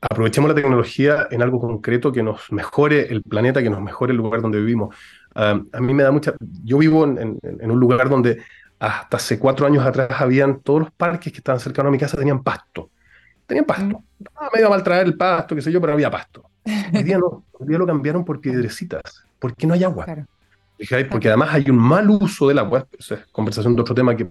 aprovechemos 0.00 0.48
la 0.48 0.54
tecnología 0.54 1.28
en 1.30 1.42
algo 1.42 1.60
concreto 1.60 2.12
que 2.12 2.22
nos 2.22 2.50
mejore 2.52 3.12
el 3.12 3.22
planeta, 3.22 3.62
que 3.62 3.70
nos 3.70 3.80
mejore 3.80 4.12
el 4.12 4.18
lugar 4.18 4.42
donde 4.42 4.58
vivimos. 4.58 4.94
a 5.34 5.54
mí 5.54 5.94
me 5.94 6.02
da 6.02 6.10
mucha... 6.10 6.34
Yo 6.64 6.78
vivo 6.78 7.04
en, 7.04 7.38
un 7.42 7.80
lugar 7.80 8.08
donde 8.08 8.42
hasta 8.78 9.16
hace 9.16 9.38
cuatro 9.38 9.66
años 9.66 9.86
atrás 9.86 10.08
habían 10.20 10.60
todos 10.60 10.80
los 10.80 10.90
parques 10.90 11.32
que 11.32 11.38
estaban 11.38 11.60
cercanos 11.60 11.88
a 11.88 11.92
mi 11.92 11.98
casa 11.98 12.16
tenían 12.16 12.42
pasto. 12.42 12.90
Tenían 13.46 13.64
pasto. 13.64 14.00
Mm. 14.18 14.24
Ah, 14.34 14.50
me 14.52 14.60
iba 14.60 14.68
a 14.68 14.70
mal 14.70 14.82
traer 14.82 15.06
el 15.06 15.16
pasto, 15.16 15.54
qué 15.54 15.62
sé 15.62 15.70
yo, 15.70 15.80
pero 15.80 15.92
había 15.92 16.10
pasto. 16.10 16.50
Hoy 16.94 17.02
día 17.02 17.18
no. 17.18 17.44
Hoy 17.52 17.66
día 17.66 17.78
lo 17.78 17.86
cambiaron 17.86 18.24
por 18.24 18.40
piedrecitas, 18.40 19.24
porque 19.38 19.66
no 19.66 19.74
hay 19.74 19.84
agua. 19.84 20.06
Porque 21.10 21.28
además 21.28 21.50
hay 21.52 21.70
un 21.70 21.78
mal 21.78 22.08
uso 22.10 22.48
del 22.48 22.58
agua, 22.58 22.86
es 22.98 23.14
conversación 23.32 23.74
de 23.74 23.82
otro 23.82 23.94
tema 23.94 24.16
que 24.16 24.28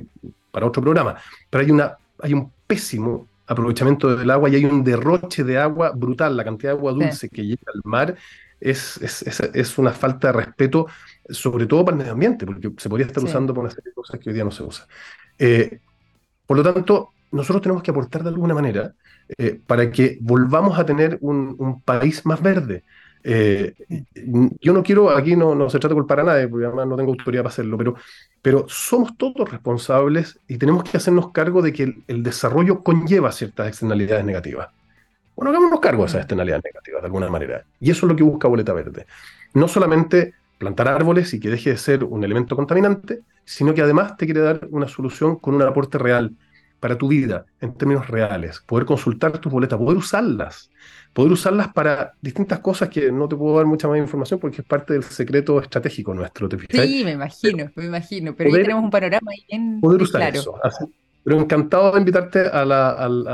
para 0.51 0.65
otro 0.65 0.81
programa, 0.81 1.15
pero 1.49 1.63
hay, 1.63 1.71
una, 1.71 1.97
hay 2.19 2.33
un 2.33 2.51
pésimo 2.65 3.27
aprovechamiento 3.47 4.15
del 4.15 4.29
agua 4.29 4.49
y 4.49 4.55
hay 4.55 4.65
un 4.65 4.83
derroche 4.83 5.43
de 5.43 5.57
agua 5.57 5.91
brutal. 5.91 6.37
La 6.37 6.43
cantidad 6.43 6.73
de 6.73 6.77
agua 6.77 6.93
dulce 6.93 7.29
que 7.29 7.45
llega 7.45 7.63
al 7.73 7.81
mar 7.83 8.15
es, 8.59 8.97
es, 9.01 9.77
una 9.77 9.91
falta 9.91 10.27
de 10.27 10.33
respeto, 10.33 10.87
sobre 11.29 11.65
todo 11.65 11.85
para 11.85 11.95
el 11.95 11.99
medio 11.99 12.13
ambiente, 12.13 12.45
porque 12.45 12.71
se 12.77 12.89
podría 12.89 13.07
estar 13.07 13.23
usando 13.23 13.53
por 13.53 13.63
una 13.63 13.73
serie 13.73 13.91
de 13.91 13.95
cosas 13.95 14.19
que 14.19 14.29
hoy 14.29 14.33
día 14.33 14.43
no 14.43 14.51
se 14.51 14.63
usa. 14.63 14.87
Eh, 15.37 15.79
por 16.45 16.57
lo 16.57 16.63
tanto, 16.63 17.09
nosotros 17.31 17.61
tenemos 17.61 17.83
que 17.83 17.91
aportar 17.91 18.23
de 18.23 18.29
alguna 18.29 18.53
manera 18.53 18.93
eh, 19.37 19.59
para 19.65 19.91
que 19.91 20.17
volvamos 20.21 20.77
a 20.79 20.85
tener 20.85 21.17
un 21.21 21.81
país 21.81 22.25
más 22.25 22.41
verde. 22.41 22.83
Eh, 23.27 23.73
yo 24.61 24.71
no 24.71 24.83
quiero, 24.83 25.09
aquí 25.09 25.35
no, 25.35 25.55
no 25.55 25.67
se 25.67 25.79
trata 25.79 25.95
de 25.95 25.99
culpar 25.99 26.19
a 26.19 26.23
nadie, 26.23 26.47
porque 26.47 26.67
además 26.67 26.87
no 26.87 26.95
tengo 26.95 27.09
autoridad 27.11 27.41
para 27.41 27.51
hacerlo, 27.51 27.75
pero, 27.75 27.95
pero 28.39 28.65
somos 28.69 29.17
todos 29.17 29.49
responsables 29.49 30.39
y 30.47 30.59
tenemos 30.59 30.83
que 30.83 30.97
hacernos 30.97 31.31
cargo 31.31 31.63
de 31.63 31.73
que 31.73 31.95
el, 32.05 32.21
desarrollo 32.21 32.83
conlleva 32.83 33.31
ciertas 33.31 33.67
externalidades 33.67 34.23
negativas. 34.25 34.69
Bueno, 35.35 35.49
hagámonos 35.49 35.79
cargo 35.79 36.03
de 36.03 36.09
esas 36.09 36.21
externalidades 36.21 36.65
negativas 36.65 37.01
de 37.01 37.05
alguna 37.07 37.27
manera. 37.27 37.65
Y 37.79 37.89
eso 37.89 38.05
es 38.05 38.11
lo 38.11 38.15
que 38.15 38.21
busca 38.21 38.47
Boleta 38.47 38.73
Verde. 38.73 39.07
No 39.55 39.67
solamente 39.67 40.35
plantar 40.59 40.87
árboles 40.87 41.33
y 41.33 41.39
que 41.39 41.49
deje 41.49 41.71
de 41.71 41.77
ser 41.77 42.03
un 42.03 42.23
elemento 42.23 42.55
contaminante, 42.55 43.21
sino 43.43 43.73
que 43.73 43.81
además 43.81 44.17
te 44.17 44.25
quiere 44.25 44.41
dar 44.41 44.67
una 44.69 44.87
solución 44.87 45.37
con 45.37 45.55
un 45.55 45.63
aporte 45.63 45.97
real 45.97 46.31
para 46.79 46.95
tu 46.95 47.07
vida, 47.07 47.45
en 47.59 47.73
términos 47.73 48.07
reales. 48.07 48.59
Poder 48.59 48.85
consultar 48.85 49.39
tus 49.39 49.51
boletas, 49.51 49.79
poder 49.79 49.97
usarlas 49.97 50.69
poder 51.15 51.31
usarlas 51.31 51.69
para 51.71 52.13
distintas 52.21 52.59
cosas 52.59 52.89
que 52.89 53.09
no 53.09 53.29
te 53.29 53.37
puedo 53.37 53.55
dar 53.55 53.65
mucha 53.65 53.87
más 53.87 53.97
información 53.97 54.37
porque 54.37 54.59
es 54.59 54.67
parte 54.67 54.91
del 54.91 55.03
secreto 55.03 55.61
estratégico 55.61 56.13
nuestro, 56.13 56.49
¿te 56.49 56.57
Sí, 56.69 57.05
me 57.05 57.11
imagino, 57.11 57.71
me 57.73 57.85
imagino, 57.85 58.35
pero 58.35 58.53
ahí 58.53 58.63
tenemos 58.63 58.83
un 58.83 58.89
panorama 58.89 59.31
bien 59.49 59.79
Poder 59.79 60.01
usar 60.01 60.35
eso. 60.35 60.59
pero 61.23 61.39
encantado 61.39 61.93
de 61.93 61.99
invitarte 61.99 62.41
a 62.41 62.65
la, 62.65 62.89
al, 62.89 63.25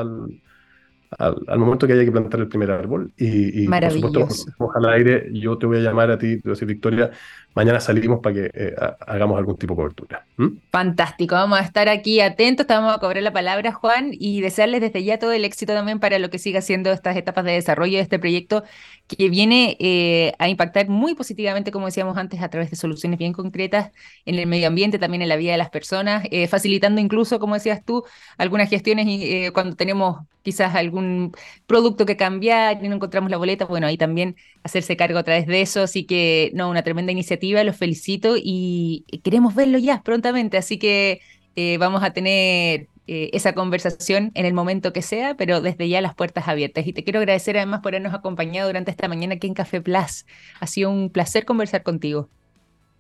al, 1.18 1.58
momento 1.58 1.88
que 1.88 1.94
haya 1.94 2.06
que 2.06 2.12
plantar 2.12 2.42
el 2.42 2.48
primer 2.48 2.70
árbol. 2.70 3.12
Y, 3.18 3.64
y 3.64 3.68
por 3.68 3.92
supuesto, 3.92 4.72
al 4.76 4.90
aire, 4.94 5.32
yo 5.34 5.58
te 5.58 5.66
voy 5.66 5.80
a 5.80 5.82
llamar 5.82 6.12
a 6.12 6.20
ti, 6.20 6.36
te 6.36 6.42
voy 6.44 6.52
a 6.52 6.54
decir, 6.54 6.68
Victoria, 6.68 7.10
mañana 7.54 7.80
salimos 7.80 8.20
para 8.22 8.36
que 8.36 8.52
eh, 8.54 8.76
hagamos 9.08 9.38
algún 9.38 9.58
tipo 9.58 9.74
de 9.74 9.78
cobertura. 9.78 10.26
Fantástico, 10.72 11.36
vamos 11.36 11.60
a 11.60 11.64
estar 11.64 11.90
aquí 11.90 12.22
atentos, 12.22 12.66
te 12.66 12.74
vamos 12.74 12.96
a 12.96 13.00
cobrar 13.00 13.22
la 13.24 13.34
palabra, 13.34 13.72
Juan, 13.74 14.12
y 14.14 14.42
desearles 14.42 14.82
desde 14.82 15.04
ya 15.04 15.20
todo 15.20 15.32
el 15.34 15.46
éxito 15.46 15.74
también 15.74 16.00
para 16.00 16.20
lo 16.20 16.30
que 16.30 16.40
siga 16.40 16.62
siendo 16.62 16.92
estas 16.92 17.18
etapas 17.18 17.46
de 17.46 17.52
desarrollo 17.52 17.98
de 17.98 18.04
este 18.04 18.20
proyecto 18.20 18.64
que 19.08 19.30
viene 19.30 19.76
eh, 19.80 20.34
a 20.40 20.48
impactar 20.48 20.88
muy 20.88 21.16
positivamente, 21.16 21.72
como 21.72 21.88
decíamos 21.88 22.18
antes, 22.18 22.42
a 22.42 22.50
través 22.50 22.70
de 22.70 22.78
soluciones 22.78 23.20
bien 23.20 23.34
concretas 23.34 23.92
en 24.26 24.40
el 24.40 24.48
medio 24.48 24.68
ambiente, 24.68 25.00
también 25.00 25.22
en 25.22 25.30
la 25.30 25.36
vida 25.36 25.52
de 25.52 25.58
las 25.58 25.70
personas, 25.70 26.24
eh, 26.32 26.48
facilitando 26.48 27.02
incluso, 27.02 27.40
como 27.40 27.56
decías 27.56 27.84
tú, 27.84 28.04
algunas 28.38 28.70
gestiones 28.70 29.06
y 29.10 29.50
cuando 29.52 29.76
tenemos 29.76 30.20
quizás 30.44 30.76
algún 30.76 31.34
producto 31.68 32.06
que 32.06 32.18
cambiar 32.18 32.84
y 32.84 32.90
no 32.90 32.96
encontramos 32.96 33.30
la 33.30 33.38
boleta, 33.38 33.66
bueno, 33.66 33.88
ahí 33.88 33.98
también 33.98 34.36
hacerse 34.64 34.98
cargo 34.98 35.20
a 35.20 35.24
través 35.24 35.48
de 35.48 35.62
eso, 35.62 35.82
así 35.82 36.06
que 36.06 36.52
no, 36.54 36.70
una 36.70 36.84
tremenda 36.84 37.12
iniciativa, 37.12 37.41
los 37.42 37.76
felicito 37.78 38.36
y 38.38 39.06
queremos 39.24 39.56
verlo 39.56 39.78
ya 39.78 40.02
prontamente, 40.04 40.58
así 40.58 40.78
que 40.78 41.22
eh, 41.56 41.78
vamos 41.78 42.04
a 42.04 42.14
tener 42.14 42.88
eh, 43.08 43.30
esa 43.34 43.54
conversación 43.54 44.32
en 44.36 44.46
el 44.46 44.54
momento 44.54 44.94
que 44.94 45.02
sea, 45.02 45.36
pero 45.36 45.60
desde 45.60 45.90
ya 45.90 46.02
las 46.02 46.16
puertas 46.16 46.48
abiertas. 46.48 46.88
Y 46.88 46.94
te 46.94 47.04
quiero 47.04 47.20
agradecer 47.20 47.58
además 47.58 47.82
por 47.82 47.94
habernos 47.94 48.14
acompañado 48.14 48.70
durante 48.70 48.92
esta 48.92 49.08
mañana 49.08 49.36
aquí 49.36 49.48
en 49.48 49.54
Café 49.54 49.82
Plus. 49.82 50.26
Ha 50.60 50.68
sido 50.68 50.90
un 50.90 51.10
placer 51.10 51.46
conversar 51.46 51.84
contigo. 51.84 52.30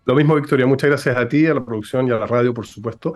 Lo 0.05 0.15
mismo, 0.15 0.35
Victoria. 0.35 0.65
Muchas 0.65 0.89
gracias 0.89 1.15
a 1.15 1.27
ti, 1.29 1.45
a 1.45 1.53
la 1.53 1.63
producción 1.63 2.07
y 2.07 2.11
a 2.11 2.15
la 2.15 2.25
radio, 2.25 2.53
por 2.53 2.65
supuesto. 2.65 3.13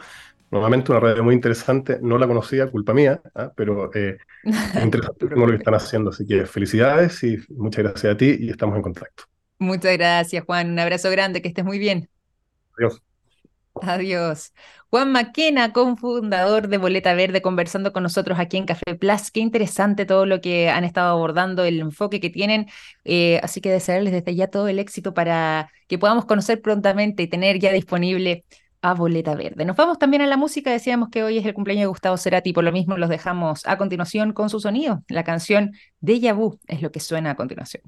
Nuevamente 0.52 0.92
una 0.92 1.02
radio 1.02 1.24
muy 1.24 1.34
interesante, 1.34 2.00
no 2.02 2.18
la 2.18 2.28
conocía, 2.28 2.68
culpa 2.68 2.94
mía, 2.94 3.20
¿ah? 3.34 3.52
pero 3.56 3.92
eh, 3.94 4.20
es 4.44 4.84
interesante 4.84 5.26
lo 5.36 5.48
que 5.48 5.56
están 5.56 5.74
haciendo, 5.74 6.12
así 6.12 6.26
que 6.26 6.46
felicidades 6.46 7.22
y 7.24 7.40
muchas 7.50 7.84
gracias 7.84 8.14
a 8.14 8.16
ti 8.16 8.38
y 8.40 8.52
estamos 8.52 8.76
en 8.76 8.84
contacto. 8.84 9.24
Muchas 9.58 9.94
gracias, 9.98 10.44
Juan, 10.46 10.72
un 10.72 10.80
abrazo 10.80 11.10
grande, 11.10 11.42
que 11.42 11.48
estés 11.48 11.66
muy 11.66 11.80
bien. 11.80 12.10
Adiós. 12.78 13.02
Adiós. 13.82 14.54
Juan 14.90 15.12
Maquena, 15.12 15.74
cofundador 15.74 16.70
de 16.70 16.78
Boleta 16.78 17.14
Verde, 17.14 17.42
conversando 17.42 17.92
con 17.92 18.04
nosotros 18.04 18.40
aquí 18.40 18.56
en 18.58 18.66
Café 18.66 18.96
Plus. 18.96 19.32
Qué 19.32 19.42
interesante 19.42 20.06
todo 20.06 20.26
lo 20.26 20.40
que 20.40 20.70
han 20.70 20.86
estado 20.86 21.10
abordando, 21.10 21.66
el 21.66 21.80
enfoque 21.82 22.22
que 22.22 22.30
tienen. 22.30 22.68
Eh, 23.04 23.40
así 23.44 23.60
que 23.60 23.70
desearles 23.70 24.14
desde 24.14 24.36
ya 24.36 24.48
todo 24.48 24.68
el 24.70 24.80
éxito 24.80 25.14
para 25.14 25.70
que 25.88 25.98
podamos 26.00 26.26
conocer 26.26 26.62
prontamente 26.62 27.24
y 27.24 27.28
tener 27.28 27.60
ya 27.60 27.74
disponible 27.74 28.46
a 28.82 28.94
Boleta 28.94 29.36
Verde. 29.36 29.66
Nos 29.66 29.76
vamos 29.76 29.98
también 30.00 30.22
a 30.22 30.28
la 30.28 30.38
música, 30.38 30.72
decíamos 30.72 31.10
que 31.10 31.24
hoy 31.24 31.40
es 31.40 31.46
el 31.46 31.54
cumpleaños 31.54 31.84
de 31.84 31.88
Gustavo 31.88 32.18
Cerati, 32.18 32.54
por 32.54 32.64
lo 32.64 32.72
mismo 32.72 32.98
los 32.98 33.10
dejamos 33.10 33.66
a 33.66 33.78
continuación 33.78 34.32
con 34.32 34.50
su 34.50 34.60
sonido. 34.60 35.04
La 35.10 35.24
canción 35.24 35.74
de 36.00 36.32
Vu 36.34 36.60
es 36.68 36.82
lo 36.82 36.92
que 36.92 37.00
suena 37.00 37.32
a 37.32 37.36
continuación. 37.36 37.84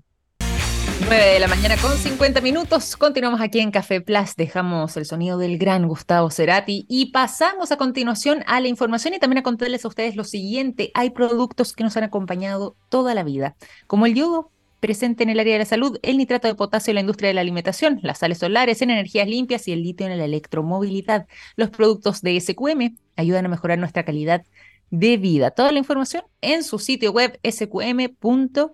9 1.01 1.25
de 1.33 1.39
la 1.39 1.47
mañana 1.47 1.77
con 1.77 1.95
50 1.95 2.41
minutos. 2.41 2.97
Continuamos 2.97 3.39
aquí 3.41 3.59
en 3.59 3.71
Café 3.71 4.01
Plus. 4.01 4.35
Dejamos 4.35 4.97
el 4.97 5.05
sonido 5.05 5.37
del 5.37 5.57
gran 5.57 5.87
Gustavo 5.87 6.29
Cerati 6.31 6.85
y 6.89 7.11
pasamos 7.11 7.71
a 7.71 7.77
continuación 7.77 8.43
a 8.47 8.59
la 8.59 8.67
información 8.67 9.13
y 9.13 9.19
también 9.19 9.39
a 9.39 9.43
contarles 9.43 9.85
a 9.85 9.87
ustedes 9.87 10.15
lo 10.15 10.23
siguiente. 10.23 10.91
Hay 10.93 11.11
productos 11.11 11.73
que 11.73 11.83
nos 11.83 11.95
han 11.97 12.03
acompañado 12.03 12.75
toda 12.89 13.13
la 13.13 13.23
vida, 13.23 13.55
como 13.85 14.05
el 14.05 14.15
yodo, 14.15 14.51
presente 14.79 15.23
en 15.23 15.29
el 15.29 15.39
área 15.39 15.53
de 15.53 15.59
la 15.59 15.65
salud, 15.65 15.99
el 16.01 16.17
nitrato 16.17 16.47
de 16.47 16.55
potasio 16.55 16.91
en 16.91 16.95
la 16.95 17.01
industria 17.01 17.27
de 17.29 17.33
la 17.35 17.41
alimentación, 17.41 17.99
las 18.03 18.19
sales 18.19 18.39
solares 18.39 18.81
en 18.81 18.89
energías 18.89 19.27
limpias 19.27 19.67
y 19.67 19.73
el 19.73 19.83
litio 19.83 20.07
en 20.07 20.17
la 20.17 20.25
electromovilidad. 20.25 21.27
Los 21.55 21.69
productos 21.69 22.21
de 22.21 22.39
SQM 22.39 22.97
ayudan 23.15 23.45
a 23.45 23.49
mejorar 23.49 23.77
nuestra 23.77 24.03
calidad 24.03 24.43
de 24.89 25.17
vida. 25.17 25.51
Toda 25.51 25.71
la 25.71 25.79
información 25.79 26.23
en 26.41 26.63
su 26.63 26.79
sitio 26.79 27.11
web 27.11 27.39
sqm.com. 27.43 28.71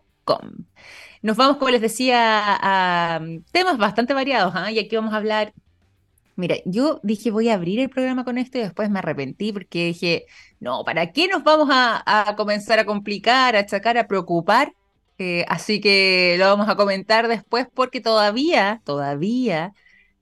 Nos 1.24 1.36
vamos, 1.38 1.58
como 1.58 1.72
les 1.72 1.82
decía, 1.82 2.20
a 2.22 3.20
temas 3.52 3.78
bastante 3.80 4.14
variados, 4.14 4.54
¿ah? 4.56 4.72
y 4.72 4.78
aquí 4.78 4.96
vamos 4.96 5.14
a 5.14 5.18
hablar 5.18 5.54
Mira, 6.36 6.56
yo 6.66 7.00
dije 7.04 7.30
voy 7.30 7.50
a 7.50 7.54
abrir 7.54 7.80
el 7.80 7.90
programa 7.90 8.26
con 8.26 8.38
esto 8.40 8.58
y 8.58 8.62
después 8.62 8.90
me 8.90 9.00
arrepentí 9.00 9.54
porque 9.54 9.86
dije, 9.86 10.26
no, 10.60 10.84
¿para 10.84 11.12
qué 11.12 11.28
nos 11.28 11.44
vamos 11.44 11.70
a, 11.72 12.34
comenzar 12.36 12.80
a 12.80 12.86
complicar, 12.86 13.56
a 13.56 13.60
achacar, 13.60 13.98
a 13.98 14.08
preocupar 14.08 14.74
eh, 15.20 15.46
así 15.48 15.80
que 15.80 16.36
lo 16.40 16.46
vamos 16.46 16.68
a 16.70 16.76
comentar 16.76 17.28
después 17.28 17.68
porque 17.72 18.02
todavía, 18.02 18.82
todavía 18.84 19.74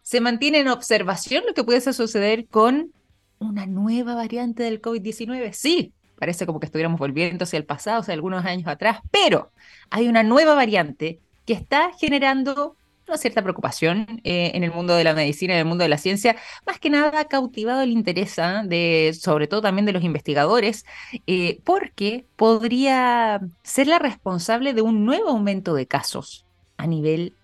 se 0.02 0.20
mantiene 0.20 0.60
en 0.60 0.68
observación 0.68 1.46
lo 1.48 1.54
que 1.54 1.64
pudiese 1.64 1.94
suceder 1.94 2.48
con 2.48 2.92
una 3.40 3.66
nueva 3.66 4.16
variante 4.16 4.64
del 4.64 4.82
COVID-19. 4.82 5.54
Sí, 5.54 5.94
parece 6.22 6.46
como 6.46 6.60
que 6.60 6.68
estuviéramos 6.68 7.00
volviendo 7.00 7.46
hacia 7.46 7.58
el 7.58 7.66
pasado, 7.66 8.02
hacia 8.02 8.14
algunos 8.14 8.46
años 8.46 8.68
atrás, 8.68 9.00
pero 9.10 9.52
hay 9.90 10.08
una 10.08 10.22
nueva 10.22 10.54
variante 10.54 11.20
que 11.48 11.54
está 11.54 11.94
generando 12.00 12.78
una 13.08 13.18
cierta 13.18 13.42
preocupación 13.42 14.22
eh, 14.24 14.52
en 14.54 14.64
el 14.64 14.72
mundo 14.72 14.94
de 14.94 15.04
la 15.04 15.16
medicina, 15.16 15.54
en 15.54 15.62
el 15.62 15.66
mundo 15.66 15.82
de 15.82 15.90
la 15.90 15.98
ciencia. 15.98 16.36
Más 16.68 16.78
que 16.78 16.92
nada 16.92 17.22
ha 17.22 17.26
cautivado 17.26 17.82
el 17.82 17.90
interés 17.90 18.38
¿ah? 18.38 18.62
de, 18.64 19.18
sobre 19.20 19.48
todo 19.48 19.62
también 19.62 19.88
de 19.88 19.94
los 19.94 20.04
investigadores, 20.04 20.86
eh, 21.26 21.60
porque 21.64 22.28
podría 22.36 23.42
ser 23.64 23.88
la 23.88 23.98
responsable 23.98 24.76
de 24.76 24.84
un 24.84 25.06
nuevo 25.06 25.30
aumento 25.30 25.74
de 25.74 25.88
casos 25.88 26.46
a 26.78 26.86
nivel 26.86 27.36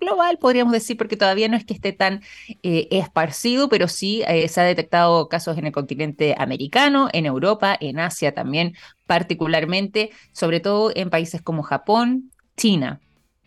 global, 0.00 0.38
podríamos 0.38 0.72
decir, 0.72 0.96
porque 0.96 1.16
todavía 1.16 1.48
no 1.48 1.56
es 1.56 1.64
que 1.64 1.74
esté 1.74 1.92
tan 1.92 2.22
eh, 2.62 2.88
esparcido, 2.90 3.68
pero 3.68 3.88
sí 3.88 4.22
se 4.48 4.60
ha 4.60 4.64
detectado 4.64 5.28
casos 5.28 5.58
en 5.58 5.66
el 5.66 5.72
continente 5.72 6.34
americano, 6.38 7.08
en 7.12 7.26
Europa, 7.26 7.76
en 7.80 7.98
Asia 7.98 8.34
también, 8.34 8.74
particularmente, 9.06 10.10
sobre 10.32 10.60
todo 10.60 10.92
en 10.94 11.10
países 11.10 11.42
como 11.42 11.62
Japón, 11.62 12.30
China. 12.56 13.00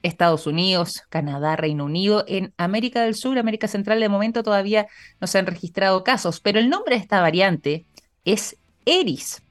Estados 0.05 0.45
Unidos, 0.45 1.01
Canadá, 1.09 1.55
Reino 1.55 1.85
Unido. 1.85 2.23
En 2.27 2.53
América 2.57 3.01
del 3.01 3.15
Sur, 3.15 3.39
América 3.39 3.67
Central, 3.67 3.99
de 3.99 4.09
momento 4.09 4.43
todavía 4.43 4.87
no 5.19 5.27
se 5.27 5.39
han 5.39 5.47
registrado 5.47 6.03
casos, 6.03 6.39
pero 6.39 6.59
el 6.59 6.69
nombre 6.69 6.95
de 6.95 7.01
esta 7.01 7.21
variante 7.21 7.85
es 8.23 8.57
Eris, 8.85 9.41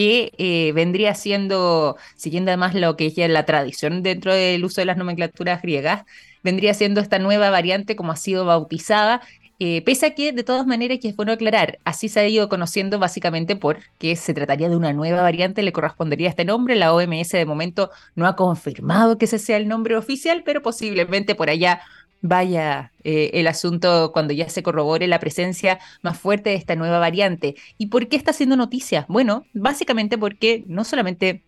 que 0.00 0.32
eh, 0.38 0.72
vendría 0.72 1.14
siendo, 1.14 1.98
siguiendo 2.16 2.50
además 2.50 2.74
lo 2.74 2.96
que 2.96 3.04
es 3.06 3.14
ya 3.14 3.28
la 3.28 3.44
tradición 3.44 4.02
dentro 4.02 4.34
del 4.34 4.64
uso 4.64 4.80
de 4.80 4.86
las 4.86 4.96
nomenclaturas 4.96 5.60
griegas, 5.60 6.04
vendría 6.42 6.72
siendo 6.72 7.02
esta 7.02 7.18
nueva 7.18 7.50
variante 7.50 7.96
como 7.96 8.12
ha 8.12 8.16
sido 8.16 8.46
bautizada 8.46 9.20
eh, 9.62 9.82
pese 9.82 10.06
a 10.06 10.14
que, 10.14 10.32
de 10.32 10.42
todas 10.42 10.66
maneras, 10.66 11.00
que 11.02 11.08
es 11.08 11.16
bueno 11.16 11.32
aclarar, 11.32 11.78
así 11.84 12.08
se 12.08 12.18
ha 12.20 12.26
ido 12.26 12.48
conociendo 12.48 12.98
básicamente 12.98 13.56
porque 13.56 14.16
se 14.16 14.32
trataría 14.32 14.70
de 14.70 14.76
una 14.76 14.94
nueva 14.94 15.20
variante, 15.20 15.62
le 15.62 15.70
correspondería 15.70 16.30
este 16.30 16.46
nombre. 16.46 16.76
La 16.76 16.94
OMS 16.94 17.32
de 17.32 17.44
momento 17.44 17.90
no 18.14 18.26
ha 18.26 18.36
confirmado 18.36 19.18
que 19.18 19.26
ese 19.26 19.38
sea 19.38 19.58
el 19.58 19.68
nombre 19.68 19.98
oficial, 19.98 20.44
pero 20.46 20.62
posiblemente 20.62 21.34
por 21.34 21.50
allá 21.50 21.82
vaya 22.22 22.92
eh, 23.04 23.30
el 23.34 23.46
asunto 23.46 24.12
cuando 24.12 24.32
ya 24.32 24.48
se 24.48 24.62
corrobore 24.62 25.06
la 25.06 25.20
presencia 25.20 25.78
más 26.02 26.18
fuerte 26.18 26.50
de 26.50 26.56
esta 26.56 26.76
nueva 26.76 26.98
variante. 26.98 27.56
¿Y 27.78 27.86
por 27.86 28.08
qué 28.08 28.16
está 28.16 28.32
haciendo 28.32 28.56
noticia? 28.56 29.06
Bueno, 29.08 29.44
básicamente 29.54 30.18
porque 30.18 30.64
no 30.66 30.84
solamente 30.84 31.42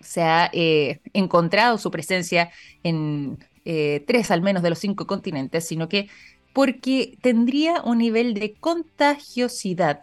se 0.00 0.22
ha 0.22 0.50
eh, 0.52 1.00
encontrado 1.12 1.78
su 1.78 1.90
presencia 1.90 2.50
en 2.82 3.38
tres 3.64 4.32
al 4.32 4.42
menos 4.42 4.64
de 4.64 4.70
los 4.70 4.80
cinco 4.80 5.06
continentes, 5.06 5.64
sino 5.64 5.88
que 5.88 6.08
porque 6.52 7.16
tendría 7.22 7.80
un 7.82 7.98
nivel 7.98 8.34
de 8.34 8.54
contagiosidad 8.54 10.02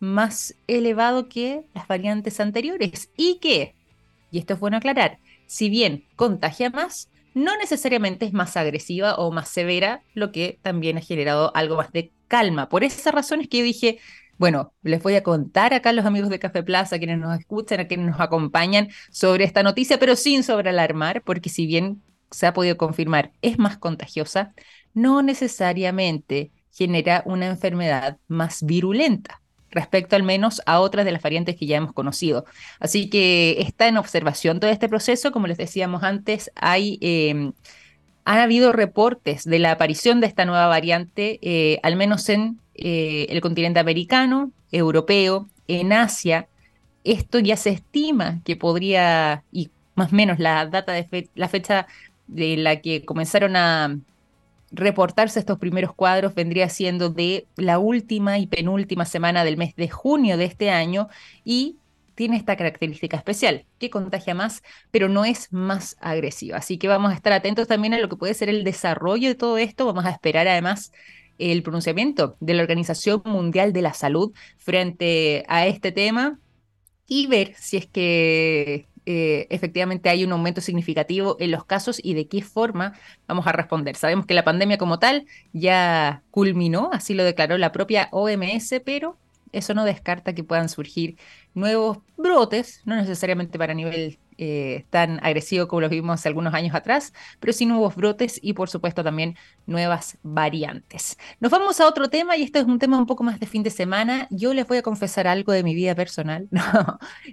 más 0.00 0.54
elevado 0.66 1.28
que 1.28 1.62
las 1.74 1.86
variantes 1.86 2.40
anteriores 2.40 3.10
y 3.16 3.38
que, 3.40 3.74
y 4.30 4.38
esto 4.38 4.54
es 4.54 4.60
bueno 4.60 4.78
aclarar, 4.78 5.18
si 5.46 5.68
bien 5.68 6.04
contagia 6.16 6.70
más, 6.70 7.08
no 7.34 7.56
necesariamente 7.56 8.26
es 8.26 8.32
más 8.32 8.56
agresiva 8.56 9.14
o 9.16 9.30
más 9.32 9.48
severa, 9.48 10.02
lo 10.14 10.32
que 10.32 10.58
también 10.62 10.98
ha 10.98 11.00
generado 11.00 11.54
algo 11.54 11.76
más 11.76 11.92
de 11.92 12.12
calma. 12.28 12.68
Por 12.68 12.84
esas 12.84 13.12
razones 13.12 13.48
que 13.48 13.62
dije, 13.62 13.98
bueno, 14.38 14.72
les 14.82 15.02
voy 15.02 15.16
a 15.16 15.22
contar 15.22 15.74
acá 15.74 15.90
a 15.90 15.92
los 15.92 16.06
amigos 16.06 16.30
de 16.30 16.38
Café 16.38 16.62
Plaza, 16.62 16.96
a 16.96 16.98
quienes 16.98 17.18
nos 17.18 17.38
escuchan, 17.38 17.80
a 17.80 17.86
quienes 17.86 18.06
nos 18.06 18.20
acompañan 18.20 18.88
sobre 19.10 19.44
esta 19.44 19.62
noticia, 19.62 19.98
pero 19.98 20.16
sin 20.16 20.42
sobrealarmar, 20.42 21.22
porque 21.22 21.50
si 21.50 21.66
bien 21.66 22.02
se 22.30 22.46
ha 22.46 22.54
podido 22.54 22.76
confirmar, 22.76 23.32
es 23.42 23.58
más 23.58 23.76
contagiosa, 23.78 24.54
no 24.94 25.22
necesariamente 25.22 26.52
genera 26.72 27.22
una 27.26 27.46
enfermedad 27.46 28.18
más 28.28 28.64
virulenta 28.64 29.42
respecto 29.70 30.16
al 30.16 30.22
menos 30.22 30.62
a 30.66 30.80
otras 30.80 31.04
de 31.04 31.12
las 31.12 31.22
variantes 31.22 31.56
que 31.56 31.66
ya 31.66 31.76
hemos 31.76 31.92
conocido. 31.92 32.44
Así 32.78 33.08
que 33.08 33.56
está 33.60 33.88
en 33.88 33.96
observación 33.96 34.60
todo 34.60 34.70
este 34.70 34.88
proceso. 34.88 35.32
Como 35.32 35.46
les 35.46 35.58
decíamos 35.58 36.02
antes, 36.02 36.50
hay, 36.54 36.98
eh, 37.00 37.52
han 38.24 38.38
habido 38.38 38.72
reportes 38.72 39.44
de 39.44 39.58
la 39.58 39.72
aparición 39.72 40.20
de 40.20 40.26
esta 40.26 40.44
nueva 40.44 40.66
variante, 40.66 41.38
eh, 41.42 41.78
al 41.82 41.96
menos 41.96 42.28
en 42.28 42.58
eh, 42.74 43.26
el 43.30 43.40
continente 43.40 43.80
americano, 43.80 44.52
europeo, 44.72 45.48
en 45.68 45.92
Asia. 45.92 46.48
Esto 47.04 47.38
ya 47.38 47.56
se 47.56 47.70
estima 47.70 48.40
que 48.44 48.56
podría, 48.56 49.44
y 49.52 49.70
más 49.94 50.12
o 50.12 50.16
menos 50.16 50.38
la 50.38 50.66
data 50.66 50.92
de 50.92 51.28
la 51.34 51.48
fecha 51.48 51.86
de 52.26 52.56
la 52.56 52.80
que 52.80 53.04
comenzaron 53.04 53.56
a 53.56 53.96
reportarse 54.70 55.40
estos 55.40 55.58
primeros 55.58 55.94
cuadros 55.94 56.34
vendría 56.34 56.68
siendo 56.68 57.10
de 57.10 57.46
la 57.56 57.78
última 57.78 58.38
y 58.38 58.46
penúltima 58.46 59.04
semana 59.04 59.44
del 59.44 59.56
mes 59.56 59.74
de 59.76 59.88
junio 59.88 60.36
de 60.36 60.44
este 60.44 60.70
año 60.70 61.08
y 61.44 61.76
tiene 62.14 62.36
esta 62.36 62.56
característica 62.56 63.16
especial, 63.16 63.64
que 63.78 63.88
contagia 63.88 64.34
más, 64.34 64.62
pero 64.90 65.08
no 65.08 65.24
es 65.24 65.50
más 65.52 65.96
agresiva. 66.00 66.58
Así 66.58 66.76
que 66.76 66.86
vamos 66.86 67.12
a 67.12 67.14
estar 67.14 67.32
atentos 67.32 67.66
también 67.66 67.94
a 67.94 67.98
lo 67.98 68.08
que 68.08 68.16
puede 68.16 68.34
ser 68.34 68.50
el 68.50 68.62
desarrollo 68.62 69.28
de 69.28 69.34
todo 69.34 69.56
esto. 69.56 69.86
Vamos 69.86 70.04
a 70.04 70.10
esperar 70.10 70.46
además 70.46 70.92
el 71.38 71.62
pronunciamiento 71.62 72.36
de 72.40 72.54
la 72.54 72.62
Organización 72.62 73.22
Mundial 73.24 73.72
de 73.72 73.82
la 73.82 73.94
Salud 73.94 74.32
frente 74.58 75.44
a 75.48 75.66
este 75.66 75.92
tema 75.92 76.38
y 77.06 77.26
ver 77.26 77.54
si 77.56 77.78
es 77.78 77.86
que 77.86 78.86
eh, 79.12 79.48
efectivamente 79.50 80.08
hay 80.08 80.22
un 80.22 80.30
aumento 80.30 80.60
significativo 80.60 81.36
en 81.40 81.50
los 81.50 81.64
casos 81.64 82.00
y 82.00 82.14
de 82.14 82.28
qué 82.28 82.42
forma 82.42 82.92
vamos 83.26 83.44
a 83.48 83.50
responder. 83.50 83.96
Sabemos 83.96 84.24
que 84.24 84.34
la 84.34 84.44
pandemia 84.44 84.78
como 84.78 85.00
tal 85.00 85.26
ya 85.52 86.22
culminó, 86.30 86.90
así 86.92 87.14
lo 87.14 87.24
declaró 87.24 87.58
la 87.58 87.72
propia 87.72 88.08
OMS, 88.12 88.80
pero 88.84 89.18
eso 89.50 89.74
no 89.74 89.84
descarta 89.84 90.32
que 90.32 90.44
puedan 90.44 90.68
surgir 90.68 91.16
nuevos 91.54 91.98
brotes, 92.16 92.82
no 92.84 92.94
necesariamente 92.94 93.58
para 93.58 93.74
nivel 93.74 94.16
eh, 94.42 94.86
tan 94.88 95.22
agresivo 95.22 95.68
como 95.68 95.82
los 95.82 95.90
vimos 95.90 96.24
algunos 96.24 96.54
años 96.54 96.74
atrás, 96.74 97.12
pero 97.40 97.52
sí 97.52 97.66
nuevos 97.66 97.94
brotes 97.94 98.40
y 98.42 98.54
por 98.54 98.70
supuesto 98.70 99.04
también 99.04 99.36
nuevas 99.66 100.16
variantes. 100.22 101.18
Nos 101.40 101.52
vamos 101.52 101.78
a 101.78 101.86
otro 101.86 102.08
tema 102.08 102.38
y 102.38 102.42
esto 102.44 102.58
es 102.58 102.64
un 102.64 102.78
tema 102.78 102.96
un 102.96 103.04
poco 103.04 103.22
más 103.22 103.38
de 103.38 103.46
fin 103.46 103.62
de 103.62 103.68
semana. 103.68 104.28
Yo 104.30 104.54
les 104.54 104.66
voy 104.66 104.78
a 104.78 104.82
confesar 104.82 105.26
algo 105.26 105.52
de 105.52 105.62
mi 105.62 105.74
vida 105.74 105.94
personal, 105.94 106.48
no, 106.50 106.62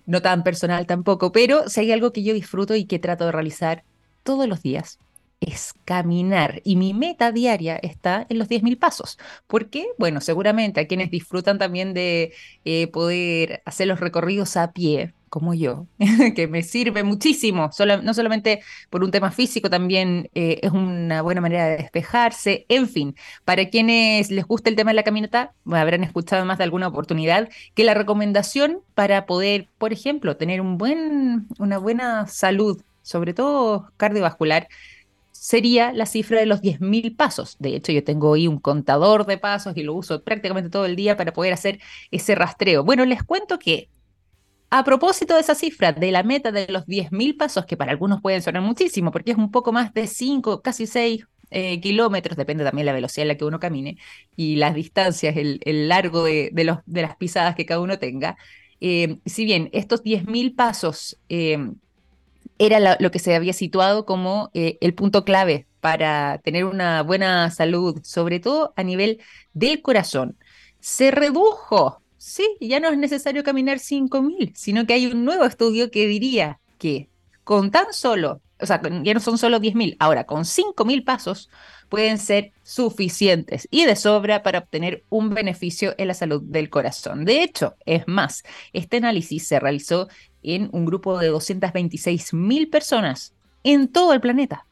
no 0.06 0.22
tan 0.22 0.44
personal 0.44 0.86
tampoco, 0.86 1.32
pero 1.32 1.70
si 1.70 1.80
hay 1.80 1.94
algo 1.94 2.12
que 2.12 2.24
yo 2.24 2.34
disfruto 2.34 2.76
y 2.76 2.84
que 2.84 3.00
trato 3.00 3.26
de 3.26 3.32
realizar 3.32 3.86
todos 4.24 4.46
los 4.48 4.62
días 4.62 5.00
es 5.40 5.74
caminar 5.86 6.62
y 6.64 6.76
mi 6.76 6.94
meta 6.94 7.32
diaria 7.32 7.78
está 7.78 8.26
en 8.30 8.40
los 8.40 8.50
10.000 8.50 8.78
pasos. 8.80 9.18
¿Por 9.48 9.70
qué? 9.70 9.88
Bueno, 9.98 10.20
seguramente 10.22 10.82
a 10.82 10.88
quienes 10.88 11.12
disfrutan 11.12 11.58
también 11.58 11.94
de 11.94 12.34
eh, 12.66 12.88
poder 12.88 13.62
hacer 13.66 13.88
los 13.88 14.00
recorridos 14.00 14.58
a 14.58 14.74
pie, 14.74 15.14
como 15.30 15.54
yo, 15.54 15.88
que 16.36 16.48
me 16.48 16.64
sirve 16.64 17.04
muchísimo, 17.04 17.70
no 18.04 18.14
solamente 18.14 18.62
por 18.90 19.04
un 19.04 19.12
tema 19.12 19.32
físico, 19.32 19.70
también 19.70 20.30
eh, 20.36 20.60
es 20.62 20.72
una 20.72 21.22
buena 21.22 21.42
manera 21.42 21.66
de 21.68 21.78
despejarse, 21.78 22.66
en 22.70 22.88
fin, 22.88 23.16
para 23.46 23.70
quienes 23.70 24.32
les 24.32 24.46
gusta 24.46 24.70
el 24.70 24.76
tema 24.76 24.92
de 24.92 24.96
la 24.96 25.04
caminata, 25.04 25.54
habrán 25.72 26.04
escuchado 26.04 26.46
más 26.46 26.58
de 26.58 26.64
alguna 26.64 26.88
oportunidad 26.88 27.50
que 27.74 27.84
la 27.84 27.94
recomendación 27.94 28.82
para 28.96 29.26
poder, 29.26 29.68
por 29.78 29.94
ejemplo, 29.94 30.38
tener 30.38 30.62
buen, 30.62 31.48
una 31.60 31.78
buena 31.78 32.28
salud, 32.28 32.82
sobre 33.02 33.34
todo 33.34 33.92
cardiovascular, 33.98 34.68
sería 35.40 35.94
la 35.94 36.06
cifra 36.06 36.40
de 36.40 36.46
los 36.46 36.62
10.000 36.62 37.16
pasos. 37.16 37.56
De 37.60 37.76
hecho, 37.76 37.92
yo 37.92 38.04
tengo 38.04 38.34
ahí 38.34 38.48
un 38.48 38.60
contador 38.60 39.26
de 39.26 39.38
pasos 39.38 39.78
y 39.78 39.84
lo 39.84 39.94
uso 39.94 40.24
prácticamente 40.24 40.70
todo 40.70 40.86
el 40.86 40.96
día 40.96 41.16
para 41.16 41.34
poder 41.34 41.54
hacer 41.54 41.80
ese 42.12 42.36
rastreo. 42.36 42.84
Bueno, 42.84 43.06
les 43.06 43.24
cuento 43.24 43.60
que 43.60 43.90
a 44.70 44.84
propósito 44.84 45.36
de 45.36 45.42
esa 45.42 45.56
cifra, 45.56 45.94
de 45.94 46.12
la 46.12 46.24
meta 46.24 46.52
de 46.52 46.68
los 46.68 46.86
10.000 46.86 47.38
pasos, 47.38 47.66
que 47.66 47.78
para 47.78 47.92
algunos 47.92 48.22
pueden 48.22 48.42
sonar 48.42 48.62
muchísimo, 48.62 49.12
porque 49.12 49.32
es 49.32 49.38
un 49.38 49.52
poco 49.52 49.72
más 49.72 49.94
de 49.94 50.08
5, 50.08 50.62
casi 50.62 50.88
6 50.88 51.26
eh, 51.50 51.80
kilómetros, 51.80 52.36
depende 52.36 52.66
también 52.66 52.86
de 52.86 52.92
la 52.92 52.94
velocidad 52.94 53.24
en 53.24 53.28
la 53.30 53.36
que 53.38 53.46
uno 53.46 53.60
camine 53.60 53.98
y 54.36 54.58
las 54.58 54.76
distancias, 54.76 55.36
el, 55.38 55.88
largo 55.88 56.24
de, 56.24 56.52
las 56.86 57.16
pisadas 57.16 57.56
que 57.56 57.66
cada 57.66 57.80
uno 57.80 57.98
tenga. 57.98 58.38
Eh, 58.82 59.20
si 59.26 59.46
bien 59.46 59.70
estos 59.72 60.04
10.000 60.04 60.56
pasos 60.56 61.18
eh, 61.30 61.58
era 62.60 62.98
lo 63.00 63.12
que 63.12 63.20
se 63.20 63.36
había 63.36 63.54
situado 63.54 64.06
como 64.06 64.50
el 64.54 64.94
punto 64.96 65.24
clave 65.24 65.68
para 65.80 66.40
tener 66.44 66.66
una 66.66 67.04
buena 67.04 67.50
salud, 67.52 68.02
sobre 68.04 68.40
todo 68.40 68.74
a 68.76 68.84
nivel 68.84 69.20
del 69.54 69.82
corazón, 69.82 70.38
se 70.80 71.12
redujo 71.12 72.02
Sí, 72.28 72.58
ya 72.60 72.82
no 72.82 72.90
es 72.90 72.98
necesario 72.98 73.42
caminar 73.42 73.78
5.000, 73.78 74.52
sino 74.54 74.86
que 74.86 74.92
hay 74.92 75.08
un 75.08 75.24
nuevo 75.24 75.46
estudio 75.46 75.90
que 75.92 76.08
diría 76.08 76.60
que 76.78 77.08
con 77.46 77.72
tan 77.72 77.94
solo, 77.94 78.42
o 78.60 78.66
sea, 78.66 78.82
ya 79.02 79.14
no 79.14 79.22
son 79.22 79.38
solo 79.38 79.62
10.000, 79.62 79.96
ahora 79.98 80.26
con 80.26 80.44
5.000 80.44 81.06
pasos 81.06 81.50
pueden 81.88 82.18
ser 82.18 82.52
suficientes 82.64 83.70
y 83.72 83.86
de 83.86 83.96
sobra 83.96 84.44
para 84.44 84.60
obtener 84.60 85.06
un 85.08 85.30
beneficio 85.30 85.96
en 85.98 86.10
la 86.10 86.14
salud 86.14 86.42
del 86.44 86.70
corazón. 86.70 87.24
De 87.24 87.44
hecho, 87.44 87.78
es 87.86 88.06
más, 88.10 88.44
este 88.74 88.98
análisis 88.98 89.48
se 89.48 89.62
realizó 89.62 90.10
en 90.44 90.70
un 90.74 90.84
grupo 90.84 91.18
de 91.20 91.32
226.000 91.32 92.70
personas 92.70 93.34
en 93.64 93.88
todo 93.88 94.12
el 94.12 94.20
planeta 94.20 94.66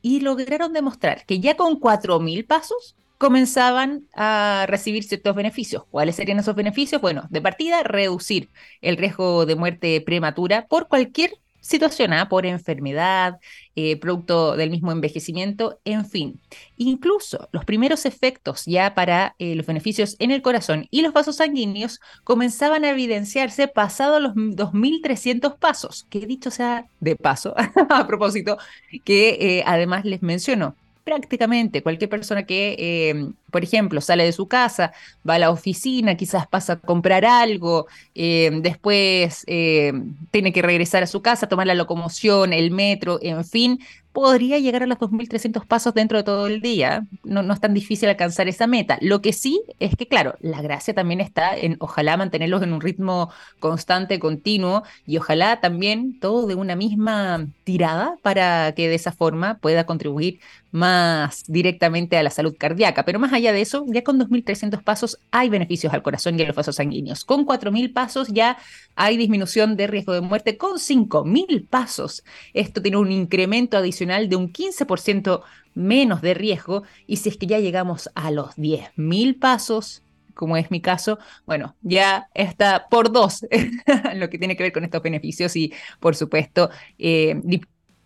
y 0.00 0.20
lograron 0.20 0.72
demostrar 0.72 1.26
que 1.26 1.40
ya 1.40 1.56
con 1.56 1.80
4.000 1.80 2.46
pasos 2.46 2.94
comenzaban 3.20 4.08
a 4.14 4.64
recibir 4.66 5.04
ciertos 5.04 5.36
beneficios. 5.36 5.84
¿Cuáles 5.90 6.16
serían 6.16 6.38
esos 6.38 6.54
beneficios? 6.54 7.02
Bueno, 7.02 7.24
de 7.28 7.42
partida, 7.42 7.82
reducir 7.82 8.48
el 8.80 8.96
riesgo 8.96 9.44
de 9.44 9.56
muerte 9.56 10.00
prematura 10.00 10.66
por 10.66 10.88
cualquier 10.88 11.32
situación, 11.60 12.14
¿ah? 12.14 12.30
por 12.30 12.46
enfermedad, 12.46 13.38
eh, 13.76 13.98
producto 14.00 14.56
del 14.56 14.70
mismo 14.70 14.90
envejecimiento, 14.90 15.78
en 15.84 16.06
fin. 16.06 16.40
Incluso 16.78 17.50
los 17.52 17.66
primeros 17.66 18.06
efectos 18.06 18.62
ya 18.64 18.94
para 18.94 19.34
eh, 19.38 19.54
los 19.54 19.66
beneficios 19.66 20.16
en 20.18 20.30
el 20.30 20.40
corazón 20.40 20.86
y 20.90 21.02
los 21.02 21.12
vasos 21.12 21.36
sanguíneos 21.36 22.00
comenzaban 22.24 22.86
a 22.86 22.90
evidenciarse 22.90 23.68
pasado 23.68 24.18
los 24.18 24.34
2.300 24.34 25.58
pasos, 25.58 26.06
que 26.08 26.20
dicho 26.20 26.50
sea 26.50 26.86
de 27.00 27.16
paso, 27.16 27.54
a 27.90 28.06
propósito, 28.06 28.56
que 29.04 29.58
eh, 29.58 29.62
además 29.66 30.06
les 30.06 30.22
menciono 30.22 30.74
prácticamente 31.04 31.82
cualquier 31.82 32.10
persona 32.10 32.44
que, 32.46 32.76
eh, 32.78 33.32
por 33.50 33.64
ejemplo, 33.64 34.00
sale 34.00 34.24
de 34.24 34.32
su 34.32 34.48
casa, 34.48 34.92
va 35.28 35.34
a 35.34 35.38
la 35.38 35.50
oficina, 35.50 36.16
quizás 36.16 36.46
pasa 36.46 36.74
a 36.74 36.76
comprar 36.80 37.24
algo, 37.24 37.86
eh, 38.14 38.50
después 38.62 39.44
eh, 39.46 39.92
tiene 40.30 40.52
que 40.52 40.62
regresar 40.62 41.02
a 41.02 41.06
su 41.06 41.22
casa, 41.22 41.48
tomar 41.48 41.66
la 41.66 41.74
locomoción, 41.74 42.52
el 42.52 42.70
metro, 42.70 43.18
en 43.22 43.44
fin, 43.44 43.80
podría 44.12 44.58
llegar 44.58 44.82
a 44.82 44.86
los 44.86 44.98
2.300 44.98 45.66
pasos 45.66 45.94
dentro 45.94 46.18
de 46.18 46.24
todo 46.24 46.46
el 46.46 46.60
día. 46.60 47.06
No, 47.24 47.42
no 47.42 47.54
es 47.54 47.60
tan 47.60 47.74
difícil 47.74 48.08
alcanzar 48.08 48.48
esa 48.48 48.66
meta. 48.66 48.98
Lo 49.00 49.20
que 49.22 49.32
sí 49.32 49.62
es 49.78 49.96
que, 49.96 50.08
claro, 50.08 50.34
la 50.40 50.62
gracia 50.62 50.94
también 50.94 51.20
está 51.20 51.56
en 51.56 51.76
ojalá 51.80 52.16
mantenerlos 52.16 52.62
en 52.62 52.72
un 52.72 52.80
ritmo 52.80 53.30
constante, 53.60 54.18
continuo, 54.18 54.82
y 55.06 55.18
ojalá 55.18 55.60
también 55.60 56.18
todo 56.18 56.46
de 56.46 56.54
una 56.54 56.76
misma 56.76 57.46
tirada 57.64 58.16
para 58.22 58.72
que 58.74 58.88
de 58.88 58.96
esa 58.96 59.12
forma 59.12 59.58
pueda 59.58 59.86
contribuir 59.86 60.40
más 60.72 61.44
directamente 61.46 62.16
a 62.16 62.22
la 62.22 62.30
salud 62.30 62.56
cardíaca. 62.58 63.04
Pero 63.04 63.18
más 63.18 63.32
allá 63.32 63.39
de 63.40 63.60
eso, 63.60 63.84
ya 63.88 64.04
con 64.04 64.20
2.300 64.20 64.82
pasos 64.82 65.18
hay 65.30 65.48
beneficios 65.48 65.92
al 65.92 66.02
corazón 66.02 66.38
y 66.38 66.42
a 66.42 66.46
los 66.46 66.54
vasos 66.54 66.76
sanguíneos. 66.76 67.24
Con 67.24 67.46
4.000 67.46 67.92
pasos 67.92 68.28
ya 68.28 68.58
hay 68.94 69.16
disminución 69.16 69.76
de 69.76 69.86
riesgo 69.86 70.12
de 70.12 70.20
muerte. 70.20 70.56
Con 70.56 70.76
5.000 70.76 71.66
pasos, 71.66 72.24
esto 72.54 72.82
tiene 72.82 72.98
un 72.98 73.10
incremento 73.10 73.76
adicional 73.76 74.28
de 74.28 74.36
un 74.36 74.52
15% 74.52 75.42
menos 75.74 76.22
de 76.22 76.34
riesgo. 76.34 76.82
Y 77.06 77.16
si 77.16 77.30
es 77.30 77.36
que 77.36 77.46
ya 77.46 77.58
llegamos 77.58 78.10
a 78.14 78.30
los 78.30 78.56
10.000 78.56 79.38
pasos, 79.38 80.02
como 80.34 80.56
es 80.56 80.70
mi 80.70 80.80
caso, 80.80 81.18
bueno, 81.46 81.74
ya 81.82 82.28
está 82.34 82.86
por 82.90 83.12
dos 83.12 83.46
lo 84.14 84.30
que 84.30 84.38
tiene 84.38 84.56
que 84.56 84.62
ver 84.62 84.72
con 84.72 84.84
estos 84.84 85.02
beneficios 85.02 85.56
y, 85.56 85.72
por 85.98 86.16
supuesto, 86.16 86.70
eh, 86.98 87.40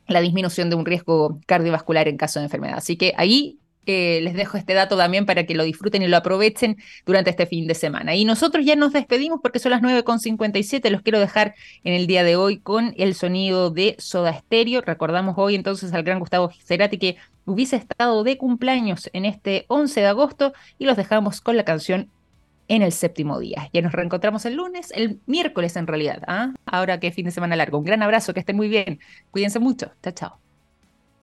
la 0.06 0.20
disminución 0.20 0.70
de 0.70 0.76
un 0.76 0.84
riesgo 0.84 1.40
cardiovascular 1.46 2.08
en 2.08 2.16
caso 2.16 2.40
de 2.40 2.46
enfermedad. 2.46 2.76
Así 2.78 2.96
que 2.96 3.14
ahí 3.16 3.58
eh, 3.86 4.20
les 4.22 4.34
dejo 4.34 4.56
este 4.56 4.74
dato 4.74 4.96
también 4.96 5.26
para 5.26 5.44
que 5.46 5.54
lo 5.54 5.64
disfruten 5.64 6.02
y 6.02 6.08
lo 6.08 6.16
aprovechen 6.16 6.76
durante 7.06 7.30
este 7.30 7.46
fin 7.46 7.66
de 7.66 7.74
semana. 7.74 8.14
Y 8.14 8.24
nosotros 8.24 8.64
ya 8.64 8.76
nos 8.76 8.92
despedimos 8.92 9.40
porque 9.42 9.58
son 9.58 9.70
las 9.70 9.82
9.57. 9.82 10.90
Los 10.90 11.02
quiero 11.02 11.20
dejar 11.20 11.54
en 11.84 11.94
el 11.94 12.06
día 12.06 12.24
de 12.24 12.36
hoy 12.36 12.58
con 12.58 12.94
el 12.96 13.14
sonido 13.14 13.70
de 13.70 13.96
Soda 13.98 14.32
Stereo. 14.32 14.80
Recordamos 14.80 15.34
hoy 15.38 15.54
entonces 15.54 15.92
al 15.92 16.02
gran 16.02 16.18
Gustavo 16.18 16.50
Cerati 16.64 16.98
que 16.98 17.16
hubiese 17.44 17.76
estado 17.76 18.24
de 18.24 18.38
cumpleaños 18.38 19.10
en 19.12 19.24
este 19.24 19.64
11 19.68 20.00
de 20.00 20.06
agosto 20.06 20.52
y 20.78 20.86
los 20.86 20.96
dejamos 20.96 21.40
con 21.40 21.56
la 21.56 21.64
canción 21.64 22.10
en 22.68 22.82
el 22.82 22.92
séptimo 22.92 23.38
día. 23.38 23.68
Ya 23.72 23.82
nos 23.82 23.92
reencontramos 23.92 24.44
el 24.46 24.54
lunes, 24.54 24.90
el 24.94 25.20
miércoles 25.26 25.76
en 25.76 25.86
realidad. 25.86 26.22
¿ah? 26.26 26.52
Ahora 26.66 27.00
que 27.00 27.12
fin 27.12 27.26
de 27.26 27.30
semana 27.30 27.56
largo. 27.56 27.78
Un 27.78 27.84
gran 27.84 28.02
abrazo, 28.02 28.34
que 28.34 28.40
estén 28.40 28.56
muy 28.56 28.68
bien. 28.68 29.00
Cuídense 29.30 29.58
mucho. 29.58 29.92
Chao, 30.02 30.12
chao. 30.12 30.43